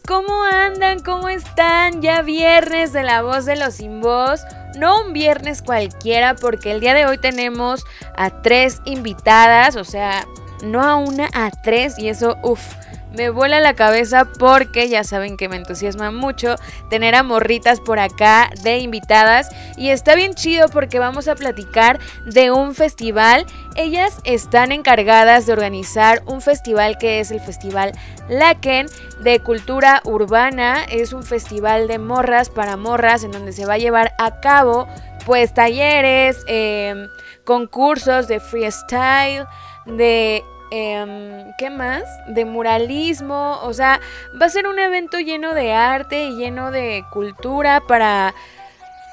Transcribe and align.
¿Cómo 0.00 0.44
andan? 0.44 1.00
¿Cómo 1.00 1.28
están? 1.28 2.02
Ya 2.02 2.22
viernes 2.22 2.92
de 2.92 3.02
la 3.02 3.22
voz 3.22 3.44
de 3.44 3.56
los 3.56 3.74
sin 3.74 4.00
voz. 4.00 4.40
No 4.76 5.02
un 5.02 5.12
viernes 5.12 5.62
cualquiera, 5.62 6.34
porque 6.34 6.72
el 6.72 6.80
día 6.80 6.94
de 6.94 7.06
hoy 7.06 7.18
tenemos 7.18 7.84
a 8.16 8.42
tres 8.42 8.80
invitadas, 8.84 9.76
o 9.76 9.84
sea, 9.84 10.26
no 10.64 10.82
a 10.82 10.96
una, 10.96 11.28
a 11.34 11.50
tres, 11.50 11.98
y 11.98 12.08
eso, 12.08 12.36
uff 12.42 12.74
me 13.16 13.30
vuela 13.30 13.60
la 13.60 13.74
cabeza 13.74 14.24
porque 14.38 14.88
ya 14.88 15.04
saben 15.04 15.36
que 15.36 15.48
me 15.48 15.56
entusiasma 15.56 16.10
mucho 16.10 16.56
tener 16.90 17.14
a 17.14 17.22
morritas 17.22 17.80
por 17.80 17.98
acá 17.98 18.50
de 18.62 18.78
invitadas 18.78 19.48
y 19.76 19.90
está 19.90 20.14
bien 20.14 20.34
chido 20.34 20.68
porque 20.68 20.98
vamos 20.98 21.28
a 21.28 21.34
platicar 21.34 21.98
de 22.26 22.50
un 22.50 22.74
festival. 22.74 23.46
Ellas 23.76 24.20
están 24.24 24.72
encargadas 24.72 25.46
de 25.46 25.52
organizar 25.52 26.22
un 26.26 26.40
festival 26.40 26.98
que 26.98 27.20
es 27.20 27.30
el 27.30 27.40
Festival 27.40 27.92
Laken 28.28 28.86
de 29.20 29.40
Cultura 29.40 30.00
Urbana. 30.04 30.84
Es 30.84 31.12
un 31.12 31.22
festival 31.22 31.88
de 31.88 31.98
morras 31.98 32.50
para 32.50 32.76
morras 32.76 33.24
en 33.24 33.32
donde 33.32 33.52
se 33.52 33.66
va 33.66 33.74
a 33.74 33.78
llevar 33.78 34.14
a 34.18 34.40
cabo 34.40 34.86
pues 35.26 35.54
talleres, 35.54 36.44
em, 36.46 37.08
concursos 37.44 38.28
de 38.28 38.40
freestyle, 38.40 39.46
de 39.86 40.44
Em, 40.76 41.52
¿Qué 41.56 41.70
más? 41.70 42.02
De 42.26 42.44
muralismo. 42.44 43.60
O 43.62 43.72
sea, 43.72 44.00
va 44.42 44.46
a 44.46 44.48
ser 44.48 44.66
un 44.66 44.80
evento 44.80 45.20
lleno 45.20 45.54
de 45.54 45.72
arte 45.72 46.24
y 46.24 46.34
lleno 46.34 46.72
de 46.72 47.04
cultura 47.12 47.80
para, 47.86 48.34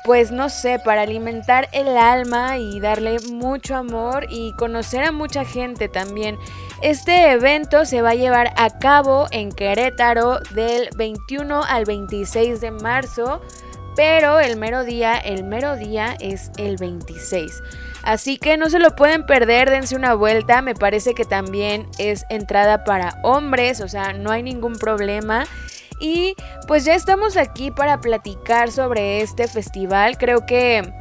pues 0.03 0.31
no 0.31 0.49
sé, 0.49 0.79
para 0.83 1.03
alimentar 1.03 1.69
el 1.71 1.95
alma 1.97 2.57
y 2.57 2.79
darle 2.79 3.19
mucho 3.31 3.75
amor 3.75 4.25
y 4.27 4.53
conocer 4.53 5.03
a 5.03 5.11
mucha 5.11 5.45
gente 5.45 5.87
también. 5.87 6.35
Este 6.81 7.31
evento 7.31 7.85
se 7.85 8.01
va 8.01 8.09
a 8.09 8.15
llevar 8.15 8.53
a 8.57 8.79
cabo 8.79 9.27
en 9.29 9.51
Querétaro 9.51 10.39
del 10.55 10.89
21 10.95 11.63
al 11.63 11.85
26 11.85 12.59
de 12.59 12.71
marzo, 12.71 13.39
pero 13.95 14.39
el 14.39 14.57
mero 14.57 14.83
día, 14.83 15.15
el 15.15 15.43
mero 15.43 15.75
día 15.75 16.17
es 16.19 16.49
el 16.57 16.77
26. 16.77 17.61
Así 18.03 18.37
que 18.37 18.57
no 18.57 18.69
se 18.69 18.79
lo 18.79 18.95
pueden 18.95 19.25
perder, 19.25 19.69
dense 19.69 19.95
una 19.95 20.13
vuelta. 20.13 20.61
Me 20.61 20.75
parece 20.75 21.13
que 21.13 21.25
también 21.25 21.87
es 21.97 22.25
entrada 22.29 22.83
para 22.83 23.19
hombres, 23.23 23.81
o 23.81 23.87
sea, 23.87 24.13
no 24.13 24.31
hay 24.31 24.43
ningún 24.43 24.73
problema. 24.73 25.45
Y 25.99 26.35
pues 26.67 26.83
ya 26.83 26.95
estamos 26.95 27.37
aquí 27.37 27.69
para 27.69 28.01
platicar 28.01 28.71
sobre 28.71 29.21
este 29.21 29.47
festival. 29.47 30.17
Creo 30.17 30.47
que 30.47 30.91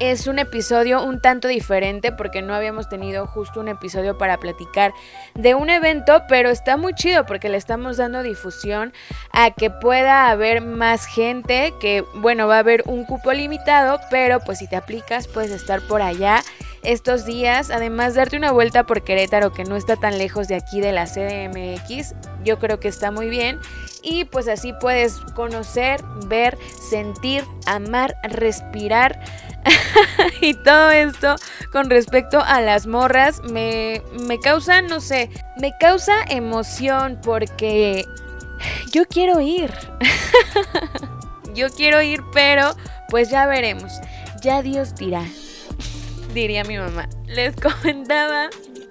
es 0.00 0.26
un 0.26 0.38
episodio 0.38 1.04
un 1.04 1.20
tanto 1.20 1.46
diferente 1.46 2.10
porque 2.10 2.40
no 2.40 2.54
habíamos 2.54 2.88
tenido 2.88 3.26
justo 3.26 3.60
un 3.60 3.68
episodio 3.68 4.16
para 4.16 4.38
platicar 4.38 4.92
de 5.34 5.54
un 5.54 5.68
evento, 5.68 6.22
pero 6.26 6.48
está 6.48 6.78
muy 6.78 6.94
chido 6.94 7.26
porque 7.26 7.50
le 7.50 7.58
estamos 7.58 7.98
dando 7.98 8.22
difusión 8.22 8.94
a 9.32 9.50
que 9.50 9.70
pueda 9.70 10.30
haber 10.30 10.62
más 10.62 11.04
gente, 11.04 11.74
que 11.80 12.02
bueno, 12.14 12.48
va 12.48 12.56
a 12.56 12.60
haber 12.60 12.82
un 12.86 13.04
cupo 13.04 13.32
limitado, 13.32 14.00
pero 14.10 14.40
pues 14.40 14.58
si 14.58 14.68
te 14.68 14.76
aplicas 14.76 15.28
puedes 15.28 15.50
estar 15.50 15.82
por 15.82 16.00
allá 16.00 16.42
estos 16.82 17.26
días, 17.26 17.70
además 17.70 18.14
darte 18.14 18.38
una 18.38 18.52
vuelta 18.52 18.84
por 18.84 19.02
Querétaro 19.02 19.52
que 19.52 19.64
no 19.64 19.76
está 19.76 19.96
tan 19.96 20.16
lejos 20.16 20.48
de 20.48 20.54
aquí 20.54 20.80
de 20.80 20.92
la 20.92 21.04
CDMX, 21.04 22.14
yo 22.42 22.58
creo 22.58 22.80
que 22.80 22.88
está 22.88 23.10
muy 23.10 23.28
bien. 23.28 23.58
Y 24.02 24.24
pues 24.24 24.48
así 24.48 24.72
puedes 24.80 25.16
conocer, 25.34 26.02
ver, 26.26 26.56
sentir, 26.88 27.44
amar, 27.66 28.16
respirar 28.22 29.20
y 30.40 30.54
todo 30.54 30.90
esto 30.90 31.36
con 31.72 31.90
respecto 31.90 32.40
a 32.40 32.60
las 32.60 32.86
morras 32.86 33.42
me, 33.42 34.02
me 34.26 34.38
causa, 34.38 34.82
no 34.82 35.00
sé, 35.00 35.30
me 35.60 35.72
causa 35.78 36.22
emoción 36.28 37.20
porque 37.22 38.06
yo 38.92 39.06
quiero 39.06 39.40
ir. 39.40 39.72
yo 41.54 41.68
quiero 41.70 42.02
ir, 42.02 42.20
pero 42.32 42.74
pues 43.08 43.30
ya 43.30 43.46
veremos. 43.46 43.92
Ya 44.42 44.62
Dios 44.62 44.94
dirá, 44.94 45.24
diría 46.34 46.64
mi 46.64 46.78
mamá. 46.78 47.08
Les 47.26 47.54
comentaba 47.56 48.48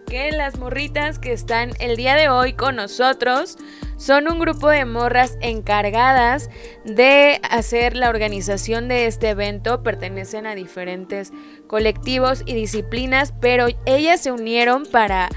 que 0.07 0.31
las 0.31 0.57
morritas 0.57 1.19
que 1.19 1.34
están 1.34 1.74
el 1.80 1.96
día 1.96 2.16
de 2.16 2.30
hoy 2.30 2.53
con 2.53 2.75
nosotros 2.75 3.57
son 4.00 4.32
un 4.32 4.40
grupo 4.40 4.70
de 4.70 4.86
morras 4.86 5.38
encargadas 5.42 6.50
de 6.86 7.42
hacer 7.44 7.98
la 7.98 8.10
organización 8.10 8.88
de 8.88 9.08
este 9.08 9.30
evento. 9.30 9.84
Pertenecen 9.84 10.48
a 10.48 10.56
diferentes 10.56 11.34
colectivos 11.68 12.44
y 12.46 12.54
disciplinas, 12.56 13.34
pero 13.42 13.68
ellas 13.86 14.22
se 14.22 14.32
unieron 14.32 14.86
para 14.86 15.28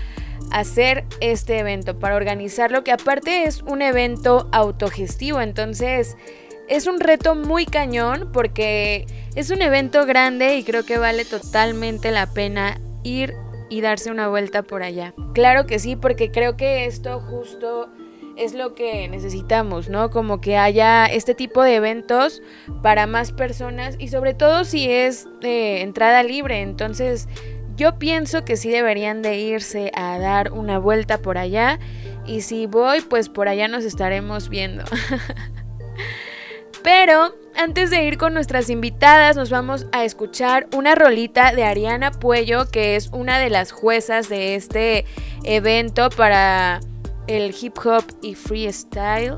hacer 0.52 1.04
este 1.20 1.58
evento, 1.58 1.98
para 1.98 2.14
organizarlo, 2.14 2.84
que 2.84 2.92
aparte 2.92 3.44
es 3.44 3.62
un 3.62 3.82
evento 3.82 4.48
autogestivo, 4.52 5.40
entonces 5.40 6.16
es 6.68 6.86
un 6.86 7.00
reto 7.00 7.34
muy 7.34 7.66
cañón 7.66 8.30
porque 8.32 9.06
es 9.34 9.50
un 9.50 9.60
evento 9.60 10.06
grande 10.06 10.56
y 10.56 10.62
creo 10.62 10.84
que 10.84 10.98
vale 10.98 11.24
totalmente 11.24 12.12
la 12.12 12.32
pena 12.32 12.80
ir 13.02 13.34
y 13.70 13.80
darse 13.80 14.12
una 14.12 14.28
vuelta 14.28 14.62
por 14.62 14.84
allá. 14.84 15.14
Claro 15.34 15.66
que 15.66 15.80
sí, 15.80 15.96
porque 15.96 16.30
creo 16.30 16.56
que 16.56 16.84
esto 16.84 17.18
justo 17.20 17.90
es 18.42 18.54
lo 18.54 18.74
que 18.74 19.08
necesitamos, 19.08 19.88
¿no? 19.88 20.10
Como 20.10 20.40
que 20.40 20.56
haya 20.56 21.06
este 21.06 21.34
tipo 21.34 21.62
de 21.62 21.76
eventos 21.76 22.42
para 22.82 23.06
más 23.06 23.32
personas 23.32 23.96
y 23.98 24.08
sobre 24.08 24.34
todo 24.34 24.64
si 24.64 24.90
es 24.90 25.28
entrada 25.42 26.22
libre. 26.22 26.60
Entonces 26.60 27.28
yo 27.76 27.98
pienso 27.98 28.44
que 28.44 28.56
sí 28.56 28.70
deberían 28.70 29.22
de 29.22 29.38
irse 29.38 29.90
a 29.94 30.18
dar 30.18 30.52
una 30.52 30.78
vuelta 30.78 31.18
por 31.18 31.38
allá 31.38 31.78
y 32.26 32.42
si 32.42 32.66
voy, 32.66 33.00
pues 33.00 33.28
por 33.28 33.48
allá 33.48 33.68
nos 33.68 33.84
estaremos 33.84 34.48
viendo. 34.48 34.84
Pero 36.82 37.34
antes 37.56 37.90
de 37.90 38.04
ir 38.04 38.18
con 38.18 38.34
nuestras 38.34 38.68
invitadas, 38.70 39.36
nos 39.36 39.50
vamos 39.50 39.86
a 39.92 40.04
escuchar 40.04 40.66
una 40.74 40.94
rolita 40.94 41.52
de 41.52 41.64
Ariana 41.64 42.10
Puello, 42.10 42.68
que 42.70 42.96
es 42.96 43.08
una 43.08 43.38
de 43.38 43.50
las 43.50 43.72
juezas 43.72 44.28
de 44.28 44.56
este 44.56 45.04
evento 45.44 46.10
para 46.10 46.80
el 47.26 47.54
hip 47.60 47.78
hop 47.84 48.04
y 48.22 48.34
freestyle. 48.34 49.36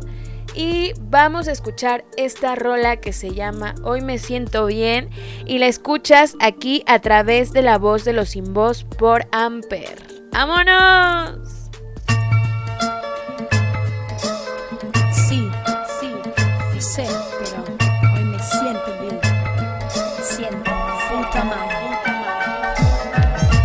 Y 0.54 0.92
vamos 1.00 1.48
a 1.48 1.52
escuchar 1.52 2.04
esta 2.16 2.54
rola 2.54 3.00
que 3.00 3.12
se 3.12 3.34
llama 3.34 3.74
Hoy 3.82 4.02
me 4.02 4.18
siento 4.18 4.66
bien 4.66 5.10
y 5.46 5.58
la 5.58 5.66
escuchas 5.66 6.36
aquí 6.38 6.84
a 6.86 7.00
través 7.00 7.52
de 7.52 7.62
la 7.62 7.76
voz 7.78 8.04
de 8.04 8.12
los 8.12 8.30
sin 8.30 8.54
voz 8.54 8.84
por 8.84 9.26
Amper. 9.32 9.98
¡Vámonos! 10.30 11.38
Sí, 15.12 15.50
sí, 16.00 16.10
sé, 16.80 17.06
pero 17.40 17.64
hoy 18.14 18.24
me 18.24 18.38
siento 18.38 18.92
bien. 19.00 19.18
siento 20.22 20.70
puta 21.10 21.44
madre. 21.44 21.74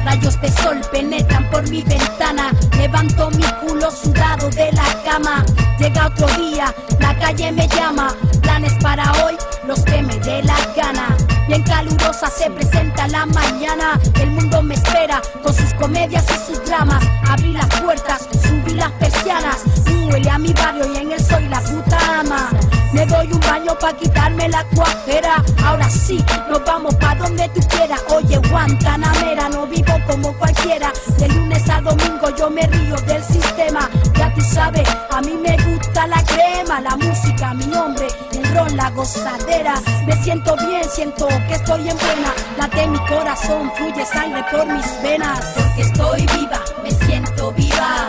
Rayos 0.05 0.41
de 0.41 0.51
sol 0.51 0.81
penetran 0.91 1.47
por 1.51 1.69
mi 1.69 1.83
ventana. 1.83 2.51
Levanto 2.89 3.29
mi 3.37 3.43
culo 3.61 3.91
sudado 3.91 4.49
de 4.49 4.71
la 4.71 5.03
cama. 5.05 5.45
Llega 5.77 6.07
otro 6.07 6.25
día, 6.41 6.73
la 6.99 7.15
calle 7.19 7.51
me 7.51 7.67
llama. 7.67 8.07
Planes 8.41 8.73
para 8.81 9.11
hoy, 9.23 9.35
los 9.67 9.79
que 9.83 10.01
me 10.01 10.17
dé 10.21 10.41
la 10.41 10.57
gana. 10.75 11.15
Bien 11.47 11.61
calurosa 11.61 12.31
se 12.31 12.49
presenta 12.49 13.07
la 13.07 13.27
mañana. 13.27 13.99
El 14.19 14.31
mundo 14.31 14.63
me 14.63 14.73
espera 14.73 15.21
con 15.43 15.53
sus 15.53 15.71
comedias 15.75 16.25
y 16.31 16.51
sus 16.51 16.65
dramas. 16.65 17.03
Abrí 17.29 17.53
las 17.53 17.67
puertas, 17.79 18.27
subí 18.41 18.73
las 18.73 18.91
persianas. 18.93 19.65
Huele 20.11 20.27
a 20.31 20.39
mi 20.39 20.51
barrio 20.53 20.91
y 20.91 20.97
en 20.97 21.11
él 21.11 21.23
soy 21.23 21.47
la 21.47 21.61
puta 21.61 22.21
ama. 22.21 22.49
Me 22.91 23.05
doy 23.05 23.31
un 23.31 23.39
baño 23.41 23.77
pa' 23.79 23.93
quitarme 23.93 24.49
la 24.49 24.63
cuajera. 24.75 25.43
Ahora 25.63 25.89
sí, 25.89 26.23
nos 26.49 26.63
vamos 26.65 26.95
pa' 26.95 27.15
donde 27.15 27.47
tú 27.49 27.61
quieras. 27.69 28.01
Oye, 28.09 28.37
Guantanamera, 28.49 29.49
no 29.49 29.67
vivo 29.67 29.93
como 30.07 30.33
cualquiera. 30.37 30.91
De 31.17 31.27
lunes 31.27 31.69
a 31.69 31.81
domingo 31.81 32.29
yo 32.37 32.49
me 32.49 32.65
río 32.67 32.95
del 33.07 33.23
sistema. 33.23 33.89
Ya 34.17 34.33
tú 34.33 34.41
sabes, 34.41 34.87
a 35.11 35.21
mí 35.21 35.33
me 35.33 35.55
gusta 35.63 36.07
la 36.07 36.23
crema, 36.23 36.81
la 36.81 36.95
música, 36.97 37.53
mi 37.53 37.65
nombre, 37.67 38.07
el 38.33 38.55
ron, 38.55 38.75
la 38.75 38.89
gozadera. 38.91 39.75
Me 40.07 40.15
siento 40.23 40.55
bien, 40.67 40.83
siento 40.91 41.27
que 41.47 41.53
estoy 41.53 41.87
en 41.87 41.97
buena. 41.97 42.33
Late 42.57 42.87
mi 42.87 42.99
corazón, 43.05 43.71
fluye 43.75 44.05
sangre 44.05 44.43
por 44.51 44.65
mis 44.65 45.01
venas. 45.03 45.39
Porque 45.55 45.81
estoy 45.81 46.25
viva, 46.37 46.59
me 46.83 46.91
siento 46.91 47.51
viva. 47.51 48.07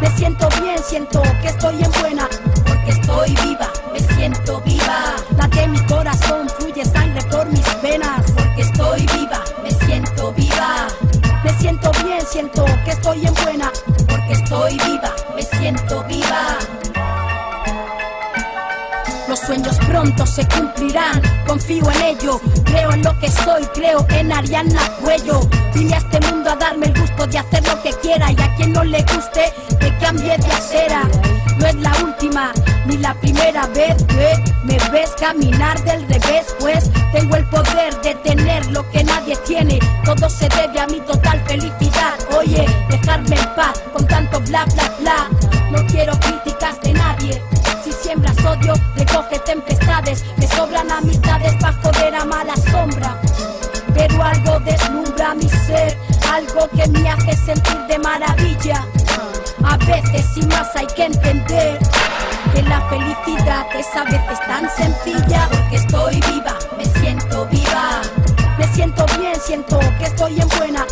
Me 0.00 0.10
siento 0.16 0.48
bien, 0.60 0.78
siento 0.82 1.22
que 1.40 1.48
estoy 1.48 1.82
en 1.82 1.90
buena. 2.00 2.28
Porque 2.66 2.90
estoy 2.90 3.30
viva, 3.42 3.55
siento 4.26 4.60
viva. 4.62 5.14
Late 5.36 5.68
mi 5.68 5.78
corazón, 5.86 6.48
fluye 6.58 6.84
sangre 6.84 7.22
por 7.30 7.46
mis 7.46 7.82
venas. 7.82 8.24
Porque 8.32 8.62
estoy 8.62 9.00
viva, 9.14 9.42
me 9.62 9.70
siento 9.70 10.32
viva. 10.32 10.88
Me 11.44 11.52
siento 11.58 11.90
bien, 12.04 12.20
siento 12.28 12.64
que 12.84 12.90
estoy 12.90 13.24
en 13.24 13.34
buena. 13.34 13.70
Porque 14.08 14.32
estoy 14.32 14.72
viva, 14.84 15.14
me 15.34 15.42
siento 15.42 16.04
viva. 16.04 16.35
Pronto 19.86 20.26
se 20.26 20.46
cumplirán. 20.48 21.20
Confío 21.46 21.90
en 21.90 22.02
ello, 22.02 22.40
creo 22.64 22.92
en 22.92 23.02
lo 23.02 23.18
que 23.18 23.30
soy, 23.30 23.64
creo 23.74 24.06
en 24.10 24.32
Ariana 24.32 24.80
Cuello. 25.02 25.40
Vine 25.74 25.94
a 25.94 25.98
este 25.98 26.20
mundo 26.20 26.50
a 26.50 26.56
darme 26.56 26.86
el 26.86 27.00
gusto 27.00 27.26
de 27.26 27.38
hacer 27.38 27.66
lo 27.66 27.82
que 27.82 27.92
quiera 27.94 28.30
y 28.32 28.40
a 28.40 28.54
quien 28.56 28.72
no 28.72 28.84
le 28.84 29.02
guste, 29.02 29.52
que 29.80 29.96
cambie 29.98 30.36
de 30.36 30.52
acera. 30.52 31.02
No 31.58 31.66
es 31.66 31.74
la 31.76 31.92
última 32.04 32.52
ni 32.86 32.98
la 32.98 33.14
primera 33.14 33.66
vez 33.68 33.96
que 34.04 34.34
me 34.64 34.78
ves 34.90 35.14
caminar 35.18 35.82
del 35.84 36.02
revés, 36.08 36.54
pues 36.60 36.90
tengo 37.12 37.36
el 37.36 37.48
poder 37.48 38.00
de 38.02 38.14
tener 38.16 38.66
lo 38.70 38.88
que 38.90 39.02
nadie 39.04 39.36
tiene. 39.46 39.78
Todo 40.04 40.28
se 40.28 40.48
debe 40.48 40.80
a 40.80 40.86
mi 40.86 41.00
total 41.00 41.42
felicidad. 41.46 42.14
Oye, 42.36 42.66
dejarme 42.90 43.36
en 43.36 43.54
paz 43.54 43.82
con 43.92 44.06
tanto 44.06 44.40
bla 44.40 44.64
bla 44.66 44.92
bla. 45.00 45.28
No 45.70 45.84
quiero 45.86 46.12
críticas 46.20 46.80
de 46.82 46.92
nadie. 46.92 47.55
Si 48.06 48.12
siembras 48.12 48.38
odio, 48.44 48.72
recoge 48.94 49.36
tempestades. 49.40 50.24
Me 50.36 50.46
sobran 50.46 50.88
amistades 50.92 51.52
para 51.60 51.72
joder 51.82 52.14
a 52.14 52.24
mala 52.24 52.54
sombra. 52.54 53.20
Pero 53.94 54.22
algo 54.22 54.60
deslumbra 54.60 55.34
mi 55.34 55.48
ser, 55.48 55.98
algo 56.32 56.68
que 56.70 56.86
me 56.86 57.10
hace 57.10 57.34
sentir 57.34 57.80
de 57.88 57.98
maravilla. 57.98 58.86
A 59.64 59.76
veces 59.78 60.24
sin 60.32 60.46
más 60.46 60.68
hay 60.76 60.86
que 60.94 61.06
entender 61.06 61.80
que 62.54 62.62
la 62.62 62.80
felicidad 62.88 63.66
es 63.76 63.88
a 63.96 64.04
veces 64.04 64.38
tan 64.46 64.70
sencilla 64.70 65.48
porque 65.50 65.74
estoy 65.74 66.20
viva, 66.30 66.56
me 66.78 66.84
siento 66.84 67.44
viva. 67.46 68.02
Me 68.56 68.68
siento 68.68 69.04
bien, 69.18 69.34
siento 69.44 69.80
que 69.98 70.04
estoy 70.04 70.40
en 70.40 70.48
buena 70.56 70.86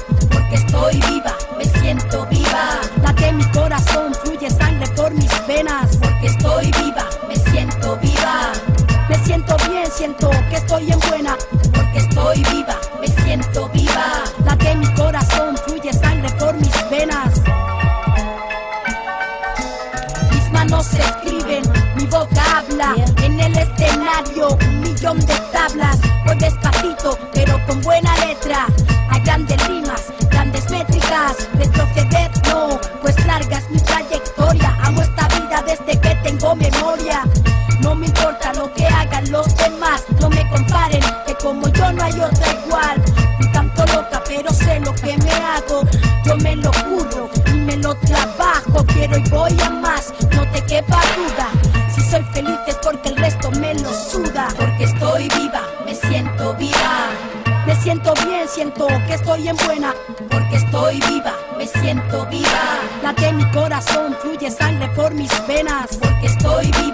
un 25.12 25.19
de 25.21 25.35
tablas. 25.53 25.99
Voy 26.25 26.37
despacito, 26.37 27.19
pero 27.35 27.61
con 27.67 27.81
buena 27.83 28.17
letra. 28.27 28.67
Hay 29.11 29.21
grandes 29.23 29.67
rimas, 29.69 30.03
grandes 30.31 30.71
métricas. 30.71 31.49
Retroceder 31.55 32.31
no, 32.49 32.81
pues 33.03 33.15
larga 33.27 33.59
es 33.59 33.71
mi 33.71 33.79
trayectoria. 33.79 34.77
Amo 34.83 35.03
esta 35.03 35.29
vida 35.29 35.62
desde 35.67 36.01
que 36.01 36.15
tengo 36.23 36.56
memoria. 36.56 37.23
No 37.81 37.95
me 37.95 38.06
importa 38.06 38.53
lo 38.55 38.73
que 38.73 38.87
hagan 38.87 39.31
los 39.31 39.55
demás, 39.56 40.05
no 40.21 40.31
me 40.31 40.49
comparen, 40.49 41.03
que 41.27 41.35
como 41.35 41.69
yo 41.69 41.93
no 41.93 42.03
hay 42.03 42.12
otra 42.12 42.53
igual. 42.65 43.03
Ni 43.41 43.53
tanto 43.53 43.85
loca, 43.87 44.23
pero 44.27 44.53
sé 44.53 44.81
lo 44.81 44.95
que 44.95 45.17
me 45.19 45.33
hago. 45.33 45.83
Yo 46.25 46.37
me 46.39 46.57
lo 46.57 46.71
curro 46.71 47.29
y 47.47 47.53
me 47.53 47.77
lo 47.77 47.95
trabajo. 47.97 48.85
Quiero 48.87 49.19
y 49.19 49.29
voy 49.29 49.57
a 49.61 49.74
siento 57.85 58.15
bien, 58.27 58.49
siento 58.49 58.87
que 59.07 59.15
estoy 59.15 59.47
en 59.47 59.57
buena. 59.57 59.95
Porque 60.31 60.57
estoy 60.57 61.01
viva, 61.07 61.35
me 61.59 61.67
siento 61.67 62.27
viva. 62.27 62.63
Late 63.03 63.31
mi 63.33 63.45
corazón, 63.51 64.17
fluye 64.23 64.51
sangre 64.51 64.89
por 64.97 65.13
mis 65.13 65.31
venas. 65.47 65.99
Porque 66.01 66.27
estoy 66.27 66.71
viva, 66.83 66.94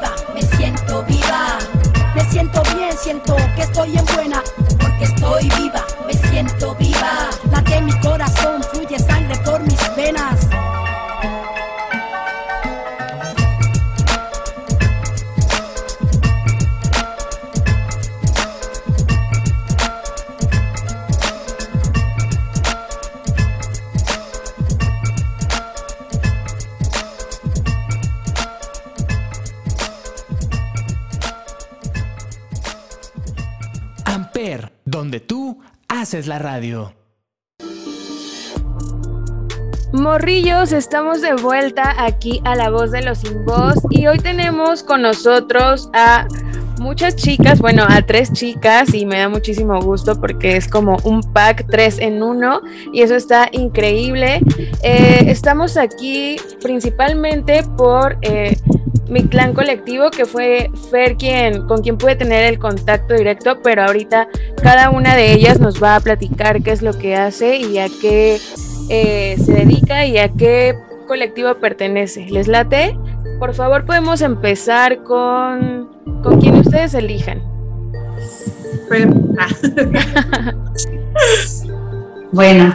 haces 36.11 36.27
la 36.27 36.41
radio. 36.41 36.93
Morrillos, 39.93 40.73
estamos 40.73 41.21
de 41.21 41.35
vuelta 41.35 41.95
aquí 42.05 42.41
a 42.45 42.57
La 42.57 42.69
Voz 42.69 42.91
de 42.91 43.01
los 43.03 43.19
Sin 43.19 43.45
Voz 43.45 43.77
y 43.91 44.09
hoy 44.09 44.19
tenemos 44.19 44.83
con 44.83 45.03
nosotros 45.03 45.89
a 45.95 46.27
muchas 46.81 47.15
chicas, 47.15 47.61
bueno, 47.61 47.85
a 47.89 48.03
tres 48.03 48.33
chicas 48.33 48.93
y 48.93 49.07
me 49.07 49.19
da 49.19 49.29
muchísimo 49.29 49.81
gusto 49.81 50.21
porque 50.21 50.57
es 50.57 50.67
como 50.67 50.97
un 51.05 51.21
pack 51.33 51.67
tres 51.71 52.01
en 52.01 52.25
uno 52.25 52.61
y 52.93 53.03
eso 53.03 53.15
está 53.15 53.49
increíble. 53.53 54.41
Eh, 54.83 55.27
estamos 55.29 55.77
aquí 55.77 56.39
principalmente 56.61 57.63
por 57.77 58.19
eh, 58.23 58.57
mi 59.11 59.25
clan 59.25 59.53
colectivo 59.53 60.11
que 60.11 60.25
fue 60.25 60.71
Fer 60.91 61.17
quien, 61.17 61.67
con 61.67 61.83
quien 61.83 61.99
pude 61.99 62.17
tener 62.17 62.45
el 62.45 62.59
contacto 62.59 63.15
directo, 63.15 63.61
pero 63.63 63.83
ahorita 63.83 64.29
cada 64.63 64.91
una 64.91 65.17
de 65.17 65.33
ellas 65.33 65.61
nos 65.61 65.83
va 65.83 65.97
a 65.97 66.01
platicar 66.01 66.63
qué 66.63 66.71
es 66.71 66.81
lo 66.81 66.97
que 66.97 67.17
hace 67.17 67.57
y 67.57 67.79
a 67.79 67.89
qué 68.01 68.39
eh, 68.89 69.37
se 69.45 69.53
dedica 69.53 70.07
y 70.07 70.19
a 70.19 70.29
qué 70.29 70.77
colectivo 71.07 71.55
pertenece. 71.57 72.27
¿Les 72.31 72.49
late? 72.49 72.97
Por 73.39 73.55
favor, 73.55 73.85
podemos 73.85 74.23
empezar 74.23 75.03
con, 75.03 75.91
con 76.23 76.41
quien 76.41 76.57
ustedes 76.57 76.95
elijan. 76.95 77.43
bueno, 82.33 82.75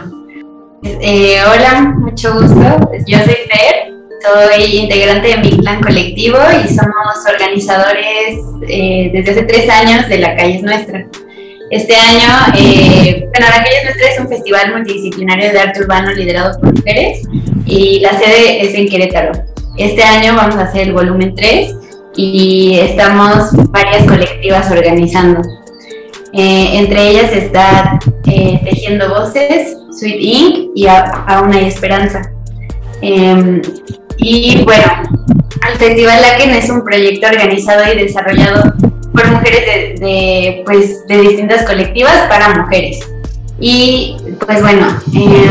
eh, 0.82 1.36
hola, 1.46 1.94
mucho 1.98 2.32
gusto. 2.34 2.90
Yo 3.06 3.18
soy 3.18 3.36
Fer, 3.50 3.85
soy 4.26 4.78
integrante 4.78 5.28
de 5.28 5.36
mi 5.38 5.50
clan 5.50 5.80
colectivo 5.80 6.38
y 6.64 6.68
somos 6.68 7.16
organizadores 7.32 8.38
eh, 8.68 9.10
desde 9.12 9.30
hace 9.32 9.42
tres 9.42 9.70
años 9.70 10.08
de 10.08 10.18
La 10.18 10.36
Calle 10.36 10.56
es 10.56 10.62
Nuestra. 10.62 11.06
Este 11.70 11.94
año, 11.94 12.54
eh, 12.58 13.28
bueno, 13.30 13.46
La 13.50 13.62
Calle 13.62 13.76
es 13.78 13.84
Nuestra 13.84 14.08
es 14.10 14.20
un 14.20 14.28
festival 14.28 14.72
multidisciplinario 14.72 15.52
de 15.52 15.60
arte 15.60 15.80
urbano 15.80 16.12
liderado 16.12 16.58
por 16.60 16.74
mujeres 16.74 17.22
y 17.66 18.00
la 18.00 18.18
sede 18.18 18.64
es 18.64 18.74
en 18.74 18.88
Querétaro. 18.88 19.32
Este 19.78 20.02
año 20.02 20.34
vamos 20.34 20.56
a 20.56 20.62
hacer 20.62 20.82
el 20.82 20.92
volumen 20.92 21.34
3 21.34 21.74
y 22.16 22.78
estamos 22.80 23.50
varias 23.70 24.06
colectivas 24.06 24.70
organizando. 24.70 25.42
Eh, 26.32 26.78
entre 26.78 27.10
ellas 27.10 27.32
está 27.32 27.98
Tejiendo 28.24 29.08
Voces, 29.08 29.76
Sweet 29.98 30.16
Inc. 30.18 30.70
y 30.74 30.86
Aún 30.88 31.52
hay 31.52 31.66
Esperanza. 31.66 32.22
Eh, 33.02 33.60
y 34.18 34.62
bueno, 34.64 34.84
el 35.70 35.78
Festival 35.78 36.22
Laken 36.22 36.50
es 36.50 36.70
un 36.70 36.84
proyecto 36.84 37.26
organizado 37.26 37.82
y 37.92 37.98
desarrollado 37.98 38.74
por 39.12 39.30
mujeres 39.30 40.00
de, 40.00 40.62
pues, 40.64 41.06
de 41.06 41.20
distintas 41.20 41.64
colectivas 41.64 42.26
para 42.28 42.54
mujeres. 42.54 43.00
Y 43.58 44.16
pues 44.44 44.60
bueno, 44.60 44.86
eh, 45.14 45.50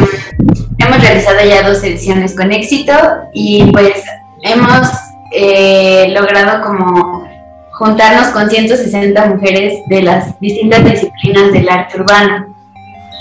hemos 0.77 1.01
realizado 1.01 1.37
ya 1.43 1.67
dos 1.67 1.83
ediciones 1.83 2.35
con 2.35 2.51
éxito 2.51 2.93
y 3.33 3.71
pues 3.71 4.03
hemos 4.43 4.87
eh, 5.31 6.09
logrado 6.09 6.63
como 6.63 7.27
juntarnos 7.71 8.27
con 8.27 8.49
160 8.49 9.25
mujeres 9.25 9.79
de 9.87 10.03
las 10.03 10.39
distintas 10.39 10.83
disciplinas 10.83 11.51
del 11.51 11.67
arte 11.67 11.99
urbano. 11.99 12.55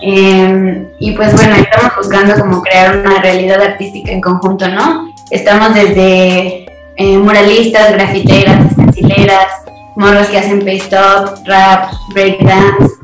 Eh, 0.02 0.86
y 1.00 1.12
pues 1.12 1.34
bueno, 1.34 1.54
estamos 1.54 1.92
buscando 1.96 2.34
como 2.38 2.60
crear 2.60 2.98
una 2.98 3.22
realidad 3.22 3.62
artística 3.62 4.12
en 4.12 4.20
conjunto, 4.20 4.68
¿no? 4.68 5.13
Estamos 5.34 5.74
desde 5.74 6.64
eh, 6.96 7.18
muralistas, 7.18 7.92
grafiteras, 7.94 8.70
estencileras, 8.70 9.48
morros 9.96 10.28
que 10.28 10.38
hacen 10.38 10.60
paste-up, 10.60 11.44
rap, 11.44 11.92
breakdance, 12.14 12.94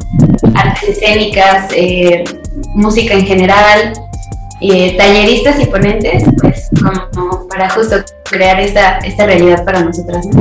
artes 0.55 0.91
escénicas, 0.91 1.73
eh, 1.75 2.23
música 2.77 3.15
en 3.15 3.27
general, 3.27 3.93
eh, 4.61 4.97
talleristas 4.97 5.59
y 5.59 5.67
ponentes, 5.67 6.23
pues 6.41 6.71
como 7.13 7.49
para 7.49 7.69
justo 7.71 7.97
crear 8.23 8.61
esta, 8.61 8.99
esta 8.99 9.27
realidad 9.27 9.65
para 9.65 9.83
nosotras. 9.83 10.25
¿no? 10.27 10.41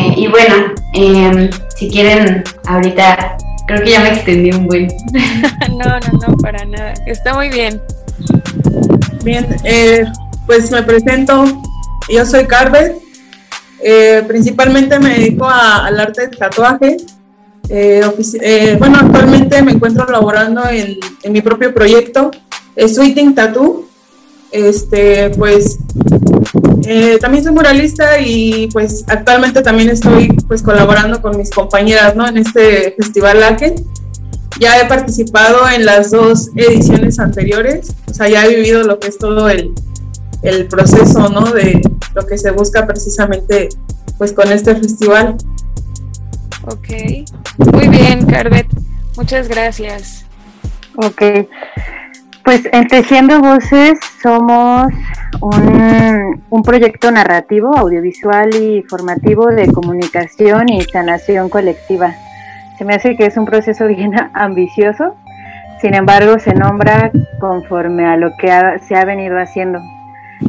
Eh, 0.00 0.14
y 0.16 0.26
bueno, 0.26 0.74
em, 0.94 1.48
si 1.76 1.88
quieren, 1.88 2.42
ahorita 2.66 3.36
creo 3.68 3.84
que 3.84 3.90
ya 3.92 4.00
me 4.00 4.08
extendí 4.08 4.50
un 4.50 4.66
buen. 4.66 4.88
no, 5.68 6.00
no, 6.00 6.26
no, 6.26 6.36
para 6.38 6.64
nada. 6.64 6.94
Está 7.06 7.32
muy 7.32 7.48
bien. 7.48 7.80
Bien, 9.22 9.46
eh, 9.62 10.04
pues 10.46 10.70
me 10.70 10.82
presento. 10.82 11.44
Yo 12.08 12.24
soy 12.24 12.46
Carver. 12.46 12.96
Eh, 13.82 14.24
principalmente 14.26 14.98
me 14.98 15.18
dedico 15.18 15.46
al 15.46 15.98
arte 16.00 16.28
del 16.28 16.38
tatuaje. 16.38 16.96
Eh, 17.68 18.00
eh, 18.40 18.76
bueno, 18.78 18.98
actualmente 19.00 19.60
me 19.62 19.72
encuentro 19.72 20.06
laborando 20.08 20.62
en, 20.70 20.98
mi 21.32 21.40
propio 21.42 21.74
proyecto, 21.74 22.30
Sweeting 22.76 23.34
Tattoo. 23.34 23.86
Este, 24.52 25.30
pues 25.30 25.78
también 27.20 27.42
soy 27.42 27.52
muralista 27.52 28.20
y 28.20 28.68
pues 28.72 29.04
actualmente 29.08 29.60
también 29.60 29.90
estoy 29.90 30.28
pues 30.46 30.62
colaborando 30.62 31.20
con 31.20 31.36
mis 31.36 31.50
compañeras, 31.50 32.14
¿no? 32.14 32.26
En 32.26 32.38
este 32.38 32.94
festival 32.96 33.40
Laken. 33.40 33.74
Ya 34.60 34.80
he 34.80 34.86
participado 34.86 35.68
en 35.68 35.84
las 35.84 36.12
dos 36.12 36.50
ediciones 36.54 37.18
anteriores, 37.18 37.92
o 38.10 38.14
sea, 38.14 38.28
ya 38.28 38.46
he 38.46 38.56
vivido 38.56 38.84
lo 38.84 38.98
que 38.98 39.08
es 39.08 39.18
todo 39.18 39.50
el, 39.50 39.74
el 40.42 40.66
proceso, 40.66 41.28
¿no? 41.28 41.52
De 41.52 41.80
lo 42.14 42.26
que 42.26 42.38
se 42.38 42.50
busca 42.50 42.86
precisamente, 42.86 43.68
pues, 44.18 44.32
con 44.32 44.50
este 44.50 44.74
festival. 44.74 45.36
Ok, 46.66 46.88
muy 47.72 47.88
bien, 47.88 48.26
Carvet, 48.26 48.66
muchas 49.16 49.48
gracias. 49.48 50.24
Ok, 50.96 51.22
pues 52.44 52.68
en 52.72 52.88
Tejiendo 52.88 53.40
Voces 53.40 53.98
somos 54.22 54.86
un, 55.40 56.42
un, 56.48 56.62
proyecto 56.62 57.10
narrativo, 57.10 57.76
audiovisual 57.76 58.54
y 58.54 58.82
formativo 58.82 59.46
de 59.46 59.70
comunicación 59.72 60.68
y 60.70 60.82
sanación 60.82 61.48
colectiva. 61.48 62.14
Se 62.78 62.84
me 62.84 62.94
hace 62.94 63.16
que 63.16 63.26
es 63.26 63.36
un 63.36 63.44
proceso 63.46 63.86
bien 63.88 64.12
ambicioso, 64.32 65.16
sin 65.80 65.94
embargo 65.94 66.38
se 66.38 66.54
nombra 66.54 67.10
conforme 67.38 68.06
a 68.06 68.16
lo 68.16 68.30
que 68.38 68.48
se 68.88 68.96
ha 68.96 69.04
venido 69.04 69.38
haciendo. 69.38 69.80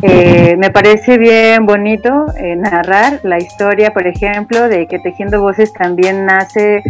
Eh, 0.02 0.56
me 0.58 0.70
parece 0.70 1.18
bien 1.18 1.66
bonito 1.66 2.26
eh, 2.38 2.56
narrar 2.56 3.20
la 3.24 3.40
historia, 3.40 3.94
por 3.94 4.06
ejemplo, 4.06 4.68
de 4.68 4.88
que 4.88 5.00
Tejiendo 5.00 5.42
Voces 5.42 5.74
también 5.74 6.26
nace 6.26 6.84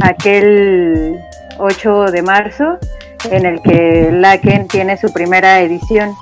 aquel 0.00 1.18
8 1.58 2.06
de 2.10 2.22
marzo, 2.22 2.78
en 3.30 3.46
el 3.46 3.60
que 3.60 4.10
Laken 4.12 4.68
tiene 4.68 4.96
su 4.96 5.12
primera 5.12 5.60
edición 5.60 6.14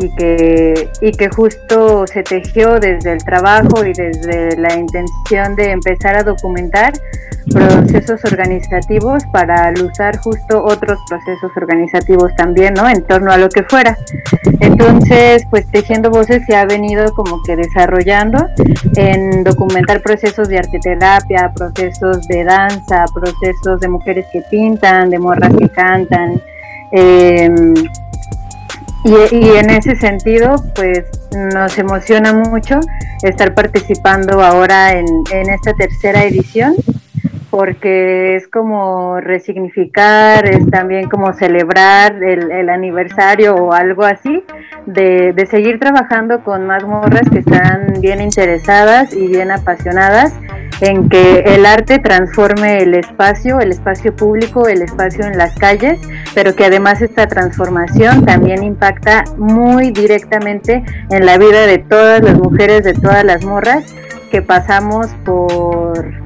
y 0.00 0.08
que, 0.14 0.88
y 1.02 1.12
que 1.12 1.28
justo 1.28 2.06
se 2.06 2.22
tejió 2.22 2.80
desde 2.80 3.12
el 3.12 3.22
trabajo 3.22 3.84
y 3.84 3.92
desde 3.92 4.56
la 4.56 4.74
intención 4.74 5.54
de 5.56 5.72
empezar 5.72 6.16
a 6.16 6.22
documentar 6.22 6.92
procesos 7.52 8.24
organizativos 8.24 9.24
para 9.32 9.72
usar 9.82 10.18
justo 10.18 10.62
otros 10.64 10.98
procesos 11.08 11.50
organizativos 11.56 12.34
también, 12.36 12.74
¿no? 12.74 12.88
En 12.88 13.02
torno 13.02 13.30
a 13.30 13.36
lo 13.36 13.48
que 13.48 13.62
fuera. 13.64 13.96
Entonces, 14.60 15.44
pues 15.50 15.66
Tejiendo 15.70 16.10
Voces 16.10 16.44
se 16.46 16.56
ha 16.56 16.64
venido 16.64 17.12
como 17.14 17.42
que 17.42 17.56
desarrollando 17.56 18.46
en 18.96 19.44
documentar 19.44 20.00
procesos 20.02 20.48
de 20.48 20.58
arteterapia, 20.58 21.52
procesos 21.54 22.26
de 22.28 22.44
danza, 22.44 23.04
procesos 23.12 23.80
de 23.80 23.88
mujeres 23.88 24.26
que 24.32 24.42
pintan, 24.50 25.10
de 25.10 25.18
morras 25.18 25.52
que 25.56 25.68
cantan. 25.68 26.40
Eh, 26.92 27.50
y, 29.04 29.48
en 29.56 29.70
ese 29.70 29.96
sentido, 29.96 30.56
pues 30.74 31.04
nos 31.54 31.78
emociona 31.78 32.32
mucho 32.32 32.80
estar 33.22 33.54
participando 33.54 34.42
ahora 34.42 34.92
en, 34.92 35.06
esta 35.30 35.72
tercera 35.74 36.24
edición, 36.24 36.74
porque 37.50 38.36
es 38.36 38.46
como 38.48 39.20
resignificar, 39.20 40.46
es 40.46 40.68
también 40.70 41.08
como 41.08 41.32
celebrar 41.32 42.22
el, 42.22 42.68
aniversario 42.70 43.54
o 43.54 43.72
algo 43.72 44.04
así, 44.04 44.44
de, 44.86 45.32
de 45.32 45.46
seguir 45.46 45.80
trabajando 45.80 46.44
con 46.44 46.66
más 46.66 46.84
morras 46.84 47.28
que 47.30 47.40
están 47.40 47.94
bien 48.00 48.20
interesadas 48.20 49.12
y 49.12 49.26
bien 49.26 49.50
apasionadas 49.50 50.32
en 50.80 51.08
que 51.08 51.40
el 51.40 51.66
arte 51.66 51.98
transforme 51.98 52.78
el 52.78 52.94
espacio, 52.94 53.60
el 53.60 53.70
espacio 53.70 54.14
público, 54.14 54.66
el 54.66 54.82
espacio 54.82 55.24
en 55.24 55.36
las 55.36 55.54
calles, 55.56 55.98
pero 56.34 56.54
que 56.54 56.64
además 56.64 57.02
esta 57.02 57.26
transformación 57.26 58.24
también 58.24 58.62
impacta 58.62 59.24
muy 59.36 59.90
directamente 59.90 60.82
en 61.10 61.26
la 61.26 61.36
vida 61.36 61.66
de 61.66 61.78
todas 61.78 62.22
las 62.22 62.38
mujeres, 62.38 62.84
de 62.84 62.94
todas 62.94 63.24
las 63.24 63.44
morras 63.44 63.94
que 64.30 64.42
pasamos 64.42 65.08
por 65.24 66.19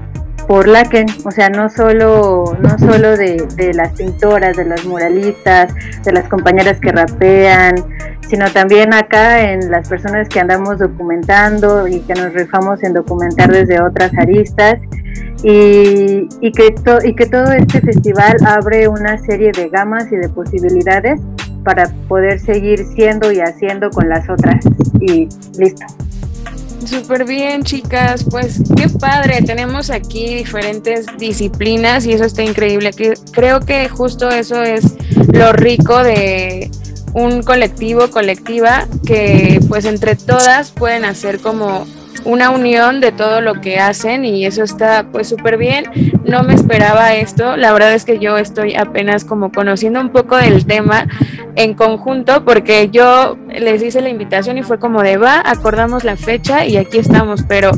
por 0.46 0.68
la 0.68 0.84
que, 0.84 1.06
o 1.24 1.30
sea, 1.30 1.48
no 1.48 1.68
solo, 1.68 2.56
no 2.60 2.78
solo 2.78 3.16
de, 3.16 3.46
de, 3.56 3.74
las 3.74 3.92
pintoras, 3.92 4.56
de 4.56 4.64
las 4.64 4.84
muralistas, 4.84 5.72
de 6.04 6.12
las 6.12 6.28
compañeras 6.28 6.78
que 6.80 6.92
rapean, 6.92 7.76
sino 8.28 8.50
también 8.50 8.92
acá 8.92 9.52
en 9.52 9.70
las 9.70 9.88
personas 9.88 10.28
que 10.28 10.40
andamos 10.40 10.78
documentando 10.78 11.86
y 11.88 12.00
que 12.00 12.14
nos 12.14 12.32
rifamos 12.32 12.82
en 12.82 12.94
documentar 12.94 13.50
desde 13.50 13.80
otras 13.80 14.12
aristas 14.18 14.78
y, 15.42 16.28
y 16.40 16.52
que, 16.52 16.74
y 17.04 17.14
que 17.14 17.26
todo 17.26 17.52
este 17.52 17.80
festival 17.80 18.36
abre 18.46 18.88
una 18.88 19.18
serie 19.18 19.52
de 19.52 19.68
gamas 19.68 20.10
y 20.10 20.16
de 20.16 20.28
posibilidades 20.28 21.20
para 21.64 21.88
poder 22.08 22.38
seguir 22.40 22.84
siendo 22.94 23.32
y 23.32 23.40
haciendo 23.40 23.90
con 23.90 24.08
las 24.08 24.28
otras 24.28 24.64
y 25.00 25.28
listo. 25.58 25.86
Súper 26.86 27.24
bien, 27.24 27.62
chicas. 27.62 28.24
Pues 28.30 28.60
qué 28.76 28.88
padre. 28.88 29.42
Tenemos 29.42 29.90
aquí 29.90 30.34
diferentes 30.34 31.06
disciplinas 31.18 32.06
y 32.06 32.12
eso 32.12 32.24
está 32.24 32.42
increíble. 32.42 32.90
Creo 33.32 33.60
que 33.60 33.88
justo 33.88 34.28
eso 34.28 34.62
es 34.62 34.94
lo 35.32 35.52
rico 35.52 36.02
de 36.02 36.70
un 37.14 37.42
colectivo, 37.42 38.10
colectiva, 38.10 38.86
que 39.06 39.60
pues 39.68 39.84
entre 39.84 40.16
todas 40.16 40.72
pueden 40.72 41.04
hacer 41.04 41.40
como 41.40 41.86
una 42.24 42.50
unión 42.50 43.00
de 43.00 43.12
todo 43.12 43.40
lo 43.40 43.60
que 43.60 43.78
hacen 43.78 44.24
y 44.24 44.46
eso 44.46 44.62
está 44.62 45.06
pues 45.10 45.28
súper 45.28 45.56
bien. 45.56 45.84
No 46.24 46.42
me 46.42 46.54
esperaba 46.54 47.14
esto, 47.14 47.56
la 47.56 47.72
verdad 47.72 47.94
es 47.94 48.04
que 48.04 48.18
yo 48.18 48.38
estoy 48.38 48.74
apenas 48.74 49.24
como 49.24 49.52
conociendo 49.52 50.00
un 50.00 50.10
poco 50.10 50.36
del 50.36 50.66
tema 50.66 51.06
en 51.56 51.74
conjunto 51.74 52.44
porque 52.44 52.88
yo 52.90 53.36
les 53.60 53.82
hice 53.82 54.00
la 54.00 54.08
invitación 54.08 54.58
y 54.58 54.62
fue 54.62 54.78
como 54.78 55.02
de 55.02 55.16
va, 55.16 55.42
acordamos 55.44 56.04
la 56.04 56.16
fecha 56.16 56.66
y 56.66 56.76
aquí 56.76 56.98
estamos, 56.98 57.42
pero 57.46 57.70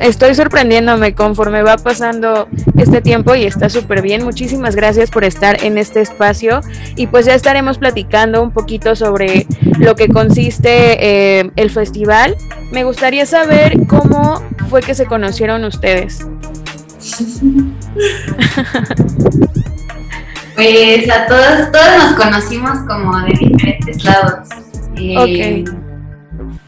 estoy 0.00 0.34
sorprendiéndome 0.34 1.14
conforme 1.14 1.62
va 1.62 1.76
pasando 1.76 2.48
este 2.76 3.00
tiempo 3.00 3.34
y 3.34 3.44
está 3.44 3.68
súper 3.68 4.02
bien. 4.02 4.24
Muchísimas 4.24 4.76
gracias 4.76 5.10
por 5.10 5.24
estar 5.24 5.62
en 5.64 5.78
este 5.78 6.00
espacio 6.00 6.60
y 6.96 7.06
pues 7.06 7.26
ya 7.26 7.34
estaremos 7.34 7.78
platicando 7.78 8.42
un 8.42 8.52
poquito 8.52 8.96
sobre 8.96 9.46
lo 9.78 9.94
que 9.94 10.08
consiste 10.08 11.38
eh, 11.40 11.50
el 11.56 11.70
festival. 11.70 12.36
Me 12.72 12.84
gustaría 12.84 13.26
saber 13.26 13.86
cómo 13.86 14.42
fue 14.68 14.82
que 14.82 14.94
se 14.94 15.06
conocieron 15.06 15.64
ustedes. 15.64 16.26
Pues 20.58 21.08
a 21.08 21.24
todos, 21.26 21.70
todos 21.70 21.86
nos 21.98 22.14
conocimos 22.16 22.80
como 22.88 23.16
de 23.20 23.32
diferentes 23.38 24.02
lados. 24.02 24.48
Eh, 25.00 25.64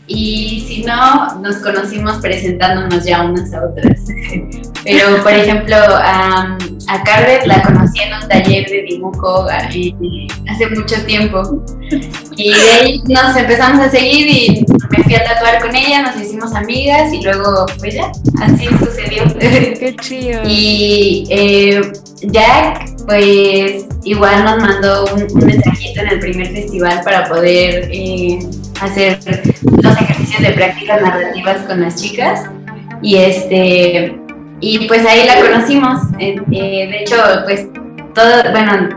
y 0.07 0.65
si 0.67 0.83
no, 0.83 1.41
nos 1.41 1.57
conocimos 1.57 2.19
presentándonos 2.19 3.05
ya 3.05 3.25
unas 3.25 3.53
a 3.53 3.65
otras. 3.65 4.07
Pero, 4.85 5.23
por 5.23 5.33
ejemplo, 5.33 5.77
a, 5.77 6.57
a 6.89 7.03
Carvet 7.05 7.47
la 7.47 7.63
conocí 7.63 8.01
en 8.01 8.15
un 8.15 8.29
taller 8.29 8.69
de 8.69 8.83
dibujo 8.83 9.47
eh, 9.51 10.27
hace 10.49 10.69
mucho 10.71 10.97
tiempo. 11.05 11.63
Y 12.37 12.51
de 12.53 12.71
ahí 12.73 13.03
nos 13.09 13.37
empezamos 13.37 13.87
a 13.87 13.91
seguir 13.91 14.27
y 14.27 14.65
me 14.91 15.05
fui 15.05 15.15
a 15.15 15.25
tatuar 15.25 15.61
con 15.61 15.75
ella, 15.75 16.03
nos 16.03 16.21
hicimos 16.21 16.55
amigas 16.55 17.13
y 17.13 17.23
luego, 17.23 17.67
pues 17.79 17.95
ya, 17.95 18.11
así 18.43 18.67
sucedió. 18.79 19.23
Qué 19.39 19.95
chido. 20.01 20.43
Y 20.47 21.27
eh, 21.31 21.93
Jack, 22.23 22.91
pues 23.07 23.87
igual 24.05 24.45
nos 24.45 24.59
mandó 24.59 25.05
un, 25.15 25.47
mensajito 25.47 26.01
en 26.01 26.09
el 26.09 26.21
primer 26.21 26.49
festival 26.49 27.03
para 27.05 27.29
poder 27.29 27.89
eh, 27.93 28.39
hacer 28.81 29.19
los 29.83 30.01
ejercicios 30.01 30.43
de 30.43 30.51
prácticas 30.53 31.03
narrativas 31.03 31.59
con 31.67 31.81
las 31.83 32.01
chicas. 32.01 32.45
Y 33.03 33.17
este 33.17 34.20
y 34.61 34.87
pues 34.87 35.05
ahí 35.07 35.27
la 35.27 35.41
conocimos. 35.41 36.01
Eh, 36.19 36.41
de 36.51 37.03
hecho, 37.03 37.17
pues 37.45 37.67
todo, 38.15 38.51
bueno, 38.51 38.89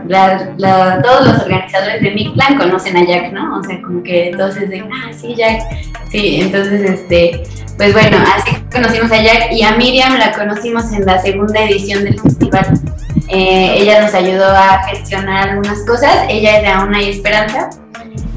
todos 1.02 1.26
los 1.26 1.42
organizadores 1.42 2.02
de 2.02 2.10
Mi 2.10 2.28
Plan 2.30 2.58
conocen 2.58 2.96
a 2.96 3.04
Jack, 3.04 3.32
¿no? 3.32 3.58
O 3.58 3.62
sea, 3.62 3.80
como 3.82 4.02
que 4.02 4.32
todos 4.36 4.56
es 4.56 4.68
de, 4.68 4.80
ah, 4.80 5.12
sí, 5.12 5.34
Jack. 5.36 5.62
Sí, 6.10 6.40
entonces, 6.40 6.90
este, 6.90 7.42
pues 7.76 7.92
bueno, 7.92 8.18
así 8.36 8.56
conocimos 8.72 9.10
a 9.10 9.22
Jack 9.22 9.52
y 9.52 9.62
a 9.62 9.72
Miriam 9.72 10.16
la 10.18 10.32
conocimos 10.32 10.92
en 10.92 11.04
la 11.04 11.20
segunda 11.20 11.62
edición 11.62 12.04
del 12.04 12.20
festival. 12.20 12.66
Eh, 13.28 13.76
ella 13.78 14.02
nos 14.02 14.14
ayudó 14.14 14.48
a 14.48 14.82
gestionar 14.88 15.48
algunas 15.50 15.80
cosas, 15.86 16.26
ella 16.28 16.58
es 16.58 16.62
de 16.62 16.68
Aún 16.68 16.94
hay 16.94 17.10
esperanza. 17.10 17.70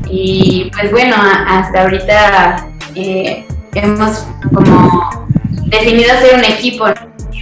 Y 0.10 0.72
pues 0.74 0.92
bueno, 0.92 1.16
hasta 1.48 1.84
ahorita 1.84 2.68
eh, 2.96 3.46
hemos 3.74 4.26
como 4.54 5.28
definido 5.66 6.10
ser 6.20 6.36
un 6.36 6.46
equipo. 6.46 6.86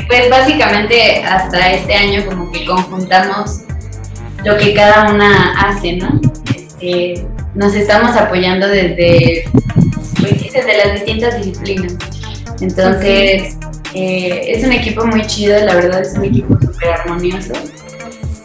Pues 0.07 0.29
básicamente 0.29 1.23
hasta 1.23 1.73
este 1.73 1.93
año 1.93 2.25
como 2.25 2.51
que 2.51 2.65
conjuntamos 2.65 3.61
lo 4.43 4.57
que 4.57 4.73
cada 4.73 5.11
una 5.13 5.53
hace, 5.59 5.93
¿no? 5.93 6.21
Este, 6.55 7.25
nos 7.55 7.73
estamos 7.73 8.15
apoyando 8.15 8.67
desde, 8.67 9.45
pues, 10.19 10.53
desde 10.53 10.77
las 10.77 10.93
distintas 10.93 11.37
disciplinas. 11.37 11.95
Entonces, 12.61 13.57
eh, 13.93 14.51
es 14.51 14.63
un 14.63 14.73
equipo 14.73 15.05
muy 15.05 15.25
chido, 15.25 15.57
la 15.65 15.75
verdad 15.75 16.01
es 16.01 16.17
un 16.17 16.25
equipo 16.25 16.53
súper 16.59 16.89
armonioso. 16.89 17.53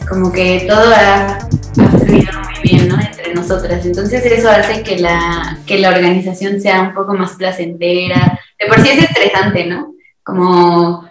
Como 0.09 0.33
que 0.33 0.65
todo 0.69 0.95
ha, 0.95 1.37
ha 1.37 1.99
fluido 1.99 2.33
muy 2.41 2.63
bien, 2.63 2.89
¿no? 2.89 3.01
Entre 3.01 3.35
nosotras. 3.35 3.85
Entonces 3.85 4.25
eso 4.25 4.49
hace 4.49 4.83
que 4.83 4.99
la, 4.99 5.59
que 5.67 5.79
la 5.79 5.91
organización 5.91 6.61
sea 6.61 6.83
un 6.83 6.95
poco 6.95 7.15
más 7.15 7.33
placentera. 7.33 8.39
De 8.59 8.67
por 8.67 8.81
sí 8.81 8.91
es 8.91 9.05
estresante, 9.05 9.67
¿no? 9.67 9.95
Como 10.25 11.10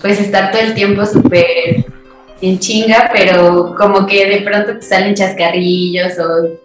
pues 0.00 0.20
estar 0.20 0.50
todo 0.50 0.62
el 0.62 0.74
tiempo 0.74 1.04
súper 1.06 1.84
en 2.40 2.58
chinga, 2.58 3.10
pero 3.12 3.74
como 3.76 4.06
que 4.06 4.26
de 4.26 4.40
pronto 4.42 4.74
salen 4.80 5.14
chascarrillos 5.14 6.12
o 6.18 6.60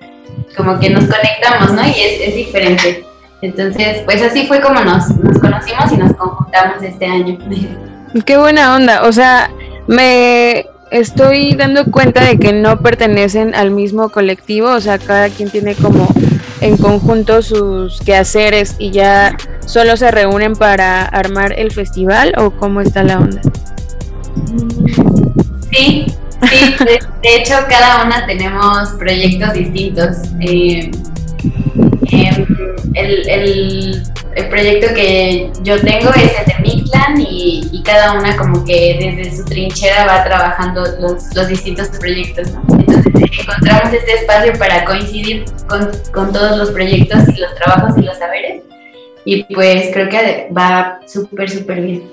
como 0.55 0.79
que 0.79 0.89
nos 0.89 1.05
conectamos, 1.05 1.73
¿no? 1.73 1.85
Y 1.87 2.01
es, 2.01 2.27
es 2.27 2.35
diferente. 2.35 3.05
Entonces, 3.41 4.01
pues 4.05 4.21
así 4.21 4.47
fue 4.47 4.59
como 4.59 4.81
nos, 4.81 5.09
nos 5.11 5.39
conocimos 5.39 5.91
y 5.91 5.97
nos 5.97 6.13
conjuntamos 6.13 6.83
este 6.83 7.05
año. 7.05 7.37
Qué 8.25 8.37
buena 8.37 8.75
onda. 8.75 9.03
O 9.03 9.11
sea, 9.11 9.49
me 9.87 10.65
estoy 10.91 11.53
dando 11.53 11.85
cuenta 11.85 12.23
de 12.25 12.37
que 12.37 12.51
no 12.51 12.79
pertenecen 12.81 13.55
al 13.55 13.71
mismo 13.71 14.09
colectivo. 14.09 14.69
O 14.69 14.81
sea, 14.81 14.97
cada 14.97 15.29
quien 15.29 15.49
tiene 15.49 15.75
como 15.75 16.07
en 16.61 16.77
conjunto 16.77 17.41
sus 17.41 17.99
quehaceres 18.01 18.75
y 18.79 18.91
ya 18.91 19.35
solo 19.65 19.97
se 19.97 20.11
reúnen 20.11 20.53
para 20.53 21.03
armar 21.05 21.53
el 21.57 21.71
festival 21.71 22.33
o 22.37 22.51
cómo 22.51 22.81
está 22.81 23.03
la 23.03 23.19
onda. 23.19 23.41
Sí, 25.71 26.05
sí, 26.49 26.75
de, 26.85 27.35
hecho 27.35 27.53
cada 27.69 28.05
una 28.05 28.25
tenemos 28.25 28.89
proyectos 28.97 29.53
distintos. 29.53 30.17
Eh, 30.39 30.91
em, 32.11 32.45
el, 32.93 33.29
el- 33.29 34.03
el 34.35 34.47
proyecto 34.47 34.93
que 34.93 35.51
yo 35.63 35.79
tengo 35.81 36.09
es 36.11 36.31
el 36.39 36.45
de 36.45 36.55
Mictlan 36.61 37.19
y, 37.19 37.67
y 37.71 37.83
cada 37.83 38.13
una 38.13 38.37
como 38.37 38.63
que 38.63 38.97
desde 39.17 39.35
su 39.37 39.43
trinchera 39.45 40.05
va 40.05 40.23
trabajando 40.23 40.83
los, 40.99 41.35
los 41.35 41.47
distintos 41.47 41.87
proyectos, 41.99 42.51
¿no? 42.51 42.61
Entonces 42.79 43.05
encontramos 43.41 43.93
este 43.93 44.13
espacio 44.13 44.53
para 44.57 44.85
coincidir 44.85 45.45
con, 45.67 45.89
con 46.13 46.31
todos 46.31 46.57
los 46.57 46.69
proyectos 46.71 47.27
y 47.35 47.39
los 47.39 47.53
trabajos 47.55 47.97
y 47.97 48.01
los 48.03 48.17
saberes 48.17 48.61
y 49.25 49.43
pues 49.53 49.89
creo 49.93 50.07
que 50.09 50.47
va 50.55 50.99
súper, 51.07 51.49
súper 51.49 51.81
bien. 51.81 52.03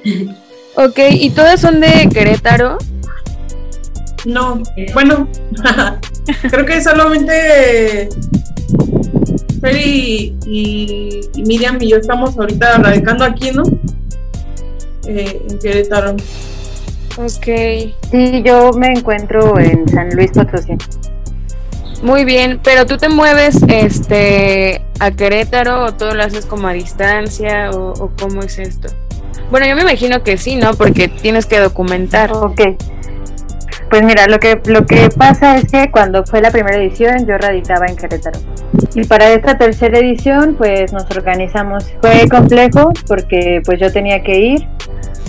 Ok, 0.75 0.99
¿y 1.11 1.31
todas 1.31 1.61
son 1.61 1.81
de 1.81 2.09
Querétaro? 2.13 2.79
No, 4.25 4.61
bueno, 4.95 5.29
creo 6.51 6.67
que 6.67 6.81
solamente 6.83 8.09
Fer 9.67 9.77
y, 9.85 10.37
y- 10.47 11.21
y 11.35 11.43
Miriam 11.43 11.77
y 11.81 11.91
yo 11.91 11.97
estamos 11.97 12.39
ahorita 12.39 12.79
radicando 12.79 13.25
aquí, 13.25 13.51
¿no? 13.51 13.65
Eh, 15.09 15.43
en 15.51 15.59
Querétaro. 15.59 16.13
Ok, 17.19 17.47
Sí, 18.11 18.43
yo 18.45 18.71
me 18.73 18.89
encuentro 18.89 19.59
en 19.59 19.89
San 19.89 20.11
Luis 20.11 20.31
Potosí. 20.33 20.75
muy 22.03 22.25
bien, 22.25 22.61
pero 22.63 22.87
tú 22.87 22.97
te 22.99 23.09
mueves 23.09 23.57
este 23.69 24.83
a 25.01 25.11
Querétaro 25.11 25.87
o 25.87 25.95
todo 25.95 26.15
lo 26.15 26.23
haces 26.23 26.45
como 26.47 26.69
a 26.69 26.73
distancia 26.73 27.71
o, 27.71 27.93
o 27.93 28.11
cómo 28.21 28.43
es 28.43 28.59
esto? 28.59 28.89
Bueno, 29.51 29.67
yo 29.67 29.75
me 29.77 29.83
imagino 29.83 30.23
que 30.23 30.37
sí, 30.37 30.57
¿no? 30.57 30.75
Porque 30.75 31.09
tienes 31.09 31.47
que 31.47 31.59
documentar. 31.59 32.33
Ok. 32.33 32.61
Pues 33.91 34.03
mira, 34.03 34.27
lo 34.27 34.41
que, 34.41 34.61
lo 34.67 34.85
que 34.85 35.09
pasa 35.17 35.57
es 35.57 35.71
que 35.71 35.91
cuando 35.91 36.25
fue 36.25 36.41
la 36.41 36.51
primera 36.51 36.77
edición 36.77 37.27
yo 37.27 37.39
radicaba 37.39 37.87
en 37.87 37.97
Querétaro. 37.97 38.41
Y 38.95 39.05
para 39.05 39.31
esta 39.31 39.57
tercera 39.57 39.99
edición 39.99 40.57
pues 40.57 40.93
nos 40.93 41.09
organizamos. 41.11 41.93
Fue 42.01 42.29
complejo 42.29 42.93
porque 43.07 43.63
pues 43.65 43.79
yo 43.79 43.93
tenía 43.93 44.23
que 44.23 44.39
ir 44.39 44.69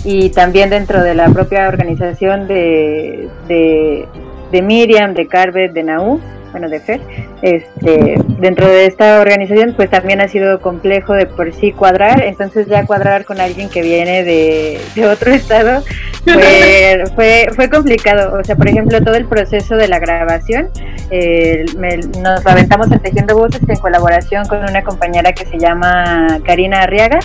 y 0.04 0.30
también 0.30 0.70
dentro 0.70 1.02
de 1.02 1.14
la 1.14 1.28
propia 1.28 1.68
organización 1.68 2.48
de, 2.48 3.28
de, 3.48 4.62
Miriam, 4.62 5.14
de 5.14 5.26
Carvet, 5.26 5.72
de 5.72 5.82
Naú, 5.82 6.20
bueno, 6.50 6.68
de 6.68 6.80
Fer, 6.80 7.00
este, 7.42 8.16
dentro 8.40 8.66
de 8.66 8.86
esta 8.86 9.20
organización 9.20 9.74
pues 9.76 9.90
también 9.90 10.20
ha 10.20 10.28
sido 10.28 10.60
complejo 10.60 11.12
de 11.12 11.26
por 11.26 11.52
sí 11.52 11.72
cuadrar, 11.72 12.22
entonces 12.22 12.66
ya 12.66 12.84
cuadrar 12.86 13.24
con 13.24 13.40
alguien 13.40 13.68
que 13.68 13.82
viene 13.82 14.24
de, 14.24 14.80
de 14.94 15.06
otro 15.06 15.30
estado 15.34 15.82
fue, 16.24 17.04
fue, 17.14 17.48
fue 17.54 17.70
complicado. 17.70 18.38
O 18.38 18.44
sea, 18.44 18.56
por 18.56 18.68
ejemplo, 18.68 19.02
todo 19.02 19.14
el 19.14 19.26
proceso 19.26 19.76
de 19.76 19.88
la 19.88 19.98
grabación, 19.98 20.68
eh, 21.10 21.64
me- 21.78 21.96
nos 22.20 22.44
aventamos 22.46 22.90
en 22.92 22.98
Tejiendo 23.00 23.36
Voces 23.36 23.60
en 23.68 23.76
colaboración 23.76 24.46
con 24.46 24.58
una 24.58 24.82
compañera 24.82 25.32
que 25.32 25.44
se 25.46 25.58
llama 25.58 26.38
Karina 26.44 26.82
Arriaga. 26.82 27.18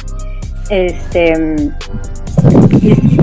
Este, 0.69 1.33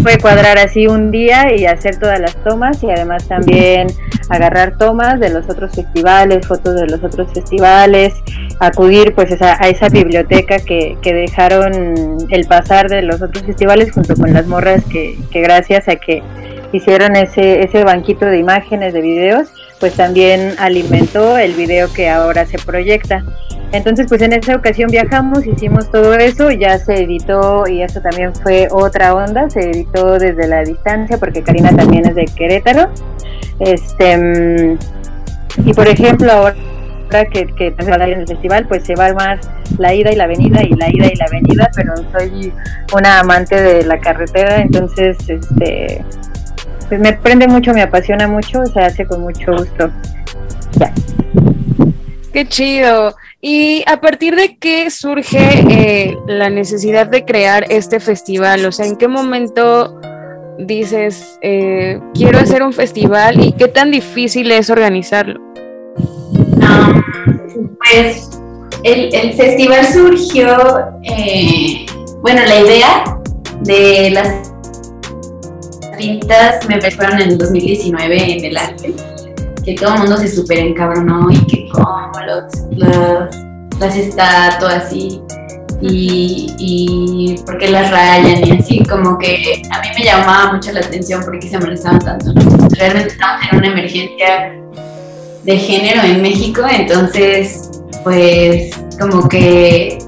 fue 0.02 0.18
cuadrar 0.18 0.58
así 0.58 0.86
un 0.86 1.10
día 1.10 1.54
y 1.54 1.66
hacer 1.66 1.96
todas 1.98 2.20
las 2.20 2.34
tomas 2.42 2.82
y 2.82 2.90
además 2.90 3.26
también 3.28 3.88
agarrar 4.28 4.76
tomas 4.78 5.18
de 5.20 5.30
los 5.30 5.48
otros 5.48 5.74
festivales, 5.74 6.46
fotos 6.46 6.74
de 6.76 6.86
los 6.86 7.02
otros 7.02 7.32
festivales, 7.32 8.14
acudir 8.60 9.14
pues 9.14 9.30
esa- 9.30 9.56
a 9.62 9.68
esa 9.68 9.88
biblioteca 9.88 10.58
que, 10.60 10.96
que 11.02 11.12
dejaron 11.14 12.18
el 12.30 12.46
pasar 12.46 12.88
de 12.88 13.02
los 13.02 13.20
otros 13.22 13.44
festivales 13.44 13.92
junto 13.92 14.14
con 14.14 14.32
las 14.32 14.46
morras 14.46 14.84
que, 14.84 15.18
que 15.30 15.40
gracias 15.40 15.88
a 15.88 15.96
que 15.96 16.22
hicieron 16.72 17.16
ese, 17.16 17.62
ese 17.64 17.82
banquito 17.84 18.26
de 18.26 18.38
imágenes, 18.38 18.94
de 18.94 19.00
videos, 19.00 19.48
pues 19.80 19.94
también 19.94 20.54
alimentó 20.58 21.36
el 21.38 21.52
video 21.54 21.92
que 21.92 22.08
ahora 22.08 22.46
se 22.46 22.58
proyecta. 22.58 23.24
Entonces, 23.72 24.06
pues 24.08 24.20
en 24.22 24.32
esa 24.32 24.56
ocasión 24.56 24.90
viajamos, 24.90 25.46
hicimos 25.46 25.90
todo 25.90 26.14
eso, 26.14 26.50
ya 26.50 26.78
se 26.78 27.04
editó 27.04 27.64
y 27.68 27.82
eso 27.82 28.00
también 28.00 28.34
fue 28.34 28.66
otra 28.70 29.14
onda, 29.14 29.48
se 29.48 29.70
editó 29.70 30.18
desde 30.18 30.48
la 30.48 30.62
distancia 30.64 31.18
porque 31.18 31.42
Karina 31.42 31.70
también 31.74 32.06
es 32.06 32.16
de 32.16 32.24
Querétaro. 32.24 32.90
Este, 33.60 34.16
mm, 34.16 34.78
y 35.66 35.74
por 35.74 35.86
ejemplo, 35.86 36.32
ahora 36.32 36.54
que, 37.32 37.46
que 37.46 37.74
se 37.78 37.90
va 37.90 37.94
a 37.94 37.98
dar 37.98 38.08
en 38.08 38.20
el 38.20 38.26
festival, 38.26 38.66
pues 38.66 38.84
se 38.84 38.96
va 38.96 39.06
armar 39.06 39.40
la 39.78 39.94
ida 39.94 40.10
y 40.10 40.16
la 40.16 40.26
venida 40.26 40.62
y 40.62 40.70
la 40.70 40.88
ida 40.88 41.06
y 41.06 41.16
la 41.16 41.26
venida, 41.30 41.70
pero 41.74 41.94
soy 42.12 42.52
una 42.92 43.20
amante 43.20 43.60
de 43.60 43.84
la 43.84 43.98
carretera, 44.00 44.60
entonces, 44.60 45.16
este, 45.28 46.04
pues 46.88 47.00
me 47.00 47.12
prende 47.12 47.46
mucho, 47.46 47.72
me 47.72 47.82
apasiona 47.82 48.26
mucho, 48.26 48.66
se 48.66 48.80
hace 48.80 49.06
con 49.06 49.20
mucho 49.20 49.52
gusto. 49.52 49.90
Ya. 50.72 50.92
Qué 52.32 52.46
chido. 52.46 53.14
¿Y 53.42 53.82
a 53.86 54.02
partir 54.02 54.36
de 54.36 54.58
qué 54.58 54.90
surge 54.90 55.38
eh, 55.38 56.18
la 56.26 56.50
necesidad 56.50 57.06
de 57.06 57.24
crear 57.24 57.64
este 57.70 57.98
festival? 57.98 58.66
O 58.66 58.72
sea, 58.72 58.84
¿en 58.84 58.96
qué 58.96 59.08
momento 59.08 59.98
dices, 60.58 61.38
eh, 61.40 61.98
quiero 62.12 62.38
hacer 62.38 62.62
un 62.62 62.74
festival 62.74 63.42
y 63.42 63.52
qué 63.52 63.68
tan 63.68 63.90
difícil 63.90 64.50
es 64.50 64.68
organizarlo? 64.68 65.40
Pues 67.78 68.28
el, 68.84 69.14
el 69.14 69.32
festival 69.32 69.86
surgió, 69.86 70.58
eh, 71.02 71.86
bueno, 72.20 72.42
la 72.44 72.60
idea 72.60 73.20
de 73.62 74.10
las 74.10 74.52
pintas 75.96 76.68
me 76.68 76.78
fueron 76.90 77.22
en 77.22 77.30
el 77.30 77.38
2019 77.38 78.32
en 78.32 78.44
el 78.44 78.56
arte, 78.58 78.94
que 79.64 79.74
todo 79.76 79.94
el 79.94 80.00
mundo 80.00 80.18
se 80.18 80.28
súper 80.28 80.58
encabronó 80.58 81.30
y 81.30 81.38
que 81.46 81.68
como 81.70 81.99
las 83.78 83.96
estatuas 83.96 84.92
y, 84.92 85.20
y, 85.80 86.54
y 86.58 87.38
por 87.44 87.62
las 87.68 87.90
rayan 87.90 88.46
y 88.46 88.58
así, 88.58 88.82
como 88.84 89.18
que 89.18 89.62
a 89.70 89.80
mí 89.80 89.88
me 89.98 90.04
llamaba 90.04 90.52
mucho 90.52 90.72
la 90.72 90.80
atención 90.80 91.22
porque 91.24 91.48
se 91.48 91.58
molestaban 91.58 91.98
tanto. 92.00 92.32
Realmente 92.76 93.12
estamos 93.12 93.40
en 93.50 93.58
una 93.58 93.68
emergencia 93.68 94.52
de 95.44 95.56
género 95.56 96.02
en 96.02 96.22
México, 96.22 96.62
entonces 96.70 97.70
pues 98.04 98.70
como 98.98 99.28
que 99.28 99.98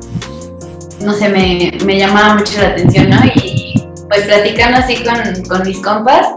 no 1.03 1.13
sé, 1.15 1.29
me, 1.29 1.73
me 1.85 1.99
llamaba 1.99 2.35
mucho 2.35 2.61
la 2.61 2.69
atención, 2.69 3.11
¿no? 3.11 3.17
Y 3.35 3.83
pues 4.09 4.23
platicando 4.23 4.79
así 4.79 4.97
con, 5.03 5.45
con 5.45 5.67
mis 5.67 5.79
compas, 5.79 6.29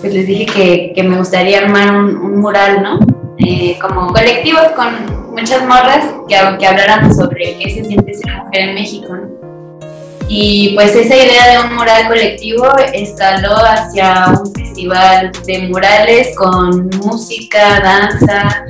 pues 0.00 0.12
les 0.12 0.26
dije 0.26 0.46
que, 0.46 0.92
que 0.94 1.02
me 1.02 1.16
gustaría 1.16 1.58
armar 1.58 1.96
un, 1.96 2.16
un 2.16 2.40
mural, 2.40 2.82
¿no? 2.82 2.98
Eh, 3.38 3.76
como 3.80 4.12
colectivos 4.12 4.62
con 4.76 5.32
muchas 5.32 5.62
morras 5.66 6.04
que, 6.28 6.36
que 6.58 6.66
habláramos 6.66 7.16
sobre 7.16 7.56
qué 7.58 7.70
se 7.70 7.84
siente 7.84 8.14
ser 8.14 8.32
mujer 8.44 8.68
en 8.68 8.74
México, 8.74 9.16
¿no? 9.16 9.44
Y 10.28 10.74
pues 10.74 10.94
esa 10.94 11.16
idea 11.16 11.50
de 11.50 11.66
un 11.66 11.74
mural 11.74 12.08
colectivo 12.08 12.66
escaló 12.92 13.56
hacia 13.56 14.26
un 14.42 14.54
festival 14.54 15.32
de 15.46 15.68
murales 15.68 16.34
con 16.36 16.88
música, 17.04 17.80
danza, 17.80 18.64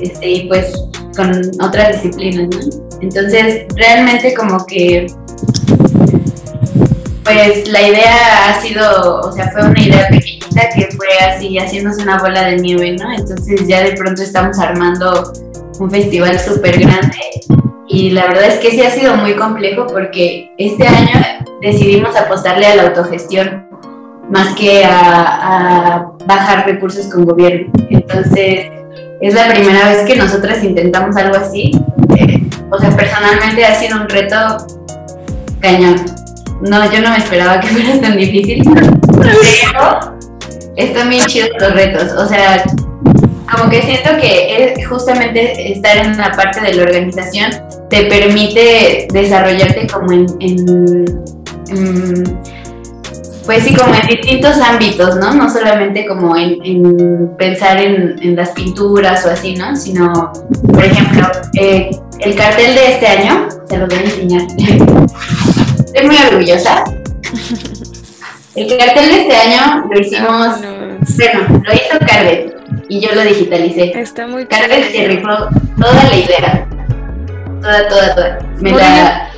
este, 0.00 0.30
y 0.30 0.40
pues 0.46 0.72
con 1.16 1.32
otras 1.60 1.94
disciplinas, 1.94 2.48
¿no? 2.48 2.80
Entonces, 3.00 3.66
realmente 3.74 4.34
como 4.34 4.64
que, 4.66 5.06
pues 7.32 7.68
la 7.68 7.82
idea 7.82 8.48
ha 8.48 8.60
sido, 8.60 9.20
o 9.20 9.32
sea, 9.32 9.50
fue 9.50 9.62
una 9.62 9.80
idea 9.80 10.08
pequeñita 10.08 10.68
que 10.74 10.88
fue 10.96 11.08
así, 11.28 11.58
haciéndose 11.58 12.02
una 12.02 12.18
bola 12.18 12.44
de 12.44 12.56
nieve, 12.56 12.96
¿no? 12.98 13.12
Entonces 13.12 13.66
ya 13.66 13.82
de 13.82 13.92
pronto 13.92 14.22
estamos 14.22 14.58
armando 14.58 15.32
un 15.78 15.90
festival 15.90 16.38
súper 16.38 16.78
grande 16.78 17.18
y 17.88 18.10
la 18.10 18.26
verdad 18.26 18.46
es 18.46 18.58
que 18.58 18.70
sí 18.70 18.82
ha 18.82 18.90
sido 18.90 19.16
muy 19.16 19.34
complejo 19.34 19.86
porque 19.86 20.50
este 20.58 20.86
año 20.86 21.20
decidimos 21.62 22.16
apostarle 22.16 22.66
a 22.66 22.76
la 22.76 22.82
autogestión 22.88 23.66
más 24.28 24.54
que 24.54 24.84
a, 24.84 26.06
bajar 26.26 26.66
recursos 26.66 27.06
con 27.06 27.24
gobierno. 27.24 27.72
Entonces, 27.90 28.66
es 29.20 29.34
la 29.34 29.48
primera 29.48 29.88
vez 29.88 30.04
que 30.06 30.16
nosotras 30.16 30.62
intentamos 30.62 31.16
algo 31.16 31.36
así. 31.36 31.72
O 32.70 32.78
sea, 32.78 32.90
personalmente 32.96 33.64
ha 33.64 33.74
sido 33.74 34.00
un 34.00 34.08
reto 34.08 34.36
cañón. 35.60 35.96
No, 36.62 36.92
yo 36.92 37.00
no 37.00 37.10
me 37.10 37.18
esperaba 37.18 37.60
que 37.60 37.68
fuera 37.68 38.00
tan 38.00 38.16
difícil, 38.16 38.62
pero 39.20 40.12
están 40.76 41.10
bien 41.10 41.24
chidos 41.26 41.50
los 41.58 41.72
retos. 41.74 42.12
O 42.12 42.26
sea, 42.26 42.64
como 43.50 43.70
que 43.70 43.82
siento 43.82 44.10
que 44.20 44.82
justamente 44.84 45.72
estar 45.72 45.96
en 45.96 46.16
la 46.16 46.32
parte 46.32 46.60
de 46.60 46.74
la 46.74 46.82
organización 46.82 47.50
te 47.88 48.04
permite 48.04 49.08
desarrollarte 49.12 49.86
como 49.88 50.12
en, 50.12 51.04
pues 53.44 53.64
sí, 53.64 53.74
como 53.74 53.92
en 53.94 54.06
distintos 54.06 54.56
ámbitos, 54.58 55.16
¿no? 55.16 55.34
No 55.34 55.50
solamente 55.50 56.06
como 56.06 56.36
en, 56.36 57.30
pensar 57.36 57.80
en, 57.80 58.36
las 58.36 58.50
pinturas 58.50 59.26
o 59.26 59.30
así, 59.30 59.54
¿no? 59.56 59.74
Sino, 59.74 60.32
por 60.72 60.84
ejemplo, 60.84 61.26
eh, 61.60 61.90
el 62.20 62.34
cartel 62.36 62.74
de 62.74 62.92
este 62.92 63.06
año, 63.06 63.48
se 63.68 63.78
lo 63.78 63.86
voy 63.86 63.96
a 63.96 64.02
enseñar. 64.02 64.42
Estoy 66.00 66.16
muy 66.16 66.26
orgullosa. 66.28 66.84
El 68.54 68.78
cartel 68.78 69.08
de 69.10 69.20
este 69.20 69.36
año 69.36 69.84
lo 69.90 70.00
hicimos, 70.00 70.60
bueno, 70.60 71.62
lo 71.62 71.74
hizo 71.74 71.98
Carvet 72.06 72.56
y 72.88 73.00
yo 73.00 73.14
lo 73.14 73.22
digitalicé. 73.22 73.92
Está 74.00 74.26
muy 74.26 74.46
Carvet 74.46 74.92
se 74.92 75.08
rifó 75.08 75.28
toda 75.78 76.04
la 76.04 76.16
idea. 76.16 76.66
Toda, 77.60 77.88
toda, 77.88 78.14
toda. 78.14 78.38
Me 78.60 78.72
la... 78.72 79.30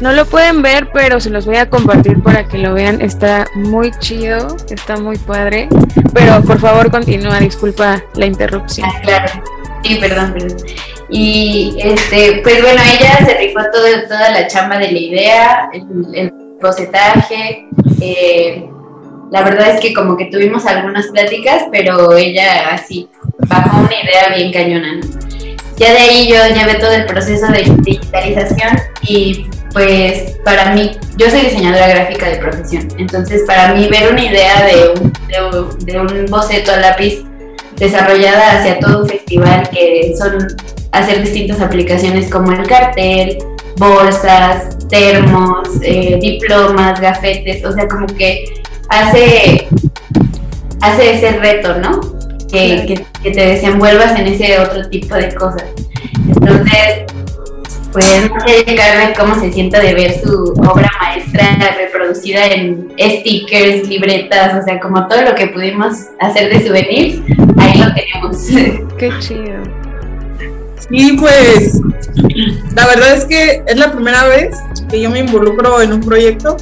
No 0.00 0.12
lo 0.12 0.26
pueden 0.26 0.62
ver, 0.62 0.88
pero 0.92 1.20
se 1.20 1.30
los 1.30 1.46
voy 1.46 1.56
a 1.56 1.70
compartir 1.70 2.20
para 2.24 2.48
que 2.48 2.58
lo 2.58 2.74
vean. 2.74 3.00
Está 3.00 3.46
muy 3.54 3.92
chido, 4.00 4.56
está 4.68 4.96
muy 4.96 5.16
padre. 5.16 5.68
Pero 6.12 6.42
por 6.42 6.58
favor 6.58 6.90
continúa, 6.90 7.38
disculpa 7.38 8.02
la 8.16 8.26
interrupción. 8.26 8.88
Ah, 8.92 9.00
claro. 9.00 9.32
Sí, 9.82 9.96
perdón, 9.96 10.32
perdón. 10.32 10.56
Y 11.10 11.76
este, 11.82 12.40
pues 12.42 12.62
bueno, 12.62 12.80
ella 12.98 13.26
se 13.26 13.34
rifó 13.36 13.60
todo, 13.72 13.86
toda 14.08 14.30
la 14.30 14.46
chamba 14.46 14.78
de 14.78 14.92
la 14.92 14.98
idea, 14.98 15.70
el, 15.72 16.14
el 16.14 16.32
bocetaje. 16.60 17.66
Eh, 18.00 18.68
la 19.30 19.42
verdad 19.42 19.70
es 19.70 19.80
que 19.80 19.94
como 19.94 20.16
que 20.16 20.26
tuvimos 20.26 20.66
algunas 20.66 21.06
pláticas, 21.08 21.64
pero 21.72 22.16
ella 22.16 22.68
así 22.70 23.08
bajó 23.48 23.80
una 23.80 23.94
idea 24.02 24.36
bien 24.36 24.52
cañona. 24.52 25.00
Ya 25.76 25.92
de 25.92 25.98
ahí 25.98 26.28
yo 26.28 26.36
llevé 26.54 26.74
todo 26.74 26.92
el 26.92 27.06
proceso 27.06 27.46
de 27.46 27.64
digitalización 27.82 28.78
y 29.02 29.46
pues 29.72 30.36
para 30.44 30.74
mí, 30.74 30.92
yo 31.16 31.30
soy 31.30 31.40
diseñadora 31.40 31.88
gráfica 31.88 32.28
de 32.28 32.36
profesión, 32.36 32.88
entonces 32.98 33.42
para 33.46 33.72
mí 33.74 33.88
ver 33.88 34.12
una 34.12 34.22
idea 34.22 34.66
de 34.66 35.00
un, 35.00 35.12
de, 35.78 35.98
un 35.98 36.26
boceto 36.26 36.72
a 36.72 36.76
lápiz 36.76 37.24
desarrollada 37.76 38.58
hacia 38.58 38.78
todo 38.78 39.02
un 39.02 39.08
festival 39.08 39.68
que 39.70 40.14
son 40.18 40.46
hacer 40.92 41.22
distintas 41.22 41.60
aplicaciones 41.60 42.30
como 42.30 42.52
el 42.52 42.66
cartel, 42.66 43.38
bolsas, 43.76 44.76
termos, 44.88 45.68
eh, 45.82 46.18
diplomas, 46.20 47.00
gafetes, 47.00 47.64
o 47.64 47.72
sea, 47.72 47.88
como 47.88 48.06
que 48.06 48.44
hace, 48.88 49.68
hace 50.80 51.14
ese 51.14 51.38
reto, 51.38 51.78
¿no? 51.78 52.00
Que, 52.50 53.02
que, 53.22 53.30
te 53.30 53.46
desenvuelvas 53.46 54.18
en 54.18 54.26
ese 54.26 54.60
otro 54.60 54.88
tipo 54.90 55.14
de 55.14 55.34
cosas. 55.34 55.64
Entonces, 56.28 57.04
pues 57.92 58.30
no 58.30 58.40
sé, 58.40 58.64
Carmen, 58.74 59.14
cómo 59.18 59.38
se 59.38 59.52
sienta 59.52 59.78
de 59.80 59.94
ver 59.94 60.20
su 60.20 60.54
obra 60.56 60.90
maestra 61.00 61.76
reproducida 61.76 62.46
en 62.46 62.90
stickers, 62.98 63.86
libretas, 63.86 64.62
o 64.62 64.64
sea, 64.64 64.80
como 64.80 65.06
todo 65.08 65.22
lo 65.22 65.34
que 65.34 65.48
pudimos 65.48 66.06
hacer 66.18 66.52
de 66.52 66.66
souvenirs, 66.66 67.20
ahí 67.58 67.78
lo 67.78 67.92
tenemos. 67.94 68.88
Qué 68.98 69.10
chido. 69.20 69.62
Sí, 70.88 71.16
pues 71.18 71.80
la 72.74 72.86
verdad 72.86 73.14
es 73.14 73.24
que 73.24 73.62
es 73.66 73.76
la 73.76 73.92
primera 73.92 74.26
vez 74.26 74.56
que 74.90 75.00
yo 75.00 75.10
me 75.10 75.20
involucro 75.20 75.80
en 75.80 75.92
un 75.92 76.00
proyecto. 76.00 76.56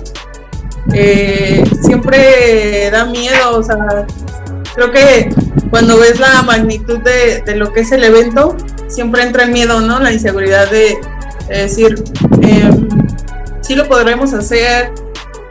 Eh, 0.95 1.63
siempre 1.83 2.91
da 2.91 3.05
miedo, 3.07 3.59
o 3.59 3.63
sea, 3.63 3.77
creo 4.75 4.91
que 4.91 5.31
cuando 5.71 5.99
ves 5.99 6.19
la 6.19 6.43
magnitud 6.43 6.99
de, 6.99 7.43
lo 7.57 7.73
que 7.73 7.81
es 7.81 7.93
el 7.93 8.05
evento, 8.05 8.57
siempre 8.89 9.23
entra 9.23 9.45
el 9.45 9.53
miedo, 9.53 9.81
¿no? 9.81 10.01
La 10.01 10.13
inseguridad 10.13 10.71
de, 10.71 10.99
decir, 11.59 12.03
eh, 12.43 12.71
sí 13.61 13.75
lo 13.75 13.89
podremos 13.89 14.33
hacer, 14.33 14.93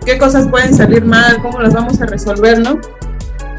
qué 0.05 0.17
cosas 0.17 0.47
pueden 0.47 0.73
salir 0.73 1.03
mal, 1.03 1.41
cómo 1.41 1.59
las 1.61 1.73
vamos 1.73 2.01
a 2.01 2.05
resolver, 2.05 2.59
¿no? 2.59 2.79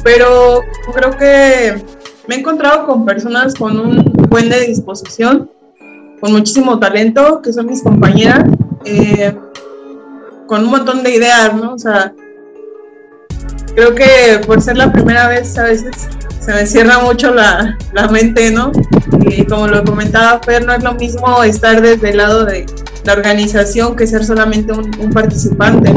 Pero 0.02 0.62
creo 0.94 1.16
que 1.16 1.82
me 2.26 2.36
he 2.36 2.38
encontrado 2.38 2.86
con 2.86 3.04
personas 3.04 3.54
con 3.54 3.78
un 3.78 4.04
buen 4.28 4.48
de 4.48 4.60
disposición, 4.60 5.50
con 6.20 6.32
muchísimo 6.32 6.78
talento, 6.78 7.42
que 7.42 7.52
son 7.52 7.66
mis 7.66 7.82
compañeras, 7.82 8.44
eh, 8.84 9.36
con 10.46 10.64
un 10.64 10.70
montón 10.70 11.02
de 11.02 11.14
ideas, 11.14 11.54
¿no? 11.54 11.74
O 11.74 11.78
sea, 11.78 12.14
creo 13.74 13.94
que 13.94 14.40
por 14.46 14.60
ser 14.60 14.76
la 14.76 14.92
primera 14.92 15.28
vez 15.28 15.56
a 15.58 15.64
veces 15.64 16.08
se 16.40 16.52
me 16.52 16.66
cierra 16.66 17.00
mucho 17.00 17.34
la, 17.34 17.76
la 17.92 18.08
mente, 18.08 18.50
¿no? 18.50 18.72
Y 19.28 19.44
como 19.44 19.68
lo 19.68 19.84
comentaba 19.84 20.40
Fer, 20.42 20.64
no 20.64 20.72
es 20.72 20.82
lo 20.82 20.94
mismo 20.94 21.42
estar 21.44 21.80
desde 21.80 22.10
el 22.10 22.16
lado 22.16 22.44
de 22.44 22.66
la 23.04 23.12
organización 23.12 23.94
que 23.94 24.06
ser 24.06 24.24
solamente 24.24 24.72
un, 24.72 24.90
un 25.00 25.10
participante. 25.10 25.92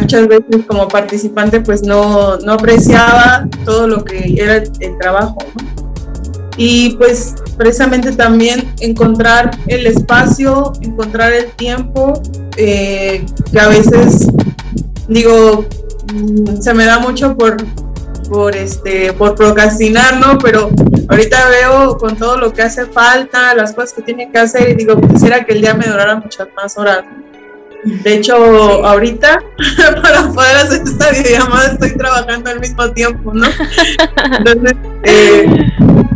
Muchas 0.00 0.26
veces 0.26 0.64
como 0.66 0.88
participante 0.88 1.60
pues 1.60 1.82
no, 1.82 2.38
no 2.38 2.52
apreciaba 2.52 3.46
todo 3.64 3.86
lo 3.86 4.04
que 4.04 4.34
era 4.38 4.56
el, 4.56 4.98
trabajo. 4.98 5.38
Y 6.56 6.96
pues 6.96 7.34
precisamente 7.58 8.12
también 8.12 8.72
encontrar 8.80 9.50
el 9.66 9.86
espacio, 9.86 10.72
encontrar 10.80 11.34
el 11.34 11.50
tiempo, 11.52 12.14
eh, 12.56 13.26
que 13.52 13.60
a 13.60 13.68
veces 13.68 14.28
digo, 15.08 15.66
mm, 16.14 16.62
se 16.62 16.72
me 16.72 16.86
da 16.86 16.98
mucho 16.98 17.36
por, 17.36 17.58
por, 18.28 18.56
este, 18.56 19.12
por 19.12 19.34
procrastinar, 19.34 20.18
¿no? 20.18 20.38
Pero 20.38 20.70
ahorita 21.08 21.48
veo 21.48 21.98
con 21.98 22.16
todo 22.16 22.36
lo 22.36 22.52
que 22.52 22.62
hace 22.62 22.86
falta, 22.86 23.54
las 23.54 23.72
cosas 23.72 23.92
que 23.92 24.02
tiene 24.02 24.30
que 24.30 24.38
hacer 24.38 24.70
y 24.70 24.74
digo, 24.74 25.00
quisiera 25.00 25.44
que 25.44 25.52
el 25.52 25.60
día 25.60 25.74
me 25.74 25.86
durara 25.86 26.16
muchas 26.16 26.48
más 26.56 26.76
horas. 26.76 27.04
De 27.84 28.14
hecho, 28.14 28.34
ahorita, 28.84 29.38
para 30.02 30.28
poder 30.32 30.56
hacer 30.56 30.82
esta 30.82 31.10
videollamada, 31.10 31.72
estoy 31.72 31.96
trabajando 31.96 32.50
al 32.50 32.60
mismo 32.60 32.90
tiempo, 32.90 33.32
¿no? 33.32 33.46
Entonces, 34.38 34.74
eh, 35.04 35.46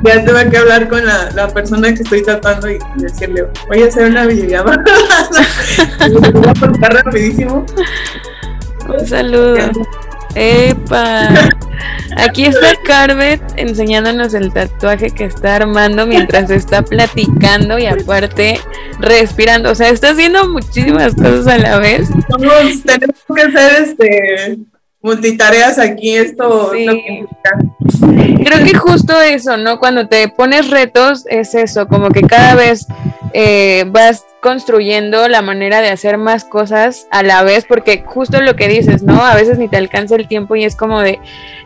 ya 0.03 0.25
tuve 0.25 0.51
que 0.51 0.57
hablar 0.57 0.89
con 0.89 1.05
la, 1.05 1.49
persona 1.55 1.95
que 1.95 2.03
estoy 2.03 2.23
tratando 2.23 2.69
y 2.71 2.79
decirle, 2.97 3.47
voy 3.69 3.83
a 3.83 3.87
hacer 3.87 4.11
una 4.11 4.27
videollamada. 4.27 4.83
voy 6.33 6.49
a 6.49 6.55
contar 6.61 7.05
rapidísimo. 7.05 7.65
Un 8.89 9.07
saludo. 9.07 9.55
¡Epa! 10.35 11.29
Aquí 12.17 12.45
está 12.45 12.75
Carvet 12.85 13.41
enseñándonos 13.57 14.35
el 14.35 14.53
tatuaje 14.53 15.11
que 15.11 15.25
está 15.25 15.57
armando 15.57 16.07
mientras 16.07 16.51
está 16.51 16.83
platicando 16.83 17.79
y 17.79 17.87
aparte 17.87 18.61
respirando. 18.99 19.71
O 19.71 19.75
sea, 19.75 19.89
está 19.91 20.11
haciendo 20.11 20.49
muchísimas 20.49 21.15
cosas 21.15 21.47
a 21.47 21.59
la 21.59 21.79
vez. 21.79 22.09
tenemos 22.85 23.17
que 23.35 23.43
hacer 23.43 23.83
este 23.83 24.59
multitareas 25.03 25.79
aquí, 25.79 26.15
esto 26.15 26.73
Creo 28.45 28.65
que 28.65 28.75
justo 28.75 29.21
eso, 29.21 29.57
¿no? 29.57 29.79
Cuando 29.79 30.09
te 30.09 30.29
pones 30.29 30.71
retos 30.71 31.25
es 31.29 31.55
eso, 31.55 31.89
como 31.89 32.11
que 32.11 32.23
cada 32.23 32.55
vez 32.55 32.87
eh, 33.33 33.85
vas 33.89 34.25
construyendo 34.41 35.29
la 35.29 35.43
manera 35.43 35.81
de 35.81 35.91
hacer 35.91 36.19
más 36.19 36.45
cosas 36.45 37.07
a 37.11 37.23
la 37.23 37.43
vez, 37.43 37.65
porque 37.69 38.03
justo 38.05 38.41
lo 38.41 38.57
que 38.57 38.69
dices, 38.69 39.03
¿no? 39.03 39.25
A 39.25 39.35
veces 39.35 39.59
ni 39.59 39.69
te 39.69 39.77
alcanza 39.77 40.17
el 40.17 40.27
tiempo 40.27 40.57
y 40.57 40.65
es 40.65 40.75
como 40.75 41.01
de, 41.01 41.21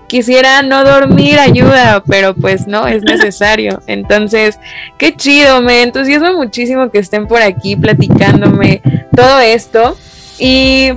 quisiera 0.07 0.63
no 0.63 0.85
dormir, 0.85 1.39
ayuda, 1.39 2.03
pero 2.07 2.35
pues 2.35 2.67
no, 2.67 2.87
es 2.87 3.03
necesario. 3.05 3.83
Entonces, 3.87 4.59
qué 4.99 5.15
chido, 5.15 5.63
me 5.63 5.83
entusiasma 5.83 6.33
muchísimo 6.33 6.91
que 6.91 6.99
estén 6.99 7.27
por 7.27 7.41
aquí 7.41 7.77
platicándome 7.77 8.83
todo 9.15 9.41
esto. 9.41 9.97
Y 10.39 10.93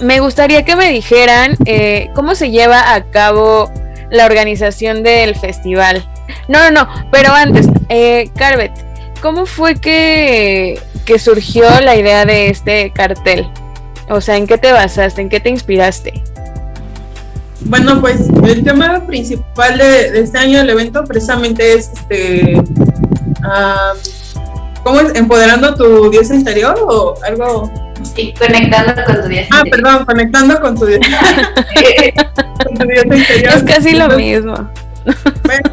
me 0.00 0.20
gustaría 0.20 0.64
que 0.64 0.76
me 0.76 0.90
dijeran 0.90 1.56
eh, 1.64 2.10
cómo 2.14 2.34
se 2.34 2.50
lleva 2.50 2.94
a 2.94 3.04
cabo 3.10 3.70
la 4.10 4.26
organización 4.26 5.02
del 5.02 5.34
festival. 5.36 6.06
No, 6.48 6.58
no, 6.58 6.70
no, 6.70 7.08
pero 7.10 7.32
antes, 7.32 7.66
eh, 7.88 8.30
Carvet, 8.36 8.72
¿cómo 9.20 9.46
fue 9.46 9.76
que, 9.76 10.80
que 11.04 11.18
surgió 11.18 11.64
la 11.80 11.96
idea 11.96 12.24
de 12.24 12.48
este 12.48 12.92
cartel? 12.92 13.48
O 14.08 14.20
sea, 14.20 14.36
¿en 14.36 14.46
qué 14.46 14.58
te 14.58 14.72
basaste? 14.72 15.20
¿En 15.20 15.28
qué 15.28 15.40
te 15.40 15.50
inspiraste? 15.50 16.22
Bueno, 17.60 18.00
pues 18.00 18.28
el 18.44 18.62
tema 18.62 19.04
principal 19.06 19.78
de, 19.78 20.20
este 20.20 20.38
año 20.38 20.58
del 20.58 20.70
evento 20.70 21.04
precisamente 21.04 21.74
es 21.74 21.90
este. 21.92 22.62
Ah, 23.42 23.92
¿Cómo 24.84 25.00
es? 25.00 25.16
¿Empoderando 25.16 25.74
tu 25.74 26.10
diosa 26.10 26.34
interior 26.34 26.78
o 26.86 27.14
algo 27.24 27.85
Sí, 28.14 28.34
conectando 28.38 29.04
con 29.04 29.22
tu 29.22 29.28
diosa 29.28 29.48
Ah, 29.52 29.62
perdón, 29.70 30.04
conectando 30.04 30.60
con 30.60 30.78
tu 30.78 30.86
diosa. 30.86 31.08
con 32.64 32.74
tu 32.74 32.86
diosa 32.86 33.16
interior. 33.16 33.54
Es 33.54 33.62
casi 33.64 33.92
lo 33.92 34.08
mismo. 34.10 34.54
Bueno, 35.44 35.70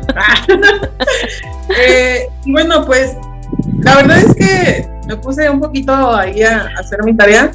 eh, 1.77 2.27
bueno, 2.45 2.85
pues 2.85 3.17
la 3.79 3.95
verdad 3.95 4.17
es 4.19 4.35
que 4.35 4.87
me 5.07 5.17
puse 5.17 5.49
un 5.49 5.59
poquito 5.59 6.15
ahí 6.15 6.43
a, 6.43 6.69
hacer 6.79 7.03
mi 7.03 7.15
tarea 7.15 7.51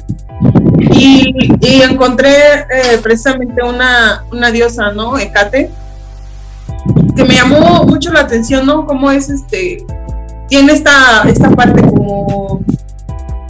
y, 0.91 1.33
y 1.61 1.81
encontré 1.81 2.65
eh, 2.69 2.99
precisamente 3.01 3.63
una, 3.63 4.23
una 4.31 4.51
diosa, 4.51 4.91
¿no? 4.91 5.17
Ecate, 5.17 5.69
que 7.15 7.23
me 7.23 7.35
llamó 7.35 7.83
mucho 7.85 8.11
la 8.11 8.21
atención, 8.21 8.65
¿no? 8.65 8.85
Cómo 8.85 9.11
es 9.11 9.29
este, 9.29 9.85
tiene 10.47 10.73
esta, 10.73 11.23
esta 11.27 11.49
parte 11.51 11.81
como, 11.81 12.61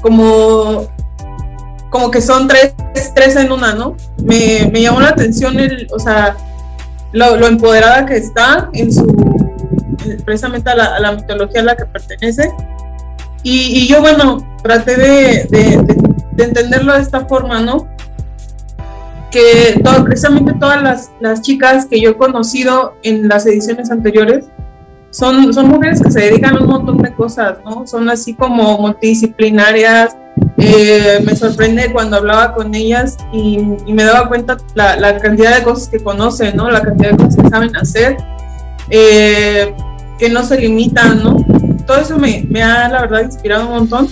como, 0.02 0.88
como 1.90 2.12
que 2.12 2.22
son 2.22 2.48
tres, 2.48 2.74
tres 3.16 3.36
en 3.36 3.52
una, 3.52 3.74
¿no? 3.74 3.96
Me, 4.24 4.70
me 4.72 4.82
llamó 4.82 5.02
la 5.02 5.10
atención 5.10 5.60
el, 5.60 5.88
o 5.92 6.00
sea, 6.00 6.36
lo, 7.12 7.38
lo, 7.38 7.48
empoderada 7.48 8.06
que 8.06 8.18
está 8.18 8.70
en 8.74 8.94
su, 8.94 9.06
precisamente 10.26 10.70
a 10.70 10.76
la, 10.76 10.86
a 10.96 11.00
la 11.00 11.12
mitología 11.14 11.62
a 11.62 11.64
la 11.64 11.76
que 11.76 11.86
pertenece. 11.86 12.52
Y, 13.44 13.84
y 13.84 13.88
yo, 13.88 14.02
bueno, 14.02 14.58
traté 14.62 14.98
de, 14.98 15.48
de, 15.50 15.96
de, 16.34 16.44
entenderlo 16.44 16.94
de 16.94 17.02
esta 17.02 17.26
forma, 17.26 17.62
¿no? 17.62 17.88
Que 19.32 19.80
todo, 19.84 20.04
precisamente 20.04 20.54
todas 20.60 20.82
las, 20.82 21.12
las, 21.20 21.42
chicas 21.42 21.86
que 21.86 22.02
yo 22.02 22.12
he 22.12 22.18
conocido 22.18 22.96
en 23.04 23.28
las 23.28 23.46
ediciones 23.46 23.92
anteriores 23.92 24.46
son, 25.12 25.54
son 25.54 25.68
mujeres 25.70 26.02
que 26.02 26.12
se 26.12 26.20
dedican 26.22 26.58
a 26.58 26.60
un 26.62 26.68
montón 26.68 26.98
de 27.00 27.14
cosas, 27.14 27.58
¿no? 27.66 27.86
Son 27.88 28.10
así 28.10 28.34
como 28.34 28.78
multidisciplinarias. 28.78 30.16
Eh, 30.58 31.20
me 31.26 31.36
sorprende 31.36 31.92
cuando 31.92 32.18
hablaba 32.18 32.54
con 32.54 32.74
ellas 32.76 33.18
y, 33.34 33.60
y 33.86 33.94
me 33.94 34.04
daba 34.04 34.28
cuenta 34.28 34.58
la, 34.74 34.96
la, 34.96 35.18
cantidad 35.18 35.56
de 35.56 35.64
cosas 35.64 35.90
que 35.90 36.00
conocen, 36.00 36.56
¿no? 36.56 36.70
La 36.70 36.82
cantidad 36.82 37.12
de 37.12 37.18
cosas 37.18 37.36
que 37.36 37.50
saben 37.50 37.76
hacer, 37.76 38.18
eh, 38.90 39.74
que 40.18 40.30
no 40.30 40.44
se 40.44 40.60
limitan, 40.60 41.24
¿no? 41.24 41.38
todo 41.90 42.02
eso 42.02 42.20
me, 42.20 42.46
me, 42.48 42.62
ha, 42.62 42.88
la 42.88 43.02
verdad, 43.02 43.22
inspirado 43.24 43.66
un 43.66 43.72
montón. 43.72 44.08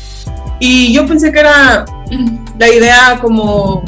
Y 0.59 0.91
yo 0.93 1.05
pensé 1.05 1.31
que 1.31 1.41
era 1.41 1.85
la 2.57 2.69
idea 2.69 3.19
como 3.21 3.83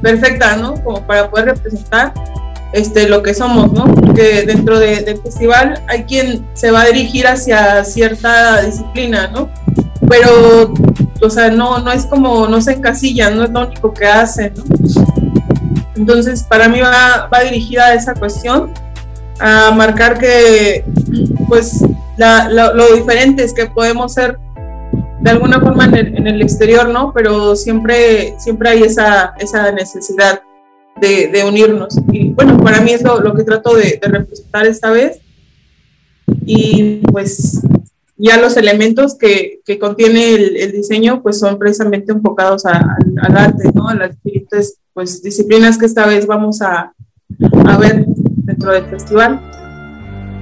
perfecta, 0.00 0.54
¿no? 0.56 0.80
Como 0.84 1.04
para 1.04 1.28
poder 1.28 1.46
representar 1.46 2.14
este, 2.72 3.08
lo 3.08 3.22
que 3.22 3.34
somos, 3.34 3.72
¿no? 3.72 3.84
Porque 3.94 4.44
dentro 4.46 4.78
de, 4.78 5.00
del 5.00 5.18
festival 5.18 5.82
hay 5.88 6.04
quien 6.04 6.46
se 6.54 6.70
va 6.70 6.82
a 6.82 6.86
dirigir 6.86 7.26
hacia 7.26 7.84
cierta 7.84 8.62
disciplina, 8.62 9.28
¿no? 9.28 9.48
Pero, 10.08 10.74
o 11.22 11.30
sea, 11.30 11.50
no, 11.50 11.78
no 11.78 11.90
es 11.90 12.06
como, 12.06 12.46
no 12.46 12.60
se 12.60 12.72
encasilla, 12.72 13.30
no 13.30 13.44
es 13.44 13.50
lo 13.50 13.66
único 13.66 13.92
que 13.92 14.06
hacen, 14.06 14.52
¿no? 14.56 14.64
Entonces, 15.96 16.42
para 16.42 16.68
mí 16.68 16.80
va, 16.80 17.28
va 17.32 17.40
dirigida 17.40 17.86
a 17.86 17.94
esa 17.94 18.14
cuestión, 18.14 18.72
a 19.40 19.70
marcar 19.70 20.18
que, 20.18 20.84
pues, 21.48 21.82
la, 22.16 22.48
la, 22.48 22.72
lo 22.72 22.94
diferentes 22.94 23.52
que 23.52 23.66
podemos 23.66 24.12
ser 24.14 24.38
de 25.20 25.30
alguna 25.30 25.60
forma 25.60 25.86
en 25.86 25.96
el, 25.96 26.16
en 26.18 26.26
el, 26.26 26.42
exterior, 26.42 26.88
¿no? 26.88 27.12
Pero 27.12 27.56
siempre, 27.56 28.34
siempre 28.38 28.68
hay 28.70 28.82
esa, 28.82 29.34
esa 29.38 29.72
necesidad 29.72 30.40
de, 31.00 31.44
unirnos. 31.44 31.98
Y 32.12 32.30
bueno, 32.30 32.58
para 32.58 32.80
mí 32.80 32.92
es 32.92 33.02
lo, 33.02 33.34
que 33.34 33.44
trato 33.44 33.74
de, 33.74 33.98
de, 34.00 34.08
representar 34.08 34.66
esta 34.66 34.90
vez. 34.90 35.20
Y 36.44 37.02
pues 37.12 37.62
ya 38.16 38.38
los 38.38 38.56
elementos 38.56 39.16
que, 39.16 39.60
que 39.64 39.78
contiene 39.78 40.34
el, 40.34 40.56
el, 40.56 40.72
diseño 40.72 41.22
pues 41.22 41.38
son 41.38 41.58
precisamente 41.58 42.12
enfocados 42.12 42.64
a, 42.66 42.78
a, 42.78 42.96
al 43.22 43.36
arte, 43.36 43.70
¿no? 43.74 43.88
A 43.88 43.94
las 43.94 44.10
diferentes 44.22 44.78
pues, 44.94 45.22
disciplinas 45.22 45.78
que 45.78 45.86
esta 45.86 46.06
vez 46.06 46.26
vamos 46.26 46.62
a, 46.62 46.92
a 47.66 47.76
ver 47.78 48.04
dentro 48.06 48.72
del 48.72 48.86
festival. 48.86 49.40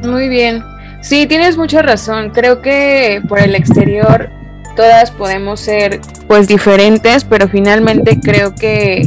Muy 0.04 0.28
bien. 0.28 0.62
Sí, 1.02 1.26
tienes 1.26 1.56
mucha 1.56 1.82
razón. 1.82 2.30
Creo 2.30 2.62
que 2.62 3.20
por 3.28 3.38
el 3.40 3.54
exterior 3.54 4.30
todas 4.76 5.10
podemos 5.10 5.60
ser 5.60 6.00
pues 6.28 6.48
diferentes, 6.48 7.24
pero 7.24 7.48
finalmente 7.48 8.18
creo 8.20 8.54
que 8.54 9.02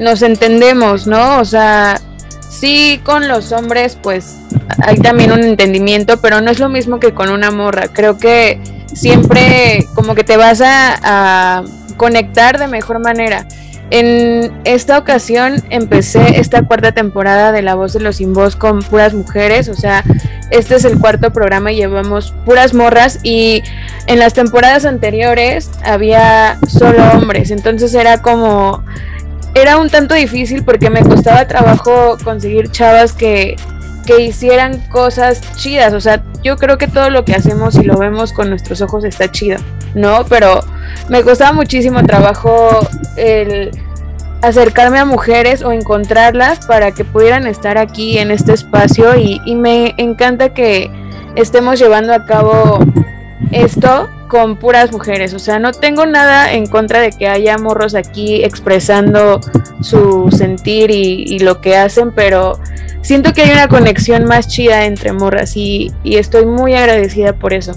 nos 0.00 0.22
entendemos, 0.22 1.06
¿no? 1.06 1.38
O 1.38 1.44
sea, 1.44 2.00
sí 2.48 3.00
con 3.04 3.28
los 3.28 3.52
hombres 3.52 3.96
pues 4.02 4.38
hay 4.82 4.96
también 4.96 5.30
un 5.30 5.44
entendimiento, 5.44 6.20
pero 6.20 6.40
no 6.40 6.50
es 6.50 6.58
lo 6.58 6.68
mismo 6.68 6.98
que 6.98 7.12
con 7.12 7.30
una 7.30 7.50
morra. 7.50 7.88
Creo 7.92 8.18
que 8.18 8.60
siempre 8.92 9.86
como 9.94 10.14
que 10.14 10.24
te 10.24 10.36
vas 10.36 10.60
a, 10.64 11.62
conectar 11.96 12.58
de 12.58 12.66
mejor 12.66 12.98
manera. 12.98 13.46
En 13.90 14.58
esta 14.64 14.96
ocasión 14.96 15.62
empecé 15.68 16.40
esta 16.40 16.62
cuarta 16.62 16.92
temporada 16.92 17.52
de 17.52 17.60
La 17.60 17.74
Voz 17.74 17.92
de 17.92 18.00
los 18.00 18.16
Sin 18.16 18.32
Voz 18.32 18.56
con 18.56 18.78
puras 18.78 19.12
mujeres, 19.12 19.68
o 19.68 19.74
sea, 19.74 20.02
este 20.50 20.76
es 20.76 20.86
el 20.86 20.98
cuarto 20.98 21.30
programa 21.30 21.72
y 21.72 21.76
llevamos 21.76 22.32
puras 22.46 22.72
morras 22.72 23.18
y 23.22 23.62
en 24.06 24.18
las 24.18 24.32
temporadas 24.32 24.86
anteriores 24.86 25.70
había 25.84 26.58
solo 26.68 27.02
hombres, 27.12 27.50
entonces 27.50 27.92
era 27.92 28.22
como 28.22 28.82
era 29.54 29.78
un 29.78 29.90
tanto 29.90 30.14
difícil 30.14 30.64
porque 30.64 30.90
me 30.90 31.02
costaba 31.02 31.46
trabajo 31.46 32.16
conseguir 32.24 32.70
chavas 32.70 33.12
que 33.12 33.56
que 34.06 34.22
hicieran 34.22 34.78
cosas 34.88 35.40
chidas, 35.56 35.92
o 35.92 36.00
sea, 36.00 36.22
yo 36.42 36.56
creo 36.56 36.78
que 36.78 36.88
todo 36.88 37.10
lo 37.10 37.24
que 37.24 37.34
hacemos 37.34 37.76
y 37.76 37.82
lo 37.82 37.98
vemos 37.98 38.32
con 38.32 38.48
nuestros 38.50 38.80
ojos 38.80 39.04
está 39.04 39.30
chido, 39.30 39.58
¿no? 39.94 40.24
Pero 40.28 40.60
me 41.08 41.22
costaba 41.22 41.52
muchísimo 41.52 42.02
trabajo 42.04 42.80
el 43.16 43.70
acercarme 44.42 44.98
a 44.98 45.04
mujeres 45.04 45.62
o 45.62 45.70
encontrarlas 45.70 46.66
para 46.66 46.92
que 46.92 47.04
pudieran 47.04 47.46
estar 47.46 47.76
aquí 47.76 48.18
en 48.18 48.30
este 48.30 48.52
espacio 48.52 49.16
y, 49.16 49.40
y 49.44 49.54
me 49.54 49.94
encanta 49.98 50.54
que 50.54 50.90
estemos 51.36 51.78
llevando 51.78 52.14
a 52.14 52.24
cabo 52.24 52.80
esto 53.52 54.08
con 54.30 54.56
puras 54.56 54.92
mujeres. 54.92 55.34
O 55.34 55.38
sea, 55.38 55.58
no 55.58 55.72
tengo 55.72 56.06
nada 56.06 56.54
en 56.54 56.66
contra 56.66 57.00
de 57.00 57.10
que 57.10 57.28
haya 57.28 57.58
morros 57.58 57.94
aquí 57.94 58.42
expresando 58.44 59.40
su 59.82 60.30
sentir 60.30 60.90
y, 60.90 61.38
lo 61.40 61.60
que 61.60 61.76
hacen, 61.76 62.12
pero 62.12 62.58
siento 63.02 63.32
que 63.32 63.42
hay 63.42 63.50
una 63.50 63.68
conexión 63.68 64.24
más 64.24 64.46
chida 64.46 64.84
entre 64.84 65.12
morras 65.12 65.56
y, 65.56 65.90
y 66.04 66.16
estoy 66.16 66.46
muy 66.46 66.74
agradecida 66.74 67.34
por 67.34 67.52
eso. 67.52 67.72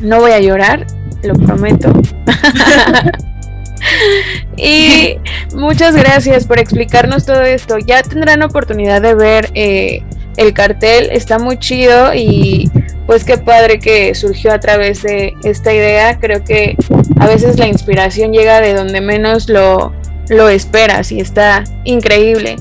No 0.00 0.20
voy 0.20 0.32
a 0.32 0.40
llorar, 0.40 0.86
lo 1.22 1.34
prometo. 1.34 1.92
y 4.56 5.18
muchas 5.54 5.94
gracias 5.94 6.46
por 6.46 6.58
explicarnos 6.58 7.26
todo 7.26 7.42
esto. 7.42 7.78
Ya 7.78 8.02
tendrán 8.02 8.42
oportunidad 8.42 9.02
de 9.02 9.14
ver 9.14 9.50
eh, 9.54 10.02
el 10.36 10.52
cartel, 10.52 11.08
está 11.12 11.38
muy 11.38 11.58
chido 11.58 12.14
y 12.14 12.70
pues 13.06 13.24
qué 13.24 13.36
padre 13.36 13.78
que 13.78 14.14
surgió 14.14 14.52
a 14.52 14.60
través 14.60 15.02
de 15.02 15.34
esta 15.44 15.72
idea. 15.72 16.18
Creo 16.18 16.42
que 16.44 16.76
a 17.18 17.26
veces 17.26 17.58
la 17.58 17.66
inspiración 17.66 18.32
llega 18.32 18.60
de 18.60 18.74
donde 18.74 19.00
menos 19.00 19.48
lo, 19.48 19.92
lo 20.28 20.48
esperas 20.48 21.12
y 21.12 21.20
está 21.20 21.64
increíble. 21.84 22.56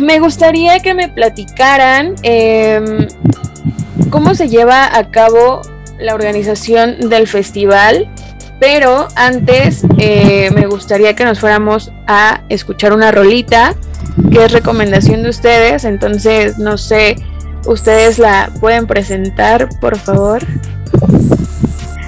Me 0.00 0.20
gustaría 0.20 0.80
que 0.80 0.94
me 0.94 1.08
platicaran 1.08 2.14
eh, 2.22 3.08
cómo 4.10 4.34
se 4.34 4.48
lleva 4.48 4.96
a 4.96 5.10
cabo 5.10 5.62
la 5.98 6.14
organización 6.14 7.08
del 7.08 7.26
festival. 7.26 8.08
Pero 8.60 9.06
antes 9.14 9.84
eh, 9.98 10.50
me 10.52 10.66
gustaría 10.66 11.14
que 11.14 11.24
nos 11.24 11.38
fuéramos 11.38 11.92
a 12.08 12.42
escuchar 12.48 12.92
una 12.92 13.12
rolita 13.12 13.76
que 14.30 14.48
recomendación 14.48 15.22
de 15.22 15.30
ustedes. 15.30 15.84
Entonces, 15.84 16.58
no 16.58 16.78
sé, 16.78 17.16
ustedes 17.66 18.18
la 18.18 18.50
pueden 18.60 18.86
presentar, 18.86 19.68
por 19.80 19.98
favor. 19.98 20.42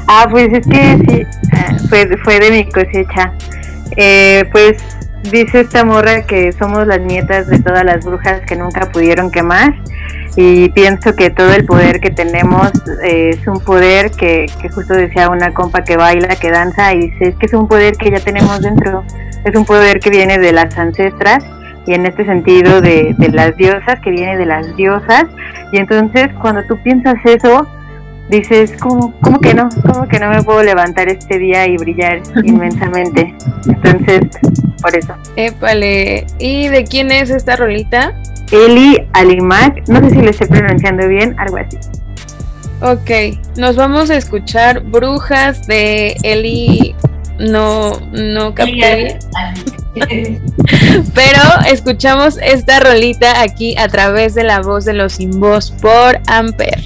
Ah, 0.07 0.27
pues 0.31 0.49
es 0.53 0.67
que 0.67 0.99
sí, 1.09 1.27
fue, 1.89 2.09
fue 2.25 2.41
de 2.41 2.51
mi 2.51 2.65
cosecha. 2.65 3.33
Eh, 3.97 4.45
pues 4.51 4.83
dice 5.31 5.61
esta 5.61 5.85
morra 5.85 6.23
que 6.23 6.53
somos 6.53 6.87
las 6.87 7.01
nietas 7.01 7.47
de 7.47 7.59
todas 7.59 7.85
las 7.85 8.05
brujas 8.05 8.41
que 8.47 8.57
nunca 8.57 8.91
pudieron 8.91 9.31
quemar 9.31 9.75
y 10.37 10.69
pienso 10.71 11.15
que 11.15 11.31
todo 11.31 11.53
el 11.53 11.67
poder 11.67 12.01
que 12.01 12.11
tenemos 12.11 12.71
eh, 13.03 13.31
es 13.31 13.47
un 13.47 13.61
poder 13.61 14.11
que, 14.13 14.47
que, 14.61 14.69
justo 14.69 14.95
decía 14.95 15.29
una 15.29 15.53
compa 15.53 15.83
que 15.83 15.97
baila, 15.97 16.29
que 16.37 16.51
danza 16.51 16.95
y 16.95 17.11
dice 17.11 17.29
es 17.29 17.35
que 17.37 17.47
es 17.47 17.53
un 17.53 17.69
poder 17.69 17.97
que 17.97 18.11
ya 18.11 18.21
tenemos 18.21 18.61
dentro, 18.63 19.05
es 19.45 19.55
un 19.55 19.65
poder 19.65 20.01
que 20.01 20.11
viene 20.11 20.39
de 20.39 20.53
las 20.53 20.77
ancestras 20.79 21.45
y 21.87 21.95
en 21.95 22.07
este 22.07 22.25
sentido 22.25 22.81
de, 22.81 23.15
de 23.17 23.29
las 23.31 23.57
diosas, 23.57 24.01
que 24.01 24.11
viene 24.11 24.37
de 24.37 24.47
las 24.47 24.77
diosas 24.77 25.25
y 25.73 25.79
entonces 25.79 26.29
cuando 26.41 26.63
tú 26.65 26.77
piensas 26.83 27.17
eso 27.25 27.67
dices, 28.31 28.73
¿cómo, 28.81 29.13
¿cómo, 29.21 29.41
que 29.41 29.55
no? 29.55 29.69
¿Cómo 29.85 30.07
que 30.09 30.19
no 30.19 30.31
me 30.31 30.43
puedo 30.43 30.63
levantar 30.63 31.09
este 31.09 31.39
día 31.39 31.67
y 31.67 31.77
brillar 31.77 32.23
inmensamente? 32.45 33.35
Entonces, 33.67 34.21
por 34.81 34.97
eso. 34.97 35.15
Épale, 35.37 36.27
¿y 36.39 36.69
de 36.69 36.85
quién 36.85 37.11
es 37.11 37.31
esta 37.31 37.57
rolita? 37.57 38.15
Eli 38.53 39.07
Alimac, 39.13 39.89
no 39.89 40.01
sé 40.01 40.11
si 40.11 40.23
lo 40.23 40.31
estoy 40.31 40.47
pronunciando 40.49 41.07
bien, 41.09 41.35
algo 41.39 41.59
así. 41.59 41.77
Ok, 42.81 43.39
nos 43.57 43.77
vamos 43.77 44.11
a 44.11 44.17
escuchar 44.17 44.81
Brujas 44.81 45.67
de 45.67 46.17
Eli, 46.23 46.95
no, 47.39 47.93
no 48.13 48.55
capté. 48.55 49.19
Pero 51.15 51.41
escuchamos 51.67 52.39
esta 52.43 52.81
rolita 52.81 53.43
aquí 53.43 53.77
a 53.77 53.89
través 53.89 54.35
de 54.35 54.45
la 54.45 54.61
voz 54.61 54.85
de 54.85 54.95
los 54.95 55.15
sin 55.15 55.41
voz 55.41 55.71
por 55.71 56.21
Amper. 56.27 56.81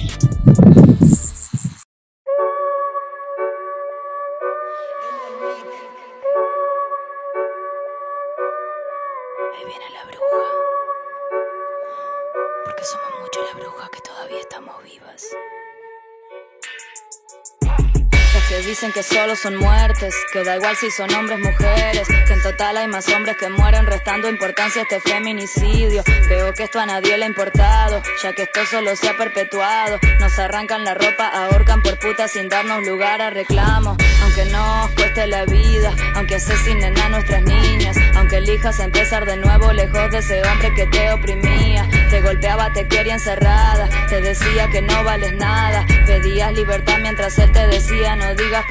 Dicen 18.75 18.91
que 18.91 19.03
solo 19.03 19.37
son 19.37 19.55
muertes, 19.55 20.13
que 20.33 20.43
da 20.43 20.57
igual 20.57 20.75
si 20.75 20.91
son 20.91 21.09
hombres, 21.13 21.39
mujeres, 21.39 22.05
que 22.27 22.33
en 22.33 22.41
total 22.41 22.75
hay 22.75 22.89
más 22.89 23.07
hombres 23.07 23.37
que 23.37 23.47
mueren 23.47 23.85
restando 23.85 24.27
importancia 24.27 24.81
a 24.81 24.83
este 24.83 24.99
feminicidio. 24.99 26.03
Veo 26.27 26.53
que 26.53 26.63
esto 26.63 26.81
a 26.81 26.85
nadie 26.85 27.17
le 27.17 27.23
ha 27.23 27.27
importado, 27.29 28.03
ya 28.21 28.33
que 28.33 28.41
esto 28.41 28.65
solo 28.69 28.93
se 28.97 29.07
ha 29.07 29.15
perpetuado. 29.15 29.97
Nos 30.19 30.37
arrancan 30.39 30.83
la 30.83 30.93
ropa, 30.93 31.25
ahorcan 31.25 31.81
por 31.83 31.97
puta 31.99 32.27
sin 32.27 32.49
darnos 32.49 32.85
lugar 32.85 33.21
a 33.21 33.29
reclamo. 33.29 33.95
Aunque 34.23 34.43
nos 34.51 34.91
cueste 34.91 35.25
la 35.27 35.45
vida, 35.45 35.93
aunque 36.15 36.35
asesinen 36.35 36.99
a 36.99 37.07
nuestras 37.07 37.43
niñas, 37.43 37.95
aunque 38.17 38.37
elijas 38.39 38.81
empezar 38.81 39.25
de 39.25 39.37
nuevo 39.37 39.71
lejos 39.71 40.11
de 40.11 40.17
ese 40.17 40.41
hombre 40.43 40.73
que 40.73 40.85
te 40.87 41.11
oprimía. 41.13 41.87
Te 42.09 42.21
golpeaba, 42.21 42.71
te 42.73 42.87
quería 42.87 43.13
encerrada, 43.13 43.89
te 44.09 44.21
decía 44.21 44.69
que 44.69 44.81
no 44.81 45.03
vales 45.03 45.33
nada, 45.33 45.85
pedías 46.05 46.53
libertad 46.53 46.97
mientras 47.01 47.37
él 47.39 47.51
te 47.51 47.67
decía 47.67 48.15
no 48.15 48.33
digas 48.35 48.65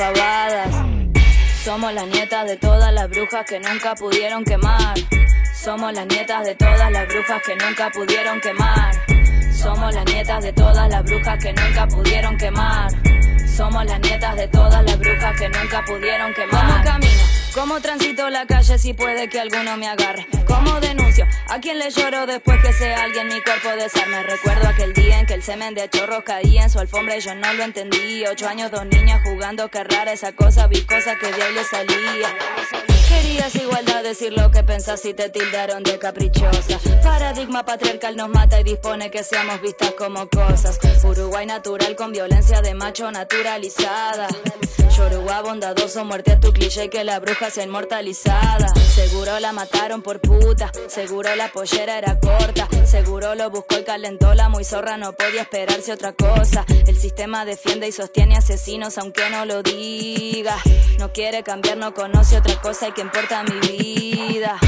somos 1.65 1.95
las 1.95 2.07
nietas 2.09 2.47
de 2.47 2.59
todas 2.59 2.93
las 2.93 3.09
brujas 3.09 3.47
que 3.47 3.59
nunca 3.59 3.95
pudieron 3.95 4.45
quemar. 4.45 4.95
Somos 5.55 5.95
las 5.95 6.07
nietas 6.07 6.45
de 6.45 6.55
todas 6.57 6.93
las 6.93 7.09
brujas 7.09 7.43
que 7.43 7.57
nunca 7.57 7.91
pudieron 7.91 8.39
quemar. 8.43 8.95
Somos 9.51 9.95
las 9.95 10.05
nietas 10.05 10.43
de 10.43 10.53
todas 10.53 10.91
las 10.91 11.03
brujas 11.05 11.43
que 11.43 11.55
nunca 11.55 11.89
pudieron 11.89 12.37
quemar. 12.37 12.91
Somos 13.57 13.87
las 13.87 13.99
nietas 14.01 14.37
de 14.37 14.49
todas 14.49 14.85
las 14.85 14.99
brujas 14.99 15.41
que 15.41 15.49
nunca 15.49 15.83
pudieron 15.87 16.35
quemar. 16.35 16.67
¿Cómo 16.67 16.85
camino? 16.85 17.34
¿Cómo 17.55 17.81
transito 17.81 18.29
la 18.31 18.47
calle 18.47 18.79
si 18.79 18.95
puede 18.95 19.29
que 19.29 19.39
alguno 19.39 19.77
me 19.77 19.87
agarre? 19.87 20.27
¿Cómo 20.45 20.81
denuncio? 20.81 21.25
¿A 21.49 21.61
quién 21.61 21.79
le 21.79 21.89
lloro 21.89 22.27
después 22.27 22.61
que 22.61 22.73
sea 22.73 23.05
alguien 23.05 23.29
mi 23.29 23.41
cuerpo 23.43 23.69
desarme? 23.81 24.25
Recuerdo 24.25 24.67
aquel 24.67 24.93
día 24.93 25.21
en 25.21 25.27
que 25.27 25.35
el 25.35 25.43
semen 25.45 25.73
de 25.73 25.89
chorros 25.89 26.25
caía 26.25 26.65
en 26.65 26.71
su 26.71 26.81
alfombra 26.81 27.17
y 27.17 27.21
yo 27.21 27.33
no 27.37 27.53
lo 27.53 27.63
entendí. 27.63 28.25
Ocho 28.27 28.49
años, 28.49 28.73
dos 28.73 28.85
niñas 28.87 29.21
jugando, 29.23 29.69
qué 29.69 29.85
rara 29.85 30.13
esa 30.13 30.33
cosa 30.33 30.67
viscosa 30.67 31.17
que 31.17 31.31
de 31.31 31.43
ahí 31.43 31.55
le 31.55 31.63
salía. 31.63 32.37
Querías 33.09 33.55
igualdad, 33.55 34.03
decir 34.03 34.33
lo 34.33 34.51
que 34.51 34.65
pensás 34.65 35.05
y 35.05 35.15
te 35.15 35.29
tildaron 35.29 35.85
de 35.85 35.97
caprichosa. 36.01 36.81
Paradigma 37.05 37.65
patriarcal 37.65 38.17
nos 38.17 38.31
mata 38.31 38.61
y 38.61 38.65
dispone 38.65 39.13
que 39.13 39.23
seamos 39.23 39.63
vistas 39.63 39.93
como 39.93 40.29
cosas. 40.29 40.81
Uruguay 41.05 41.47
natural 41.47 41.95
con 41.95 42.11
violencia 42.11 42.63
de 42.63 42.75
macho 42.75 43.13
naturalizada. 43.13 44.27
Yoruba 44.97 45.43
bondadoso, 45.43 46.05
muerte 46.05 46.33
a 46.33 46.41
tu 46.41 46.53
cliché 46.53 46.89
que 46.89 47.03
la 47.03 47.19
bruja 47.19 47.44
Seguro 48.95 49.39
la 49.39 49.53
mataron 49.53 50.01
por 50.01 50.19
puta, 50.19 50.73
seguro 50.89 51.35
la 51.37 51.49
pollera 51.49 51.99
era 51.99 52.19
corta. 52.19 52.67
Seguro 52.87 53.35
lo 53.35 53.51
buscó 53.51 53.79
y 53.79 53.85
calentó 53.85 54.33
la 54.33 54.49
muy 54.49 54.65
zorra, 54.65 54.97
no 54.97 55.13
podía 55.13 55.43
esperarse 55.43 55.93
otra 55.93 56.15
cosa. 56.15 56.65
El 56.87 56.97
sistema 56.97 57.45
defiende 57.45 57.87
y 57.89 57.93
sostiene 57.93 58.37
asesinos 58.37 58.97
aunque 58.97 59.29
no 59.29 59.45
lo 59.45 59.63
diga. 59.63 60.57
No 60.99 61.13
quiere 61.13 61.43
cambiar, 61.43 61.77
no 61.77 61.93
conoce 61.93 62.39
otra 62.39 62.59
cosa 62.63 62.89
y 62.89 62.93
que 62.93 63.03
importa 63.03 63.43
mi 63.45 63.61
vida. 63.61 64.59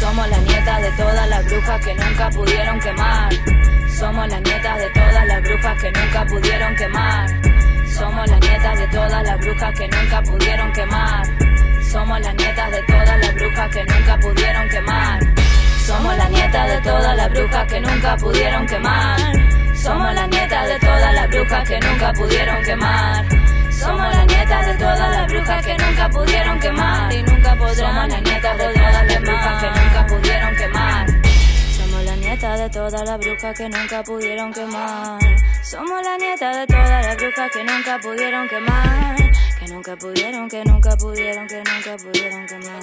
Somos 0.00 0.26
las 0.30 0.42
nietas 0.42 0.82
de 0.82 0.90
todas 0.92 1.28
las 1.28 1.44
brujas 1.44 1.84
que 1.84 1.94
nunca 1.94 2.30
pudieron 2.30 2.80
quemar. 2.80 3.32
Somos 3.98 4.28
las 4.28 4.40
nietas 4.40 4.78
de 4.78 4.90
todas 4.90 5.26
las 5.26 5.42
brujas 5.42 5.82
que 5.82 5.92
nunca 5.92 6.26
pudieron 6.26 6.76
quemar. 6.76 7.28
Somos 7.94 8.30
las 8.30 8.40
nietas 8.40 8.78
de 8.78 8.88
todas 8.88 9.22
las 9.22 9.38
brujas 9.38 9.78
que 9.78 9.88
nunca 9.88 10.22
pudieron 10.22 10.72
quemar. 10.72 11.51
Somos 11.92 12.18
las 12.20 12.34
nietas 12.34 12.70
de 12.70 12.82
todas 12.84 13.18
las 13.18 13.34
brujas 13.34 13.68
que 13.68 13.84
nunca 13.84 14.18
pudieron 14.18 14.68
quemar. 14.70 15.20
Somos 15.86 16.16
las 16.16 16.30
nietas 16.30 16.68
de 16.70 16.80
todas 16.80 17.16
las 17.18 17.30
brujas 17.30 17.66
que 17.66 17.80
nunca 17.80 18.16
pudieron 18.16 18.66
quemar. 18.66 19.18
Somos 19.76 20.14
las 20.14 20.28
nietas 20.30 20.68
de 20.68 20.78
todas 20.78 21.14
las 21.14 21.28
brujas 21.28 21.68
que 21.68 21.80
nunca 21.80 22.12
pudieron 22.14 22.62
quemar. 22.62 23.26
Somos 23.78 24.08
las 24.08 24.26
nietas 24.26 24.66
de 24.66 24.74
todas 24.74 25.10
las 25.10 25.26
brujas 25.26 25.66
que 25.66 25.76
nunca 25.76 26.08
pudieron 26.08 26.60
quemar 26.60 27.12
y 27.12 27.22
nunca 27.24 27.56
podrán. 27.56 27.76
Somos 27.76 28.08
las 28.08 28.22
nietas 28.22 28.56
de 28.58 28.72
todas 28.72 29.06
las 29.06 29.20
brujas 29.20 29.62
que 29.62 29.80
nunca 29.80 30.06
pudieron 30.06 30.56
quemar. 30.56 31.06
Somos 31.76 32.04
las 32.04 32.16
nietas 32.16 32.58
de 32.58 32.70
todas 32.70 33.04
las 33.04 33.18
brujas 33.18 33.58
que 33.58 33.68
nunca 33.68 34.02
pudieron 34.02 34.52
quemar. 34.54 35.20
Somos 35.62 36.02
las 36.02 36.18
nietas 36.18 36.56
de 36.56 36.66
todas 36.66 37.06
las 37.06 37.16
brujas 37.18 37.50
que 37.52 37.64
nunca 37.64 37.98
pudieron 37.98 38.48
quemar. 38.48 39.41
Que 39.62 39.68
nunca 39.68 39.96
pudieron, 39.96 40.48
que 40.48 40.64
nunca 40.64 40.96
pudieron, 40.96 41.46
que 41.46 41.58
nunca 41.58 41.96
pudieron 41.96 42.46
quemar. 42.48 42.82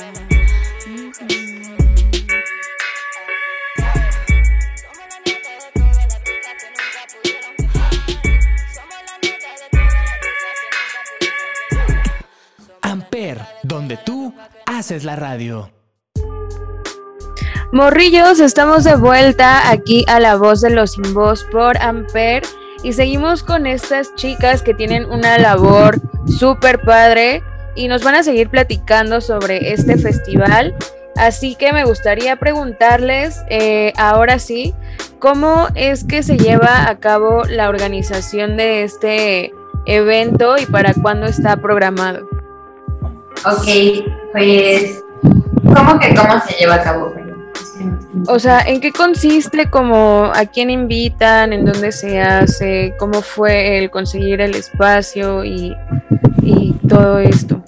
Amper, 12.81 13.41
donde 13.63 13.97
tú 13.97 14.33
haces 14.65 15.03
la 15.03 15.17
radio. 15.17 15.69
Morrillos, 17.73 18.39
estamos 18.39 18.85
de 18.85 18.95
vuelta 18.95 19.69
aquí 19.69 20.05
a 20.07 20.21
la 20.21 20.37
voz 20.37 20.61
de 20.61 20.69
los 20.69 20.93
sin 20.93 21.13
voz 21.13 21.43
por 21.51 21.77
Amper 21.81 22.43
y 22.83 22.93
seguimos 22.93 23.43
con 23.43 23.67
estas 23.67 24.13
chicas 24.15 24.61
que 24.61 24.73
tienen 24.73 25.05
una 25.05 25.37
labor 25.37 25.99
súper 26.27 26.81
padre 26.81 27.43
y 27.75 27.87
nos 27.87 28.03
van 28.03 28.15
a 28.15 28.23
seguir 28.23 28.49
platicando 28.49 29.21
sobre 29.21 29.73
este 29.73 29.97
festival. 29.97 30.75
Así 31.15 31.55
que 31.55 31.73
me 31.73 31.83
gustaría 31.83 32.37
preguntarles, 32.37 33.41
eh, 33.49 33.93
ahora 33.97 34.39
sí, 34.39 34.73
¿cómo 35.19 35.67
es 35.75 36.05
que 36.05 36.23
se 36.23 36.37
lleva 36.37 36.89
a 36.89 36.97
cabo 36.97 37.43
la 37.43 37.67
organización 37.67 38.55
de 38.55 38.83
este 38.83 39.51
evento 39.85 40.57
y 40.57 40.65
para 40.65 40.93
cuándo 40.93 41.25
está 41.25 41.57
programado? 41.57 42.27
Ok, 43.45 44.03
pues, 44.31 45.01
¿cómo 45.75 45.99
que 45.99 46.13
cómo 46.15 46.39
se 46.47 46.53
lleva 46.57 46.75
a 46.75 46.83
cabo? 46.83 47.13
O 48.27 48.39
sea, 48.39 48.61
¿en 48.61 48.81
qué 48.81 48.91
consiste? 48.91 49.69
Como 49.69 50.31
a 50.33 50.45
quién 50.45 50.69
invitan, 50.69 51.53
en 51.53 51.65
dónde 51.65 51.91
se 51.91 52.21
hace, 52.21 52.93
cómo 52.99 53.21
fue 53.21 53.77
el 53.77 53.89
conseguir 53.89 54.41
el 54.41 54.55
espacio 54.55 55.43
y, 55.45 55.75
todo 56.87 57.19
esto. 57.19 57.61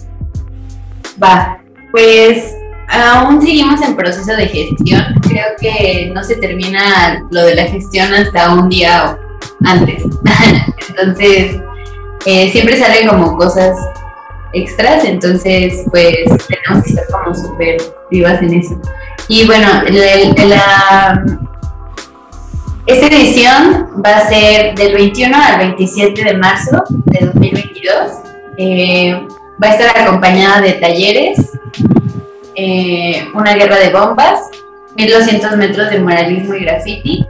Va, 1.22 1.60
pues 1.92 2.56
aún 2.88 3.40
seguimos 3.40 3.80
en 3.82 3.94
proceso 3.94 4.34
de 4.34 4.48
gestión. 4.48 5.04
Creo 5.28 5.46
que 5.60 6.10
no 6.12 6.24
se 6.24 6.36
termina 6.36 7.22
lo 7.30 7.42
de 7.42 7.54
la 7.54 7.64
gestión 7.66 8.12
hasta 8.12 8.54
un 8.54 8.68
día 8.68 9.16
antes. 9.64 10.02
Entonces, 10.88 11.60
eh, 12.26 12.50
siempre 12.50 12.76
salen 12.76 13.08
como 13.08 13.36
cosas 13.36 13.76
extras, 14.52 15.04
entonces 15.04 15.84
pues 15.90 16.14
tenemos 16.24 16.84
que 16.84 16.90
estar 16.90 17.06
como 17.10 17.34
súper 17.34 17.76
vivas 18.10 18.40
en 18.42 18.54
eso. 18.54 18.80
Y 19.34 19.46
bueno, 19.46 19.66
la, 19.88 21.24
esta 22.84 23.06
edición 23.06 23.88
va 24.04 24.18
a 24.18 24.28
ser 24.28 24.74
del 24.74 24.92
21 24.92 25.34
al 25.34 25.58
27 25.58 26.22
de 26.22 26.36
marzo 26.36 26.84
de 27.06 27.24
2022. 27.24 27.94
Eh, 28.58 29.18
va 29.52 29.68
a 29.68 29.70
estar 29.70 29.98
acompañada 29.98 30.60
de 30.60 30.72
talleres, 30.72 31.50
eh, 32.56 33.26
una 33.32 33.54
guerra 33.54 33.78
de 33.78 33.88
bombas, 33.88 34.50
1200 34.96 35.56
metros 35.56 35.88
de 35.88 36.00
muralismo 36.00 36.54
y 36.54 36.64
graffiti, 36.64 37.26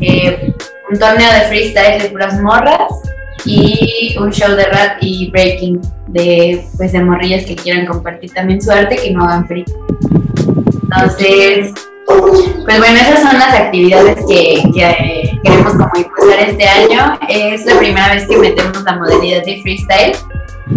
eh, 0.00 0.54
un 0.90 0.98
torneo 0.98 1.30
de 1.34 1.40
freestyle 1.48 2.00
de 2.00 2.08
puras 2.08 2.40
morras 2.40 2.94
y 3.44 4.16
un 4.18 4.32
show 4.32 4.56
de 4.56 4.64
rap 4.64 4.96
y 5.02 5.30
breaking 5.30 5.82
de, 6.06 6.64
pues, 6.78 6.92
de 6.92 7.04
morrillas 7.04 7.44
que 7.44 7.56
quieran 7.56 7.84
compartir 7.84 8.32
también 8.32 8.62
su 8.62 8.70
arte 8.70 8.96
que 8.96 9.10
no 9.10 9.22
hagan 9.22 9.46
free. 9.46 9.66
Entonces, 10.92 11.72
pues 12.06 12.78
bueno, 12.78 12.96
esas 12.96 13.20
son 13.20 13.38
las 13.38 13.54
actividades 13.54 14.18
que, 14.26 14.62
queremos 15.42 15.72
como 15.72 15.90
impulsar 15.96 16.40
este 16.40 16.66
año. 16.66 17.18
Es 17.28 17.64
la 17.66 17.78
primera 17.78 18.14
vez 18.14 18.26
que 18.26 18.36
metemos 18.36 18.82
la 18.82 18.96
modalidad 18.96 19.44
de 19.44 19.60
freestyle. 19.62 20.16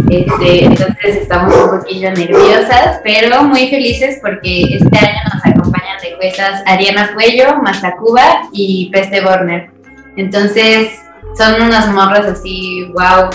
Este, 0.10 0.66
entonces 0.66 1.18
estamos 1.22 1.56
un 1.56 1.80
poquillo 1.80 2.12
nerviosas, 2.12 3.00
pero 3.04 3.44
muy 3.44 3.68
felices 3.70 4.18
porque 4.22 4.78
este 4.80 4.98
año 4.98 5.20
nos 5.34 5.46
acompañan 5.46 6.02
de 6.02 6.16
juezas 6.16 6.64
Ariana 6.66 7.14
Cuello, 7.14 7.58
Mazacuba 7.62 8.42
y 8.52 8.90
Peste 8.92 9.22
Borner. 9.22 9.70
Entonces 10.18 11.00
son 11.38 11.62
unas 11.62 11.92
morras 11.92 12.26
así, 12.26 12.92
wow, 12.94 13.30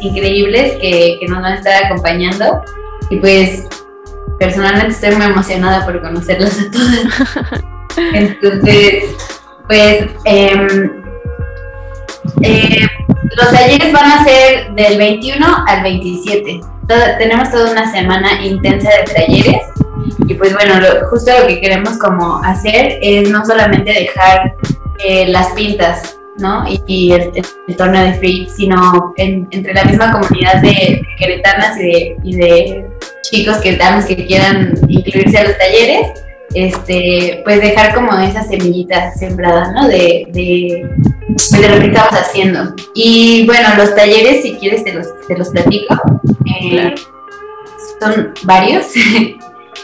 increíbles 0.00 0.72
que, 0.80 1.16
que 1.20 1.26
nos 1.28 1.42
van 1.42 1.52
a 1.52 1.56
estar 1.56 1.84
acompañando. 1.84 2.62
y 3.10 3.16
pues 3.16 3.66
personalmente 4.38 4.94
estoy 4.94 5.14
muy 5.16 5.26
emocionada 5.26 5.84
por 5.84 6.00
conocerlas 6.00 6.58
a 6.58 6.70
todas. 6.70 7.64
Entonces, 8.14 9.04
pues 9.66 10.06
em, 10.24 11.02
eh, 12.42 12.86
los 13.36 13.50
talleres 13.50 13.92
van 13.92 14.12
a 14.12 14.24
ser 14.24 14.72
del 14.74 14.98
21 14.98 15.46
al 15.66 15.82
27. 15.82 16.60
tenemos 17.18 17.50
toda 17.50 17.72
una 17.72 17.90
semana 17.90 18.44
intensa 18.44 18.90
de 18.90 19.12
talleres 19.14 19.62
y 20.26 20.34
pues 20.34 20.52
bueno, 20.52 20.74
justo 21.10 21.30
lo 21.40 21.46
que 21.46 21.60
queremos 21.60 21.98
como 21.98 22.42
hacer 22.44 22.98
es 23.00 23.30
no 23.30 23.44
solamente 23.44 23.92
dejar 23.92 24.54
eh, 25.04 25.26
las 25.28 25.48
pintas, 25.52 26.18
¿no? 26.38 26.64
Y, 26.86 27.12
el, 27.12 27.32
torneo 27.76 28.04
de 28.04 28.14
free, 28.14 28.48
sino 28.54 29.14
entre 29.16 29.74
la 29.74 29.84
misma 29.84 30.12
comunidad 30.12 30.60
de, 30.62 31.02
queretanas 31.18 31.78
y 31.80 32.36
de, 32.36 32.86
chicos 33.30 33.58
queretanos 33.58 34.04
que 34.04 34.26
quieran 34.26 34.74
incluirse 34.88 35.38
a 35.38 35.44
los 35.44 35.58
talleres, 35.58 36.08
este, 36.54 37.40
pues 37.44 37.60
dejar 37.60 37.94
como 37.94 38.12
esa 38.20 38.42
semillita 38.44 39.12
sembrada, 39.14 39.72
¿no? 39.72 39.88
De, 39.88 40.26
de, 40.32 40.88
lo 41.68 41.80
que 41.80 41.86
estamos 41.86 42.12
haciendo. 42.12 42.74
Y 42.94 43.44
bueno, 43.46 43.68
los 43.76 43.94
talleres, 43.94 44.42
si 44.42 44.54
quieres, 44.54 44.84
te 44.84 44.92
los, 44.92 45.06
te 45.26 45.36
los 45.36 45.48
platico. 45.48 46.00
Eh, 46.62 46.94
son 48.00 48.34
varios. 48.44 48.86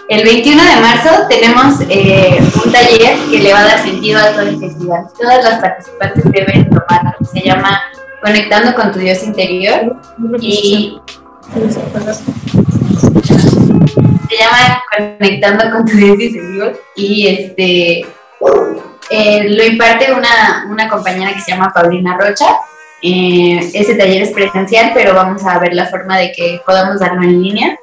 El 0.09 0.25
21 0.25 0.63
de 0.63 0.81
marzo 0.81 1.11
tenemos 1.29 1.81
eh, 1.89 2.39
un 2.65 2.73
taller 2.73 3.17
que 3.31 3.39
le 3.39 3.53
va 3.53 3.61
a 3.61 3.65
dar 3.65 3.83
sentido 3.83 4.19
a 4.19 4.31
todo 4.31 4.41
el 4.41 4.59
festival. 4.59 5.05
Todas 5.19 5.45
las 5.45 5.61
participantes 5.61 6.25
deben 6.33 6.69
tomarlo. 6.69 7.13
Se 7.33 7.41
llama 7.41 7.81
Conectando 8.21 8.75
con 8.75 8.93
tu 8.93 8.99
Dios 8.99 9.23
interior 9.23 9.97
y 10.41 10.99
se 14.29 14.37
llama 14.37 14.83
Conectando 14.97 15.71
con 15.71 15.85
tu 15.85 15.97
interior 15.99 16.81
y 16.95 17.27
este 17.27 18.07
eh, 19.11 19.49
lo 19.49 19.65
imparte 19.65 20.13
una, 20.13 20.67
una, 20.71 20.89
compañera 20.89 21.35
que 21.35 21.41
se 21.41 21.51
llama 21.51 21.73
Paulina 21.75 22.17
Rocha. 22.17 22.47
Eh, 23.03 23.59
ese 23.75 23.95
taller 23.95 24.23
es 24.23 24.31
presencial, 24.31 24.93
pero 24.95 25.15
vamos 25.15 25.45
a 25.45 25.59
ver 25.59 25.75
la 25.75 25.87
forma 25.87 26.19
de 26.19 26.31
que 26.33 26.61
podamos 26.65 27.01
darlo 27.01 27.23
en 27.23 27.43
línea 27.43 27.77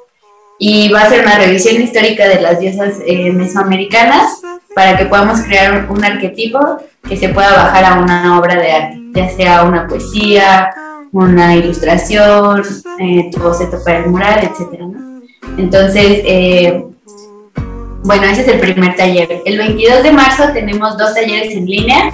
y 0.58 0.88
va 0.90 1.02
a 1.02 1.08
ser 1.08 1.24
una 1.24 1.38
revisión 1.38 1.82
histórica 1.82 2.26
de 2.26 2.40
las 2.40 2.58
diosas 2.58 2.96
eh, 3.04 3.30
mesoamericanas 3.32 4.40
para 4.74 4.96
que 4.96 5.06
podamos 5.06 5.40
crear 5.42 5.86
un, 5.90 6.04
arquetipo 6.04 6.78
que 7.06 7.16
se 7.16 7.28
pueda 7.28 7.50
bajar 7.50 7.84
a 7.84 7.98
una 8.00 8.38
obra 8.38 8.54
de 8.56 8.72
arte, 8.72 8.98
ya 9.12 9.28
sea 9.30 9.62
una 9.64 9.86
poesía, 9.86 10.70
una 11.12 11.56
ilustración, 11.56 12.62
eh, 12.98 13.30
tu 13.32 13.40
boceto 13.40 13.78
para 13.84 13.98
el 13.98 14.10
mural, 14.10 14.40
etc. 14.40 14.82
Entonces, 15.56 16.22
eh, 16.24 16.84
bueno, 18.04 18.24
ese 18.24 18.42
es 18.42 18.48
el 18.48 18.60
primer 18.60 18.96
taller. 18.96 19.42
El 19.44 19.58
22 19.58 20.02
de 20.02 20.12
marzo 20.12 20.44
tenemos 20.52 20.96
dos 20.96 21.14
talleres 21.14 21.54
en 21.54 21.66
línea. 21.66 22.10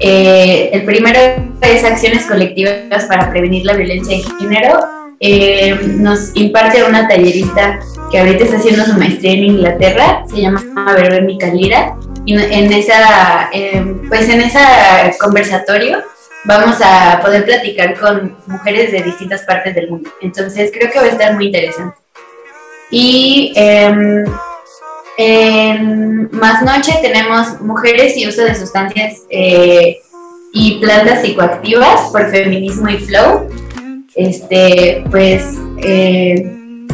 el 0.00 0.84
primero 0.84 1.18
es 1.60 1.84
acciones 1.84 2.24
colectivas 2.24 3.04
para 3.06 3.30
prevenir 3.30 3.66
la 3.66 3.74
violencia 3.74 4.16
de 4.16 4.24
género 4.38 5.00
eh, 5.22 5.78
nos 5.98 6.34
imparte 6.34 6.82
una 6.82 7.06
tallerista 7.06 7.78
que 8.10 8.18
ahorita 8.18 8.44
está 8.44 8.56
haciendo 8.56 8.86
su 8.86 8.94
maestría 8.94 9.32
en 9.32 9.44
Inglaterra, 9.44 10.24
se 10.26 10.40
llama 10.40 10.62
Verónica 10.96 11.48
Lira, 11.48 11.94
y 12.24 12.32
en 12.34 12.72
esa, 12.72 13.50
em, 13.52 14.08
pues 14.08 14.30
en 14.30 14.40
ese 14.40 14.58
conversatorio 15.20 15.98
vamos 16.44 16.76
a 16.82 17.20
poder 17.22 17.44
platicar 17.44 17.98
con 17.98 18.36
mujeres 18.46 18.92
de 18.92 19.02
distintas 19.02 19.42
partes 19.42 19.74
del 19.74 19.90
mundo. 19.90 20.10
Entonces 20.20 20.70
creo 20.72 20.90
que 20.90 20.98
va 20.98 21.04
a 21.04 21.08
estar 21.08 21.34
muy 21.34 21.46
interesante. 21.46 21.96
Y 22.90 23.52
em, 23.54 24.24
en 25.16 26.30
más 26.32 26.62
noche 26.62 26.92
tenemos 27.02 27.60
mujeres 27.60 28.16
y 28.16 28.26
uso 28.26 28.42
de 28.42 28.54
sustancias 28.54 29.22
eh, 29.30 29.98
y 30.52 30.80
plantas 30.80 31.22
psicoactivas 31.22 32.10
por 32.10 32.30
feminismo 32.30 32.88
y 32.88 32.98
flow 32.98 33.48
este, 34.14 35.04
pues 35.10 35.56
eh, 35.78 36.86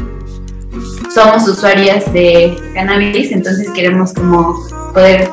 somos 1.13 1.49
usuarias 1.49 2.13
de 2.13 2.57
cannabis, 2.75 3.33
entonces 3.33 3.71
queremos 3.71 4.13
como 4.13 4.55
poder 4.93 5.29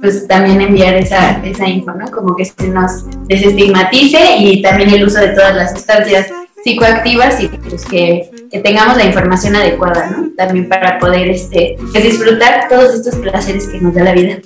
pues 0.00 0.26
también 0.26 0.60
enviar 0.60 0.94
esa, 0.94 1.40
esa 1.44 1.68
info, 1.68 1.92
¿no? 1.92 2.10
Como 2.10 2.36
que 2.36 2.44
se 2.44 2.68
nos 2.68 3.04
desestigmatice 3.26 4.36
y 4.38 4.62
también 4.62 4.90
el 4.90 5.04
uso 5.04 5.18
de 5.20 5.28
todas 5.28 5.54
las 5.54 5.72
sustancias 5.72 6.28
psicoactivas 6.62 7.40
y 7.42 7.48
pues 7.48 7.84
que, 7.84 8.30
tengamos 8.62 8.96
la 8.96 9.04
información 9.04 9.56
adecuada, 9.56 10.10
¿no? 10.10 10.30
También 10.36 10.68
para 10.68 10.98
poder 10.98 11.28
este, 11.28 11.76
pues, 11.92 12.02
disfrutar 12.02 12.68
todos 12.68 12.94
estos 12.94 13.16
placeres 13.16 13.68
que 13.68 13.80
nos 13.80 13.94
da 13.94 14.04
la 14.04 14.12
vida. 14.12 14.38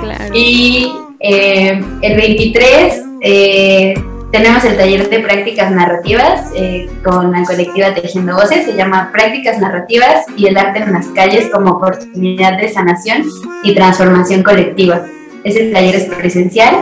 Claro. 0.00 0.24
Y 0.34 0.92
eh, 1.20 1.82
el 2.02 2.16
23 2.16 3.02
eh, 3.22 3.94
tenemos 4.32 4.64
el 4.64 4.76
taller 4.76 5.08
de 5.08 5.18
prácticas 5.20 5.72
narrativas 5.72 6.50
eh, 6.54 6.88
con 7.02 7.32
la 7.32 7.44
colectiva 7.44 7.94
Tejiendo 7.94 8.34
Voces, 8.34 8.64
se 8.64 8.76
llama 8.76 9.10
Prácticas 9.12 9.58
Narrativas 9.58 10.26
y 10.36 10.46
el 10.46 10.56
arte 10.56 10.80
en 10.80 10.92
las 10.92 11.06
calles 11.08 11.50
como 11.52 11.72
oportunidad 11.72 12.58
de 12.58 12.68
sanación 12.68 13.24
y 13.64 13.74
transformación 13.74 14.42
colectiva. 14.42 15.04
Ese 15.42 15.70
taller 15.72 15.96
es 15.96 16.04
presencial, 16.04 16.74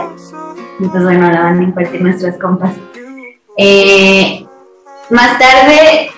entonces 0.79 1.03
bueno, 1.03 1.31
la 1.31 1.41
van 1.41 1.59
a 1.59 1.63
impartir 1.63 2.01
nuestras 2.01 2.37
compas. 2.37 2.73
Eh, 3.57 4.45
más 5.09 5.39
tarde, 5.39 6.11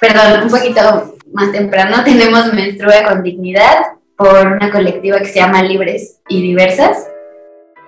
perdón, 0.00 0.44
un 0.44 0.50
poquito 0.50 1.14
más 1.32 1.52
temprano, 1.52 2.02
tenemos 2.04 2.52
Menstrua 2.52 3.04
con 3.04 3.22
Dignidad 3.22 3.76
por 4.16 4.46
una 4.46 4.70
colectiva 4.70 5.18
que 5.18 5.26
se 5.26 5.38
llama 5.38 5.62
Libres 5.62 6.20
y 6.28 6.42
Diversas. 6.42 7.06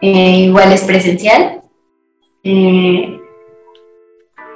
Eh, 0.00 0.46
igual 0.46 0.72
es 0.72 0.82
presencial. 0.82 1.61
Eh, 2.44 3.20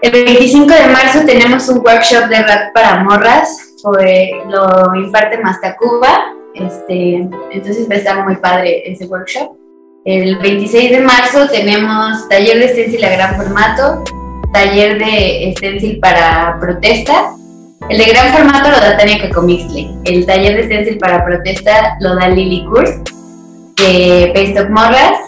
el 0.02 0.10
25 0.10 0.74
de 0.74 0.88
marzo 0.88 1.20
tenemos 1.24 1.68
un 1.68 1.78
workshop 1.78 2.28
de 2.28 2.42
rap 2.42 2.74
para 2.74 3.04
morras, 3.04 3.74
lo 3.84 4.94
imparte 4.96 5.38
Mastacuba, 5.38 6.34
este, 6.54 7.28
entonces 7.52 7.88
va 7.88 7.94
a 7.94 7.98
estar 7.98 8.24
muy 8.24 8.36
padre 8.36 8.90
ese 8.90 9.06
workshop. 9.06 9.56
El 10.04 10.36
26 10.38 10.90
de 10.90 11.00
marzo 11.00 11.48
tenemos 11.48 12.28
taller 12.28 12.58
de 12.58 12.68
stencil 12.70 13.04
a 13.04 13.10
gran 13.10 13.36
formato, 13.36 14.02
taller 14.52 14.98
de 14.98 15.54
stencil 15.56 16.00
para 16.00 16.58
protesta. 16.60 17.32
El 17.88 17.98
de 17.98 18.04
gran 18.04 18.32
formato 18.32 18.68
lo 18.68 18.80
da 18.80 18.96
Tania 18.96 19.20
Cacomixle. 19.20 19.90
El 20.04 20.26
taller 20.26 20.56
de 20.56 20.64
stencil 20.64 20.98
para 20.98 21.24
protesta 21.24 21.96
lo 22.00 22.16
da 22.16 22.28
Lily 22.28 22.64
Kurz 22.66 22.90
de 23.76 24.32
Paste 24.34 24.60
of 24.60 24.70
Morras. 24.70 25.20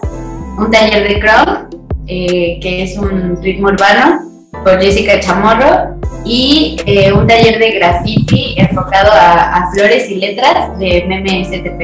Un 0.58 0.70
taller 0.70 1.06
de 1.06 1.20
Chrome 1.20 1.67
eh, 2.08 2.58
que 2.60 2.82
es 2.82 2.96
un 2.96 3.40
ritmo 3.42 3.68
urbano, 3.68 4.48
por 4.64 4.80
Jessica 4.80 5.20
Chamorro, 5.20 5.98
y 6.24 6.76
eh, 6.86 7.12
un 7.12 7.26
taller 7.26 7.58
de 7.58 7.72
graffiti 7.72 8.54
enfocado 8.56 9.10
a, 9.12 9.70
flores 9.72 10.10
y 10.10 10.16
letras 10.16 10.78
de 10.78 11.04
Meme 11.06 11.44
STP. 11.44 11.80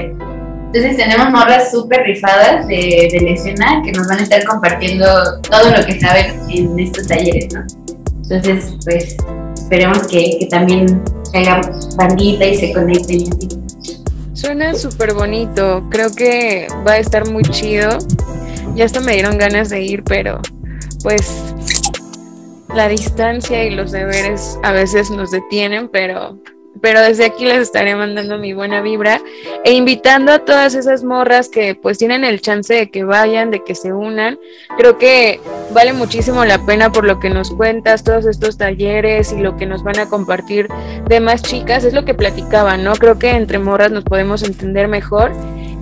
Entonces 0.66 0.96
tenemos 0.96 1.30
morras 1.30 1.70
súper 1.70 2.02
rifadas 2.02 2.66
de, 2.66 3.08
de, 3.12 3.20
la 3.20 3.30
escena 3.30 3.82
que 3.84 3.92
nos 3.92 4.08
van 4.08 4.18
a 4.18 4.22
estar 4.22 4.42
compartiendo 4.44 5.06
todo 5.42 5.70
lo 5.70 5.86
que 5.86 6.00
saben 6.00 6.34
en 6.48 6.78
estos 6.80 7.06
talleres, 7.06 7.52
¿no? 7.52 7.64
Entonces, 8.22 8.74
pues 8.84 9.16
esperemos 9.54 10.06
que, 10.08 10.38
que 10.40 10.46
también 10.46 11.02
hagan 11.34 11.60
bandita 11.96 12.46
y 12.46 12.56
se 12.56 12.72
conecten. 12.72 13.24
Suena 14.32 14.74
súper 14.74 15.14
bonito, 15.14 15.84
creo 15.90 16.10
que 16.10 16.66
va 16.86 16.92
a 16.92 16.98
estar 16.98 17.30
muy 17.30 17.42
chido 17.44 17.98
ya 18.74 18.84
hasta 18.84 19.00
me 19.00 19.14
dieron 19.14 19.38
ganas 19.38 19.68
de 19.68 19.82
ir, 19.82 20.02
pero 20.04 20.40
pues 21.02 21.42
la 22.74 22.88
distancia 22.88 23.64
y 23.64 23.70
los 23.70 23.92
deberes 23.92 24.58
a 24.62 24.72
veces 24.72 25.10
nos 25.10 25.30
detienen, 25.30 25.88
pero 25.88 26.38
pero 26.80 27.00
desde 27.00 27.24
aquí 27.24 27.44
les 27.44 27.58
estaré 27.58 27.94
mandando 27.94 28.36
mi 28.38 28.52
buena 28.52 28.82
vibra 28.82 29.20
e 29.64 29.72
invitando 29.72 30.32
a 30.32 30.40
todas 30.40 30.74
esas 30.74 31.04
morras 31.04 31.48
que 31.48 31.74
pues 31.74 31.98
tienen 31.98 32.24
el 32.24 32.40
chance 32.40 32.74
de 32.74 32.90
que 32.90 33.04
vayan, 33.04 33.50
de 33.50 33.62
que 33.62 33.74
se 33.74 33.92
unan. 33.92 34.38
Creo 34.76 34.98
que 34.98 35.40
vale 35.72 35.92
muchísimo 35.92 36.44
la 36.44 36.58
pena 36.66 36.90
por 36.90 37.04
lo 37.04 37.20
que 37.20 37.30
nos 37.30 37.50
cuentas, 37.52 38.04
todos 38.04 38.26
estos 38.26 38.58
talleres 38.58 39.32
y 39.32 39.38
lo 39.38 39.56
que 39.56 39.66
nos 39.66 39.82
van 39.82 39.98
a 39.98 40.08
compartir 40.08 40.68
de 41.08 41.20
más 41.20 41.42
chicas, 41.42 41.84
es 41.84 41.94
lo 41.94 42.04
que 42.04 42.14
platicaban, 42.14 42.84
¿no? 42.84 42.92
Creo 42.94 43.18
que 43.18 43.30
entre 43.30 43.58
morras 43.58 43.90
nos 43.90 44.04
podemos 44.04 44.42
entender 44.42 44.88
mejor 44.88 45.32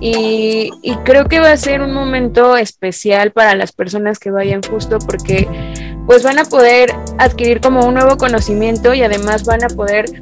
y, 0.05 0.69
y 0.81 0.95
creo 1.05 1.29
que 1.29 1.39
va 1.39 1.53
a 1.53 1.57
ser 1.57 1.81
un 1.81 1.93
momento 1.93 2.57
especial 2.57 3.31
para 3.31 3.55
las 3.55 3.71
personas 3.71 4.19
que 4.19 4.31
vayan 4.31 4.61
justo 4.61 4.99
porque 4.99 5.47
pues 6.05 6.23
van 6.23 6.39
a 6.39 6.43
poder 6.43 6.93
adquirir 7.17 7.61
como 7.61 7.85
un 7.87 7.93
nuevo 7.93 8.17
conocimiento 8.17 8.93
y 8.93 9.01
además 9.01 9.45
van 9.45 9.63
a 9.63 9.69
poder 9.69 10.21